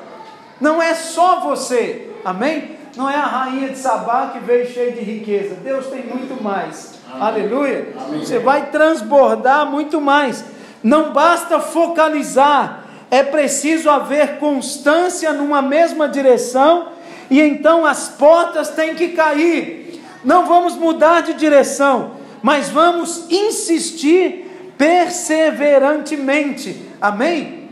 Não 0.61 0.82
é 0.82 0.94
só 0.94 1.40
você, 1.40 2.11
amém? 2.24 2.74
Não 2.97 3.11
é 3.11 3.16
a 3.16 3.26
rainha 3.26 3.70
de 3.70 3.78
Sabá 3.78 4.30
que 4.32 4.38
veio 4.38 4.66
cheia 4.66 4.92
de 4.92 5.01
riqueza. 5.01 5.57
Deus 5.57 5.86
tem 5.86 6.07
muito 6.07 6.40
mais. 6.42 6.95
Amém. 7.11 7.22
Aleluia. 7.22 7.88
Amém. 7.99 8.20
Você 8.20 8.38
vai 8.38 8.70
transbordar 8.70 9.66
muito 9.66 10.01
mais. 10.01 10.45
Não 10.82 11.12
basta 11.12 11.61
focalizar, 11.61 12.84
é 13.11 13.22
preciso 13.22 13.88
haver 13.88 14.38
constância 14.38 15.32
numa 15.32 15.62
mesma 15.62 16.09
direção 16.09 16.88
e 17.30 17.40
então 17.40 17.86
as 17.86 18.09
portas 18.09 18.70
têm 18.70 18.95
que 18.95 19.09
cair. 19.09 20.03
Não 20.22 20.47
vamos 20.47 20.76
mudar 20.76 21.22
de 21.22 21.34
direção, 21.34 22.12
mas 22.42 22.68
vamos 22.68 23.26
insistir 23.30 24.74
perseverantemente. 24.76 26.82
Amém? 27.01 27.70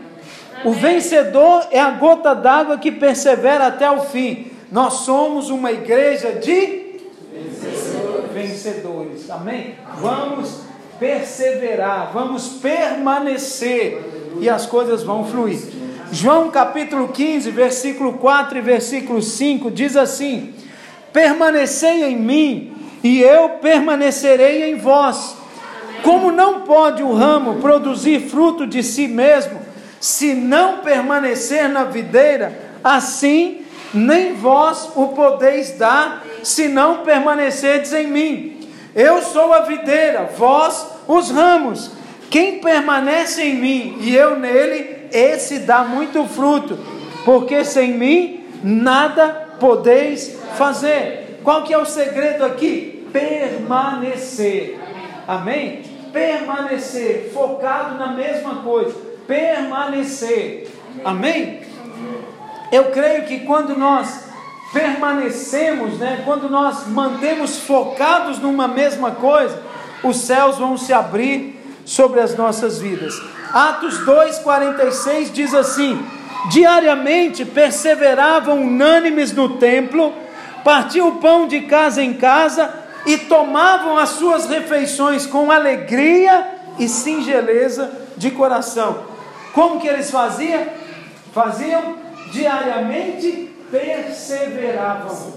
O 0.65 0.73
vencedor 0.73 1.67
é 1.71 1.81
a 1.81 1.91
gota 1.91 2.35
d'água 2.35 2.79
que 2.79 2.93
persevera 2.93 3.67
até 3.67 3.91
o 3.91 4.01
fim. 4.01 4.52
Nós 4.73 4.95
somos 5.05 5.51
uma 5.51 5.71
igreja 5.71 6.33
de 6.33 6.97
vencedores. 8.33 9.29
Amém? 9.29 9.75
Vamos 10.01 10.63
perseverar, 10.99 12.11
vamos 12.11 12.49
permanecer 12.55 14.01
e 14.41 14.49
as 14.49 14.65
coisas 14.65 15.03
vão 15.03 15.27
fluir. 15.27 15.59
João 16.11 16.51
capítulo 16.51 17.09
15, 17.09 17.51
versículo 17.51 18.15
4 18.15 18.57
e 18.57 18.61
versículo 18.63 19.21
5 19.21 19.71
diz 19.71 19.95
assim: 19.95 20.55
Permanecei 21.13 22.05
em 22.05 22.17
mim 22.17 22.73
e 23.05 23.21
eu 23.21 23.51
permanecerei 23.61 24.71
em 24.73 24.77
vós. 24.77 25.37
Como 26.03 26.33
não 26.33 26.63
pode 26.63 27.03
o 27.03 27.13
ramo 27.13 27.57
produzir 27.57 28.21
fruto 28.21 28.67
de 28.67 28.83
si 28.83 29.07
mesmo, 29.07 29.61
se 30.01 30.33
não 30.33 30.79
permanecer 30.79 31.69
na 31.69 31.85
videira, 31.85 32.59
assim 32.83 33.62
nem 33.95 34.35
vós 34.35 34.91
o 34.95 35.09
podeis 35.09 35.73
dar, 35.79 36.25
se 36.43 36.69
não 36.69 36.99
permanecerdes 36.99 37.93
em 37.93 38.07
mim. 38.07 38.69
Eu 38.95 39.23
sou 39.23 39.53
a 39.53 39.61
videira, 39.61 40.31
vós 40.37 40.87
os 41.09 41.31
ramos. 41.31 41.91
Quem 42.31 42.61
permanece 42.61 43.43
em 43.43 43.55
mim 43.55 43.97
e 44.01 44.15
eu 44.15 44.39
nele, 44.39 45.09
esse 45.13 45.61
dá 45.61 45.85
muito 45.85 46.25
fruto, 46.25 46.79
porque 47.25 47.65
sem 47.65 47.93
mim 47.93 48.45
nada 48.63 49.57
podeis 49.61 50.39
fazer. 50.57 51.41
Qual 51.45 51.63
que 51.63 51.75
é 51.75 51.79
o 51.79 51.85
segredo 51.85 52.45
aqui? 52.45 53.07
Permanecer. 53.13 54.79
Amém? 55.27 55.83
Permanecer, 56.13 57.31
focado 57.33 57.99
na 57.99 58.13
mesma 58.13 58.57
coisa. 58.57 58.95
Permanecer. 59.27 60.69
Amém? 61.05 61.61
Eu 62.73 62.85
creio 62.85 63.27
que 63.27 63.41
quando 63.41 63.77
nós 63.77 64.25
permanecemos, 64.73 65.99
né, 65.99 66.23
quando 66.25 66.49
nós 66.49 66.89
mantemos 66.89 67.59
focados 67.59 68.39
numa 68.39 68.67
mesma 68.67 69.11
coisa, 69.11 69.63
os 70.03 70.17
céus 70.17 70.57
vão 70.57 70.79
se 70.79 70.91
abrir 70.91 71.61
sobre 71.85 72.21
as 72.21 72.35
nossas 72.35 72.79
vidas. 72.79 73.15
Atos 73.53 73.99
2:46 74.07 75.31
diz 75.31 75.53
assim: 75.53 76.03
Diariamente 76.51 77.45
perseveravam 77.45 78.63
unânimes 78.63 79.33
no 79.33 79.59
templo, 79.59 80.15
partiam 80.65 81.09
o 81.09 81.17
pão 81.17 81.47
de 81.47 81.61
casa 81.63 82.03
em 82.03 82.15
casa 82.15 82.73
e 83.05 83.19
tomavam 83.19 83.99
as 83.99 84.11
suas 84.11 84.47
refeições 84.47 85.27
com 85.27 85.53
alegria 85.53 86.49
e 86.79 86.89
singeleza 86.89 87.93
de 88.17 88.31
coração. 88.31 89.05
Como 89.53 89.79
que 89.79 89.87
eles 89.87 90.11
faziam? 90.11 90.67
Faziam 91.35 92.02
diariamente 92.33 93.55
perseveravam. 93.71 95.35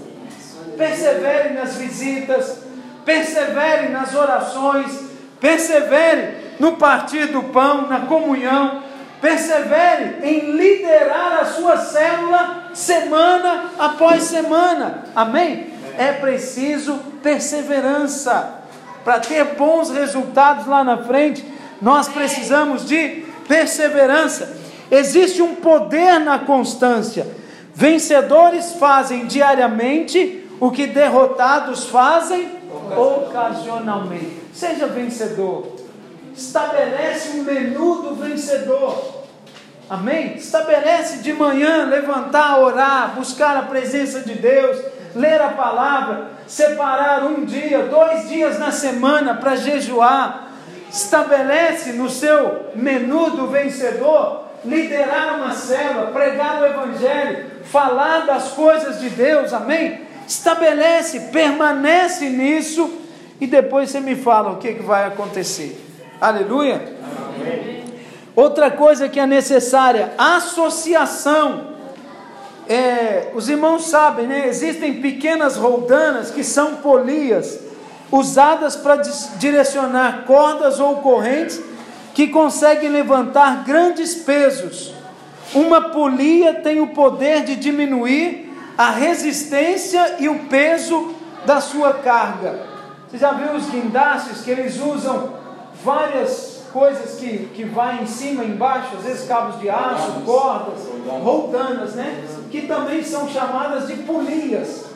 Persevere 0.76 1.54
nas 1.54 1.76
visitas, 1.76 2.58
persevere 3.04 3.90
nas 3.90 4.14
orações, 4.14 4.90
persevere 5.40 6.56
no 6.58 6.76
partir 6.76 7.26
do 7.26 7.44
pão, 7.44 7.86
na 7.86 8.00
comunhão, 8.00 8.82
persevere 9.20 10.26
em 10.26 10.52
liderar 10.52 11.40
a 11.40 11.44
sua 11.44 11.76
célula 11.76 12.70
semana 12.74 13.70
após 13.78 14.24
semana. 14.24 15.04
Amém? 15.14 15.72
É 15.98 16.12
preciso 16.12 16.94
perseverança. 17.22 18.54
Para 19.04 19.20
ter 19.20 19.44
bons 19.54 19.90
resultados 19.90 20.66
lá 20.66 20.82
na 20.82 20.98
frente, 21.04 21.44
nós 21.80 22.08
precisamos 22.08 22.84
de 22.86 23.24
perseverança. 23.46 24.65
Existe 24.90 25.42
um 25.42 25.56
poder 25.56 26.20
na 26.20 26.38
constância. 26.38 27.26
Vencedores 27.74 28.74
fazem 28.74 29.26
diariamente 29.26 30.48
o 30.60 30.70
que 30.70 30.86
derrotados 30.86 31.86
fazem 31.86 32.56
ocasionalmente. 32.96 34.42
Seja 34.54 34.86
vencedor. 34.86 35.76
Estabelece 36.34 37.38
um 37.38 37.42
menu 37.42 38.02
do 38.02 38.14
vencedor. 38.14 39.24
Amém? 39.88 40.36
Estabelece 40.36 41.18
de 41.18 41.32
manhã, 41.32 41.84
levantar, 41.84 42.58
orar, 42.58 43.14
buscar 43.14 43.56
a 43.56 43.62
presença 43.62 44.20
de 44.20 44.34
Deus, 44.34 44.78
ler 45.14 45.40
a 45.40 45.50
palavra, 45.50 46.30
separar 46.46 47.24
um 47.24 47.44
dia, 47.44 47.84
dois 47.84 48.28
dias 48.28 48.58
na 48.58 48.72
semana 48.72 49.34
para 49.34 49.56
jejuar. 49.56 50.48
Estabelece 50.90 51.92
no 51.92 52.08
seu 52.08 52.70
menu 52.74 53.30
do 53.30 53.48
vencedor 53.48 54.45
liderar 54.66 55.36
uma 55.36 55.52
célula, 55.52 56.08
pregar 56.08 56.60
o 56.60 56.66
Evangelho, 56.66 57.46
falar 57.64 58.26
das 58.26 58.48
coisas 58.52 59.00
de 59.00 59.08
Deus, 59.10 59.52
amém? 59.52 60.00
Estabelece, 60.26 61.20
permanece 61.32 62.28
nisso 62.28 62.90
e 63.40 63.46
depois 63.46 63.90
você 63.90 64.00
me 64.00 64.16
fala 64.16 64.52
o 64.52 64.56
que, 64.56 64.74
que 64.74 64.82
vai 64.82 65.06
acontecer. 65.06 65.80
Aleluia? 66.20 66.96
Amém. 67.36 67.84
Outra 68.34 68.70
coisa 68.70 69.08
que 69.08 69.20
é 69.20 69.26
necessária, 69.26 70.12
associação. 70.18 71.74
É, 72.68 73.30
os 73.34 73.48
irmãos 73.48 73.88
sabem, 73.88 74.26
né? 74.26 74.48
Existem 74.48 75.00
pequenas 75.00 75.56
roldanas 75.56 76.30
que 76.30 76.42
são 76.42 76.76
polias, 76.76 77.60
usadas 78.10 78.74
para 78.74 78.96
direcionar 79.38 80.24
cordas 80.26 80.80
ou 80.80 80.96
correntes 80.96 81.60
que 82.16 82.28
conseguem 82.28 82.88
levantar 82.88 83.62
grandes 83.62 84.14
pesos. 84.14 84.94
Uma 85.54 85.90
polia 85.90 86.54
tem 86.54 86.80
o 86.80 86.86
poder 86.86 87.44
de 87.44 87.56
diminuir 87.56 88.50
a 88.78 88.88
resistência 88.88 90.16
e 90.18 90.26
o 90.26 90.46
peso 90.46 91.14
da 91.44 91.60
sua 91.60 91.92
carga. 91.92 92.58
Você 93.06 93.18
já 93.18 93.32
viu 93.32 93.52
os 93.52 93.68
guindastes 93.68 94.40
que 94.40 94.50
eles 94.50 94.80
usam 94.80 95.34
várias 95.84 96.64
coisas 96.72 97.20
que, 97.20 97.50
que 97.54 97.64
vai 97.64 98.02
em 98.02 98.06
cima 98.06 98.44
e 98.44 98.48
embaixo, 98.48 98.96
às 98.96 99.04
vezes 99.04 99.28
cabos 99.28 99.60
de 99.60 99.68
aço, 99.68 100.22
cordas, 100.24 100.88
roldanas, 101.22 101.96
né? 101.96 102.24
Que 102.50 102.62
também 102.62 103.04
são 103.04 103.28
chamadas 103.28 103.88
de 103.88 103.94
polias. 104.04 104.86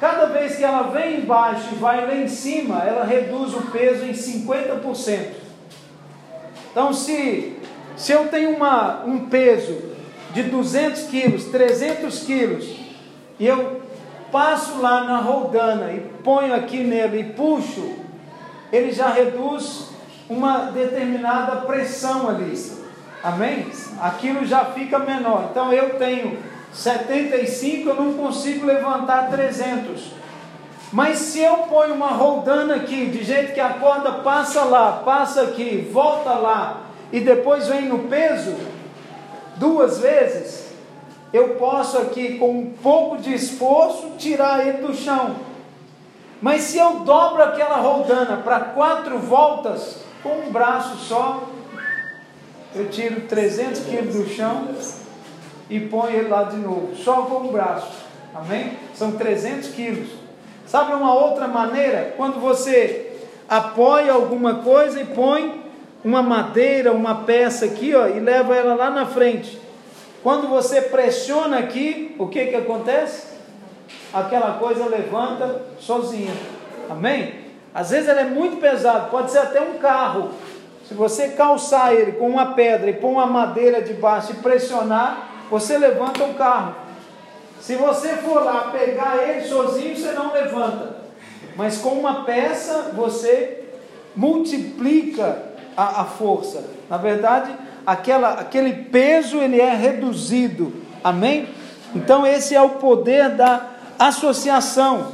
cada 0.00 0.26
vez 0.26 0.56
que 0.56 0.64
ela 0.64 0.90
vem 0.90 1.20
embaixo 1.20 1.68
e 1.70 1.76
vai 1.76 2.04
lá 2.04 2.16
em 2.16 2.26
cima, 2.26 2.82
ela 2.82 3.04
reduz 3.04 3.54
o 3.54 3.62
peso 3.70 4.04
em 4.04 4.12
50%. 4.12 5.51
Então, 6.72 6.92
se, 6.92 7.58
se 7.96 8.12
eu 8.12 8.28
tenho 8.28 8.56
uma, 8.56 9.04
um 9.04 9.26
peso 9.26 9.78
de 10.32 10.44
200 10.44 11.02
quilos, 11.04 11.44
300 11.44 12.20
quilos, 12.20 12.66
e 13.38 13.46
eu 13.46 13.82
passo 14.32 14.80
lá 14.80 15.04
na 15.04 15.18
roldana 15.18 15.92
e 15.92 16.00
ponho 16.24 16.54
aqui 16.54 16.78
nele 16.78 17.20
e 17.20 17.24
puxo, 17.24 17.92
ele 18.72 18.90
já 18.90 19.08
reduz 19.08 19.90
uma 20.28 20.70
determinada 20.70 21.56
pressão 21.56 22.28
ali. 22.30 22.54
Amém? 23.22 23.66
Aquilo 24.00 24.46
já 24.46 24.64
fica 24.64 24.98
menor. 24.98 25.48
Então 25.50 25.70
eu 25.72 25.98
tenho 25.98 26.38
75, 26.72 27.90
eu 27.90 27.94
não 27.94 28.14
consigo 28.14 28.64
levantar 28.64 29.30
300. 29.30 30.21
Mas 30.92 31.18
se 31.20 31.40
eu 31.40 31.56
ponho 31.68 31.94
uma 31.94 32.10
roldana 32.10 32.76
aqui, 32.76 33.06
de 33.06 33.24
jeito 33.24 33.54
que 33.54 33.60
a 33.60 33.70
corda 33.70 34.12
passa 34.12 34.62
lá, 34.64 35.00
passa 35.02 35.40
aqui, 35.40 35.88
volta 35.90 36.34
lá, 36.34 36.82
e 37.10 37.18
depois 37.18 37.66
vem 37.66 37.88
no 37.88 38.00
peso, 38.00 38.54
duas 39.56 40.00
vezes, 40.00 40.70
eu 41.32 41.54
posso 41.54 41.96
aqui, 41.96 42.36
com 42.38 42.58
um 42.58 42.72
pouco 42.82 43.16
de 43.16 43.32
esforço, 43.32 44.12
tirar 44.18 44.66
ele 44.66 44.86
do 44.86 44.94
chão. 44.94 45.36
Mas 46.42 46.62
se 46.64 46.76
eu 46.76 47.00
dobro 47.00 47.42
aquela 47.42 47.76
roldana 47.76 48.36
para 48.36 48.60
quatro 48.60 49.18
voltas, 49.18 50.02
com 50.22 50.46
um 50.46 50.52
braço 50.52 50.96
só, 50.96 51.48
eu 52.74 52.90
tiro 52.90 53.22
300 53.22 53.80
quilos 53.80 54.14
do 54.14 54.28
chão 54.28 54.68
e 55.70 55.80
ponho 55.80 56.10
ele 56.10 56.28
lá 56.28 56.42
de 56.44 56.56
novo, 56.56 56.94
só 56.96 57.22
com 57.22 57.46
um 57.46 57.52
braço. 57.52 57.92
Amém? 58.34 58.76
São 58.94 59.12
300 59.12 59.68
quilos. 59.70 60.21
Sabe 60.72 60.94
uma 60.94 61.12
outra 61.12 61.46
maneira? 61.46 62.14
Quando 62.16 62.40
você 62.40 63.12
apoia 63.46 64.10
alguma 64.10 64.54
coisa 64.62 65.02
e 65.02 65.04
põe 65.04 65.62
uma 66.02 66.22
madeira, 66.22 66.92
uma 66.92 67.14
peça 67.26 67.66
aqui, 67.66 67.94
ó, 67.94 68.06
e 68.06 68.18
leva 68.18 68.56
ela 68.56 68.74
lá 68.74 68.88
na 68.88 69.04
frente. 69.04 69.60
Quando 70.22 70.48
você 70.48 70.80
pressiona 70.80 71.58
aqui, 71.58 72.16
o 72.18 72.26
que 72.26 72.46
que 72.46 72.56
acontece? 72.56 73.34
Aquela 74.14 74.54
coisa 74.54 74.86
levanta 74.86 75.60
sozinha. 75.78 76.32
Amém? 76.88 77.34
Às 77.74 77.90
vezes 77.90 78.08
ela 78.08 78.22
é 78.22 78.30
muito 78.30 78.56
pesada, 78.56 79.10
pode 79.10 79.30
ser 79.30 79.40
até 79.40 79.60
um 79.60 79.74
carro. 79.74 80.30
Se 80.88 80.94
você 80.94 81.28
calçar 81.28 81.92
ele 81.92 82.12
com 82.12 82.30
uma 82.30 82.54
pedra 82.54 82.88
e 82.88 82.94
pôr 82.94 83.10
uma 83.10 83.26
madeira 83.26 83.82
debaixo 83.82 84.32
e 84.32 84.36
pressionar, 84.36 85.28
você 85.50 85.76
levanta 85.76 86.24
o 86.24 86.32
carro. 86.32 86.76
Se 87.62 87.76
você 87.76 88.16
for 88.16 88.42
lá 88.42 88.72
pegar 88.72 89.18
ele 89.22 89.46
sozinho, 89.46 89.96
você 89.96 90.10
não 90.10 90.32
levanta. 90.32 90.96
Mas 91.54 91.78
com 91.78 91.90
uma 91.90 92.24
peça, 92.24 92.90
você 92.92 93.60
multiplica 94.16 95.44
a, 95.76 96.00
a 96.00 96.04
força. 96.04 96.64
Na 96.90 96.96
verdade, 96.96 97.54
aquela, 97.86 98.32
aquele 98.32 98.72
peso 98.86 99.38
ele 99.38 99.60
é 99.60 99.72
reduzido. 99.72 100.72
Amém? 101.04 101.50
Então 101.94 102.26
esse 102.26 102.52
é 102.52 102.60
o 102.60 102.70
poder 102.70 103.30
da 103.30 103.68
associação. 103.96 105.12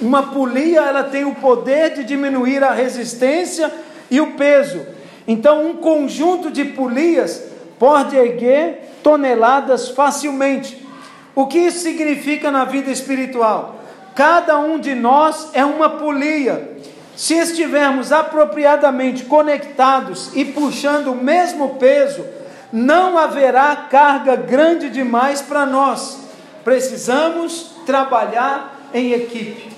Uma 0.00 0.28
polia 0.28 0.82
ela 0.82 1.02
tem 1.02 1.24
o 1.24 1.34
poder 1.34 1.94
de 1.94 2.04
diminuir 2.04 2.62
a 2.62 2.70
resistência 2.70 3.72
e 4.08 4.20
o 4.20 4.34
peso. 4.34 4.86
Então 5.26 5.66
um 5.66 5.78
conjunto 5.78 6.48
de 6.48 6.64
polias 6.64 7.42
pode 7.76 8.14
erguer 8.14 8.98
toneladas 9.02 9.88
facilmente. 9.88 10.89
O 11.34 11.46
que 11.46 11.58
isso 11.58 11.80
significa 11.80 12.50
na 12.50 12.64
vida 12.64 12.90
espiritual? 12.90 13.80
Cada 14.14 14.58
um 14.58 14.78
de 14.78 14.94
nós 14.94 15.50
é 15.52 15.64
uma 15.64 15.88
polia. 15.88 16.78
Se 17.16 17.34
estivermos 17.34 18.12
apropriadamente 18.12 19.24
conectados 19.24 20.30
e 20.34 20.44
puxando 20.44 21.08
o 21.08 21.16
mesmo 21.16 21.76
peso, 21.76 22.24
não 22.72 23.18
haverá 23.18 23.74
carga 23.76 24.36
grande 24.36 24.88
demais 24.90 25.40
para 25.40 25.66
nós. 25.66 26.18
Precisamos 26.64 27.72
trabalhar 27.86 28.76
em 28.92 29.12
equipe. 29.12 29.70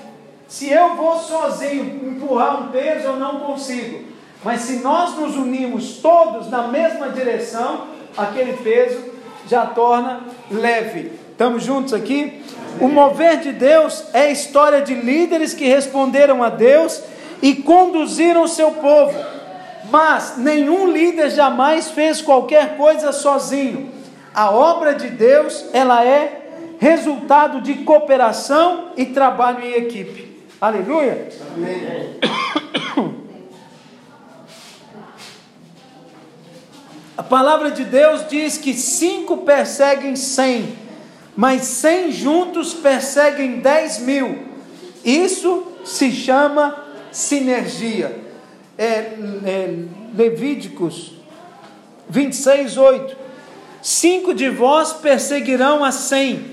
Se 0.46 0.70
eu 0.70 0.96
vou 0.96 1.18
sozinho 1.18 2.10
empurrar 2.10 2.62
um 2.62 2.68
peso, 2.68 3.06
eu 3.06 3.16
não 3.16 3.40
consigo. 3.40 4.04
Mas 4.44 4.62
se 4.62 4.80
nós 4.80 5.16
nos 5.16 5.36
unimos 5.36 5.98
todos 5.98 6.50
na 6.50 6.68
mesma 6.68 7.08
direção, 7.08 7.86
aquele 8.16 8.54
peso 8.58 9.02
já 9.48 9.66
torna 9.66 10.20
leve. 10.50 11.21
Estamos 11.42 11.64
juntos 11.64 11.92
aqui? 11.92 12.40
O 12.80 12.86
mover 12.86 13.40
de 13.40 13.50
Deus 13.50 14.04
é 14.12 14.26
a 14.26 14.30
história 14.30 14.80
de 14.80 14.94
líderes 14.94 15.52
que 15.52 15.64
responderam 15.64 16.40
a 16.40 16.48
Deus 16.48 17.02
e 17.42 17.52
conduziram 17.52 18.44
o 18.44 18.48
seu 18.48 18.70
povo. 18.70 19.18
Mas 19.90 20.34
nenhum 20.36 20.86
líder 20.86 21.30
jamais 21.30 21.90
fez 21.90 22.22
qualquer 22.22 22.76
coisa 22.76 23.10
sozinho. 23.10 23.90
A 24.32 24.52
obra 24.52 24.94
de 24.94 25.08
Deus, 25.08 25.64
ela 25.72 26.04
é 26.06 26.48
resultado 26.78 27.60
de 27.60 27.74
cooperação 27.78 28.92
e 28.96 29.06
trabalho 29.06 29.64
em 29.64 29.72
equipe. 29.72 30.44
Aleluia. 30.60 31.28
Amém. 31.56 32.20
A 37.18 37.22
palavra 37.24 37.70
de 37.70 37.84
Deus 37.84 38.26
diz 38.28 38.56
que 38.58 38.74
cinco 38.74 39.38
perseguem 39.38 40.16
cem, 40.16 40.76
mas 41.36 41.62
cem 41.62 42.12
juntos 42.12 42.74
perseguem 42.74 43.60
dez 43.60 43.98
mil. 43.98 44.38
Isso 45.04 45.66
se 45.84 46.12
chama 46.12 46.84
sinergia. 47.10 48.20
É, 48.76 48.84
é, 48.84 49.74
Levíticos 50.16 51.12
26, 52.08 52.76
8. 52.76 53.16
Cinco 53.82 54.34
de 54.34 54.48
vós 54.48 54.92
perseguirão 54.92 55.82
a 55.82 55.90
cem, 55.90 56.44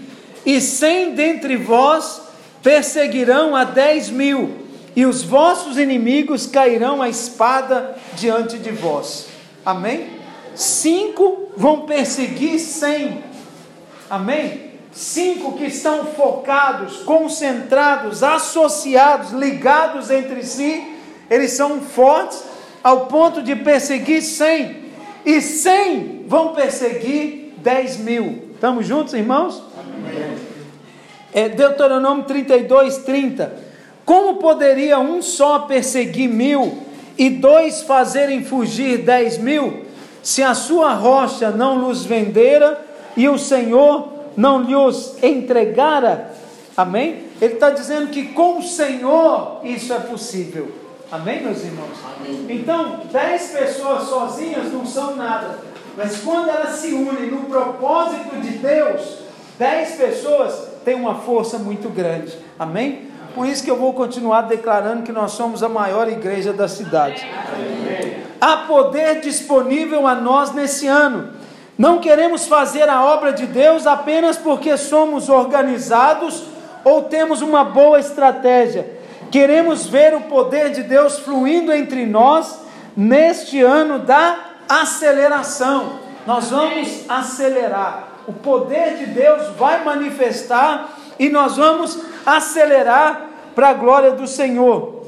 e 0.46 0.60
cem 0.60 1.14
dentre 1.14 1.58
vós 1.58 2.22
perseguirão 2.64 3.56
a 3.56 3.64
dez 3.64 4.10
mil, 4.10 4.66
e 4.96 5.06
os 5.06 5.22
vossos 5.22 5.78
inimigos 5.78 6.48
cairão 6.48 7.02
a 7.02 7.10
espada 7.10 7.96
diante 8.16 8.58
de 8.58 8.72
vós. 8.72 9.28
Amém? 9.66 10.08
Cinco 10.56 11.52
vão 11.56 11.82
perseguir 11.82 12.60
cem. 12.60 13.24
Amém? 14.10 14.69
Cinco 14.92 15.54
que 15.54 15.66
estão 15.66 16.06
focados, 16.06 16.98
concentrados, 17.04 18.24
associados, 18.24 19.32
ligados 19.32 20.10
entre 20.10 20.44
si, 20.44 20.84
eles 21.30 21.52
são 21.52 21.80
fortes 21.80 22.44
ao 22.84 23.06
ponto 23.06 23.42
de 23.42 23.56
perseguir 23.56 24.22
cem. 24.22 24.90
E 25.26 25.42
cem 25.42 26.26
vão 26.28 26.54
perseguir 26.54 27.54
dez 27.58 27.98
mil. 27.98 28.50
Estamos 28.54 28.88
juntos, 28.88 29.14
irmãos? 29.14 29.62
Amém. 29.78 30.38
É 31.32 31.48
Deuteronômio 31.48 32.24
32, 32.24 32.98
30. 33.00 33.70
Como 34.04 34.38
poderia 34.38 34.98
um 35.00 35.22
só 35.22 35.60
perseguir 35.60 36.28
mil 36.28 36.80
e 37.16 37.30
dois 37.30 37.84
fazerem 37.84 38.44
fugir 38.44 39.00
dez 39.00 39.38
mil, 39.38 39.86
se 40.24 40.42
a 40.42 40.56
sua 40.56 40.94
rocha 40.94 41.52
não 41.52 41.78
nos 41.78 42.04
vendera 42.04 42.84
e 43.16 43.30
o 43.30 43.38
Senhor 43.38 44.19
não 44.40 44.62
lhes 44.62 45.22
entregara. 45.22 46.32
Amém? 46.78 47.26
Ele 47.42 47.56
está 47.56 47.72
dizendo 47.72 48.08
que 48.08 48.30
com 48.30 48.60
o 48.60 48.64
Senhor 48.64 49.60
isso 49.66 49.92
é 49.92 50.00
possível. 50.00 50.72
Amém, 51.12 51.44
meus 51.44 51.62
irmãos? 51.62 51.98
Amém. 52.18 52.46
Então, 52.48 53.02
dez 53.12 53.52
pessoas 53.52 54.04
sozinhas 54.04 54.72
não 54.72 54.86
são 54.86 55.18
nada. 55.18 55.60
Mas 55.98 56.22
quando 56.22 56.48
elas 56.48 56.76
se 56.76 56.94
unem 56.94 57.30
no 57.30 57.44
propósito 57.50 58.40
de 58.42 58.52
Deus, 58.60 59.18
dez 59.58 59.96
pessoas 59.96 60.70
têm 60.86 60.96
uma 60.96 61.16
força 61.16 61.58
muito 61.58 61.90
grande. 61.90 62.38
Amém? 62.58 63.10
Por 63.36 63.46
isso 63.46 63.62
que 63.62 63.70
eu 63.70 63.76
vou 63.76 63.94
continuar 63.94 64.44
declarando 64.44 65.04
que 65.04 65.12
nós 65.12 65.32
somos 65.32 65.62
a 65.62 65.68
maior 65.68 66.08
igreja 66.08 66.54
da 66.54 66.70
cidade. 66.70 67.28
Amém. 67.54 68.24
Há 68.40 68.58
poder 68.68 69.20
disponível 69.20 70.08
a 70.08 70.16
nós 70.16 70.54
nesse 70.54 70.88
ano. 70.88 71.39
Não 71.80 72.00
queremos 72.00 72.46
fazer 72.46 72.90
a 72.90 73.06
obra 73.06 73.32
de 73.32 73.46
Deus 73.46 73.88
apenas 73.88 74.36
porque 74.36 74.76
somos 74.76 75.30
organizados 75.30 76.44
ou 76.84 77.04
temos 77.04 77.42
uma 77.42 77.64
boa 77.64 77.98
estratégia. 77.98 79.00
Queremos 79.32 79.88
ver 79.88 80.14
o 80.14 80.24
poder 80.24 80.72
de 80.72 80.84
Deus 80.84 81.20
fluindo 81.20 81.72
entre 81.72 82.06
nós 82.06 82.60
neste 82.98 83.62
ano 83.62 84.00
da 84.00 84.40
aceleração. 84.68 86.00
Nós 86.28 86.50
vamos 86.50 87.06
acelerar. 87.08 88.10
O 88.28 88.34
poder 88.34 88.98
de 88.98 89.06
Deus 89.06 89.48
vai 89.58 89.82
manifestar 89.82 90.90
e 91.18 91.30
nós 91.30 91.56
vamos 91.56 91.98
acelerar 92.26 93.22
para 93.56 93.70
a 93.70 93.74
glória 93.74 94.12
do 94.12 94.28
Senhor. 94.28 95.06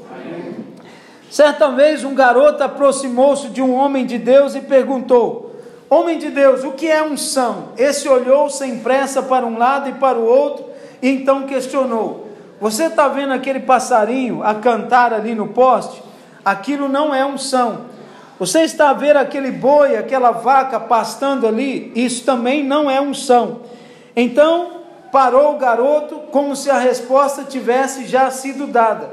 Certa 1.30 1.68
vez 1.68 2.02
um 2.02 2.14
garoto 2.14 2.64
aproximou-se 2.64 3.50
de 3.50 3.60
um 3.60 3.74
homem 3.74 4.06
de 4.06 4.16
Deus 4.16 4.54
e 4.54 4.62
perguntou: 4.62 5.51
Homem 5.92 6.16
de 6.16 6.30
Deus, 6.30 6.64
o 6.64 6.72
que 6.72 6.88
é 6.90 7.02
unção? 7.02 7.74
Esse 7.76 8.08
olhou 8.08 8.48
sem 8.48 8.78
pressa 8.78 9.22
para 9.22 9.44
um 9.44 9.58
lado 9.58 9.90
e 9.90 9.92
para 9.92 10.18
o 10.18 10.24
outro 10.24 10.64
e 11.02 11.10
então 11.10 11.42
questionou: 11.42 12.28
Você 12.58 12.84
está 12.84 13.08
vendo 13.08 13.34
aquele 13.34 13.60
passarinho 13.60 14.42
a 14.42 14.54
cantar 14.54 15.12
ali 15.12 15.34
no 15.34 15.48
poste? 15.48 16.02
Aquilo 16.42 16.88
não 16.88 17.14
é 17.14 17.26
unção. 17.26 17.82
Você 18.38 18.62
está 18.62 18.88
a 18.88 18.94
ver 18.94 19.18
aquele 19.18 19.50
boi, 19.50 19.94
aquela 19.94 20.30
vaca 20.30 20.80
pastando 20.80 21.46
ali? 21.46 21.92
Isso 21.94 22.24
também 22.24 22.64
não 22.64 22.90
é 22.90 22.98
unção. 22.98 23.60
Então 24.16 24.84
parou 25.12 25.56
o 25.56 25.58
garoto, 25.58 26.20
como 26.30 26.56
se 26.56 26.70
a 26.70 26.78
resposta 26.78 27.44
tivesse 27.44 28.06
já 28.06 28.30
sido 28.30 28.66
dada. 28.66 29.10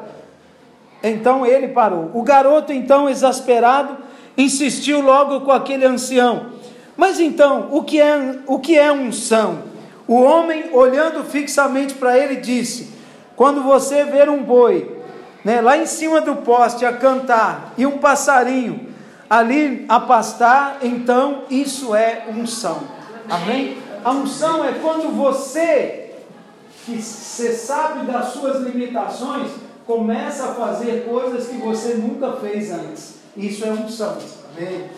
Então 1.03 1.45
ele 1.45 1.67
parou. 1.67 2.09
O 2.13 2.23
garoto, 2.23 2.71
então, 2.71 3.09
exasperado, 3.09 3.97
insistiu 4.37 5.01
logo 5.01 5.41
com 5.41 5.51
aquele 5.51 5.85
ancião. 5.85 6.57
Mas 6.99 7.17
então, 7.17 7.69
o 7.71 7.81
que 7.81 7.97
é, 7.97 8.39
o 8.45 8.59
que 8.59 8.77
é 8.77 8.91
unção? 8.91 9.63
O 10.05 10.15
homem, 10.15 10.65
olhando 10.73 11.23
fixamente 11.23 11.93
para 11.93 12.17
ele, 12.17 12.35
disse: 12.35 12.89
Quando 13.37 13.63
você 13.63 14.03
ver 14.03 14.27
um 14.27 14.43
boi, 14.43 14.97
né, 15.45 15.61
lá 15.61 15.77
em 15.77 15.85
cima 15.85 16.19
do 16.19 16.35
poste 16.35 16.85
a 16.85 16.91
cantar 16.91 17.73
e 17.77 17.85
um 17.85 17.99
passarinho 17.99 18.89
ali 19.29 19.85
a 19.87 19.97
pastar, 20.01 20.79
então 20.81 21.43
isso 21.49 21.95
é 21.95 22.25
unção. 22.35 22.81
Amém? 23.29 23.77
A 24.03 24.11
unção 24.11 24.65
é 24.65 24.73
quando 24.73 25.15
você, 25.15 26.15
que 26.85 27.01
você 27.01 27.53
sabe 27.53 28.11
das 28.11 28.33
suas 28.33 28.61
limitações, 28.61 29.51
começa 29.87 30.49
a 30.49 30.53
fazer 30.53 31.05
coisas 31.09 31.47
que 31.47 31.55
você 31.59 31.93
nunca 31.93 32.33
fez 32.33 32.69
antes. 32.73 33.19
Isso 33.37 33.63
é 33.63 33.69
unção. 33.69 34.17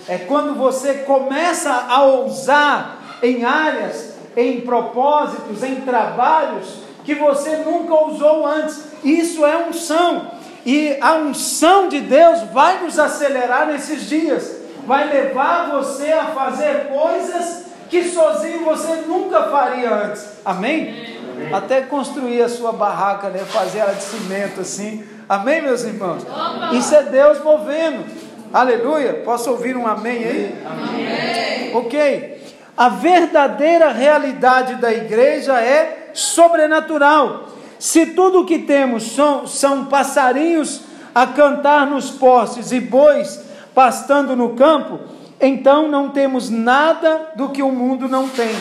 É 0.07 0.17
quando 0.17 0.55
você 0.55 0.95
começa 1.05 1.71
a 1.89 2.03
ousar 2.03 3.17
em 3.21 3.43
áreas, 3.43 4.15
em 4.35 4.61
propósitos, 4.61 5.63
em 5.63 5.75
trabalhos 5.81 6.81
que 7.03 7.15
você 7.15 7.57
nunca 7.57 7.93
ousou 7.93 8.45
antes. 8.45 8.79
Isso 9.03 9.45
é 9.45 9.57
unção. 9.57 10.31
E 10.65 10.97
a 11.01 11.15
unção 11.15 11.89
de 11.89 11.99
Deus 11.99 12.41
vai 12.53 12.83
nos 12.83 12.99
acelerar 12.99 13.67
nesses 13.67 14.07
dias. 14.07 14.61
Vai 14.85 15.07
levar 15.09 15.71
você 15.71 16.11
a 16.11 16.25
fazer 16.27 16.87
coisas 16.87 17.65
que 17.89 18.03
sozinho 18.03 18.63
você 18.63 19.03
nunca 19.07 19.43
faria 19.43 19.93
antes. 19.93 20.25
Amém? 20.45 21.19
Amém. 21.33 21.53
Até 21.53 21.81
construir 21.81 22.41
a 22.41 22.49
sua 22.49 22.71
barraca, 22.71 23.29
né? 23.29 23.39
fazer 23.39 23.79
ela 23.79 23.93
de 23.93 24.03
cimento 24.03 24.61
assim. 24.61 25.03
Amém, 25.27 25.61
meus 25.61 25.83
irmãos? 25.83 26.23
Opa. 26.23 26.71
Isso 26.73 26.93
é 26.95 27.03
Deus 27.03 27.43
movendo. 27.43 28.05
Aleluia. 28.53 29.21
Posso 29.23 29.49
ouvir 29.49 29.77
um 29.77 29.87
amém 29.87 30.23
aí? 30.23 30.55
Amém. 30.65 31.75
Ok. 31.75 32.41
A 32.75 32.89
verdadeira 32.89 33.91
realidade 33.91 34.75
da 34.75 34.91
igreja 34.91 35.59
é 35.59 36.11
sobrenatural. 36.13 37.49
Se 37.79 38.07
tudo 38.07 38.41
o 38.41 38.45
que 38.45 38.59
temos 38.59 39.11
são, 39.11 39.47
são 39.47 39.85
passarinhos 39.85 40.81
a 41.15 41.25
cantar 41.27 41.87
nos 41.87 42.09
postes 42.11 42.71
e 42.71 42.79
bois 42.79 43.43
pastando 43.73 44.35
no 44.35 44.55
campo, 44.55 44.99
então 45.39 45.87
não 45.87 46.09
temos 46.09 46.49
nada 46.49 47.31
do 47.35 47.49
que 47.49 47.63
o 47.63 47.71
mundo 47.71 48.07
não 48.07 48.27
tem. 48.27 48.55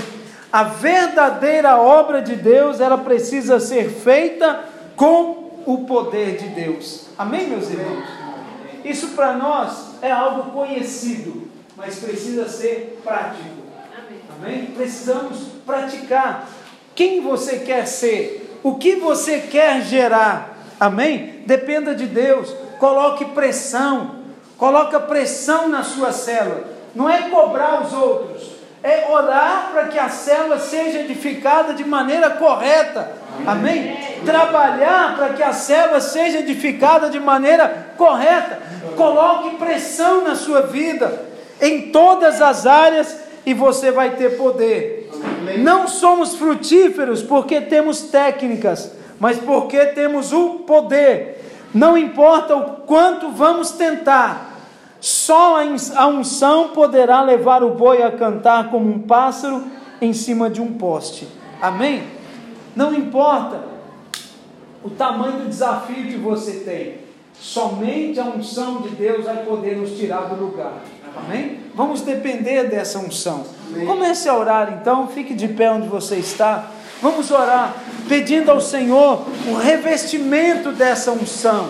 A 0.53 0.63
verdadeira 0.65 1.77
obra 1.77 2.23
de 2.23 2.35
Deus, 2.37 2.81
ela 2.81 2.99
precisa 2.99 3.61
ser 3.61 3.91
feita 3.91 4.61
com 4.97 5.63
o 5.67 5.79
poder 5.85 6.37
de 6.37 6.49
Deus. 6.49 7.07
Amém, 7.19 7.49
meus 7.49 7.71
irmãos? 7.71 8.20
Isso 8.85 9.09
para 9.09 9.35
nós 9.35 9.95
é 10.03 10.11
algo 10.11 10.51
conhecido, 10.51 11.49
mas 11.77 11.99
precisa 11.99 12.49
ser 12.49 13.01
prático. 13.05 13.61
Amém? 14.39 14.67
Precisamos 14.77 15.39
praticar. 15.67 16.49
Quem 16.95 17.21
você 17.21 17.59
quer 17.59 17.87
ser? 17.87 18.59
O 18.63 18.77
que 18.77 18.97
você 18.97 19.39
quer 19.41 19.83
gerar? 19.83 20.57
Amém? 20.79 21.43
Dependa 21.47 21.95
de 21.95 22.07
Deus. 22.07 22.55
Coloque 22.79 23.25
pressão. 23.27 24.17
Coloca 24.57 25.01
pressão 25.01 25.69
na 25.69 25.83
sua 25.83 26.13
célula. 26.13 26.65
Não 26.95 27.09
é 27.09 27.29
cobrar 27.31 27.83
os 27.83 27.93
outros, 27.93 28.51
é 28.83 29.07
orar 29.09 29.71
para 29.73 29.89
que 29.89 29.99
a 29.99 30.09
célula 30.09 30.59
seja 30.59 31.01
edificada 31.01 31.75
de 31.75 31.85
maneira 31.85 32.31
correta. 32.31 33.13
Amém? 33.47 33.97
Trabalhar 34.25 35.17
para 35.17 35.31
que 35.31 35.43
a 35.43 35.53
célula 35.53 36.01
seja 36.01 36.41
edificada 36.41 37.09
de 37.09 37.19
maneira 37.19 37.95
correta. 37.97 38.59
Coloque 38.97 39.57
pressão 39.57 40.25
na 40.25 40.35
sua 40.35 40.63
vida, 40.63 41.23
em 41.61 41.91
todas 41.91 42.43
as 42.43 42.67
áreas, 42.67 43.19
e 43.45 43.55
você 43.55 43.91
vai 43.91 44.11
ter 44.11 44.37
poder. 44.37 45.11
Não 45.59 45.89
somos 45.89 46.35
frutíferos 46.35 47.23
porque 47.23 47.61
temos 47.61 48.03
técnicas, 48.03 48.93
mas 49.19 49.39
porque 49.39 49.87
temos 49.87 50.33
o 50.33 50.61
poder. 50.67 51.41
Não 51.73 51.97
importa 51.97 52.57
o 52.57 52.63
quanto 52.83 53.31
vamos 53.31 53.73
tentar, 53.73 54.59
só 55.01 55.57
a 55.97 56.07
unção 56.07 56.69
poderá 56.69 57.23
levar 57.23 57.63
o 57.63 57.71
boi 57.71 58.03
a 58.03 58.11
cantar 58.11 58.71
como 58.71 58.91
um 58.91 58.99
pássaro 59.01 59.65
em 60.01 60.13
cima 60.13 60.51
de 60.51 60.61
um 60.61 60.75
poste. 60.75 61.27
Amém? 61.61 62.20
Não 62.75 62.95
importa 62.95 63.61
o 64.83 64.91
tamanho 64.91 65.41
do 65.41 65.49
desafio 65.49 66.07
que 66.07 66.17
você 66.17 66.61
tem, 66.61 66.99
somente 67.39 68.19
a 68.19 68.25
unção 68.25 68.83
de 68.83 68.91
Deus 68.91 69.25
vai 69.25 69.45
poder 69.45 69.77
nos 69.77 69.97
tirar 69.97 70.23
do 70.23 70.43
lugar. 70.43 70.81
Amém? 71.17 71.61
Vamos 71.75 72.03
depender 72.03 72.69
dessa 72.69 72.99
unção. 72.99 73.45
Amém. 73.69 73.87
Comece 73.87 74.29
a 74.29 74.37
orar 74.37 74.79
então, 74.81 75.09
fique 75.09 75.35
de 75.35 75.49
pé 75.49 75.71
onde 75.71 75.89
você 75.89 76.17
está. 76.17 76.71
Vamos 77.03 77.31
orar, 77.31 77.75
pedindo 78.09 78.51
ao 78.51 78.61
Senhor 78.61 79.27
o 79.49 79.55
revestimento 79.55 80.71
dessa 80.71 81.11
unção 81.13 81.67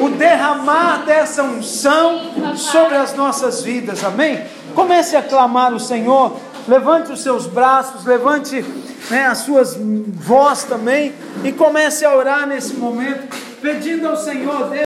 o 0.00 0.08
derramar 0.10 1.04
dessa 1.04 1.42
unção 1.42 2.20
sobre 2.56 2.96
as 2.96 3.14
nossas 3.14 3.62
vidas, 3.62 4.04
amém? 4.04 4.42
Comece 4.74 5.16
a 5.16 5.22
clamar 5.22 5.74
o 5.74 5.80
Senhor, 5.80 6.36
levante 6.68 7.12
os 7.12 7.22
seus 7.22 7.46
braços, 7.46 8.04
levante 8.04 8.64
né, 9.10 9.26
as 9.26 9.38
suas 9.38 9.76
voz 9.76 10.64
também 10.64 11.12
e 11.44 11.52
comece 11.52 12.04
a 12.04 12.14
orar 12.14 12.46
nesse 12.46 12.74
momento, 12.74 13.36
pedindo 13.60 14.08
ao 14.08 14.16
Senhor, 14.16 14.68
Deus. 14.68 14.72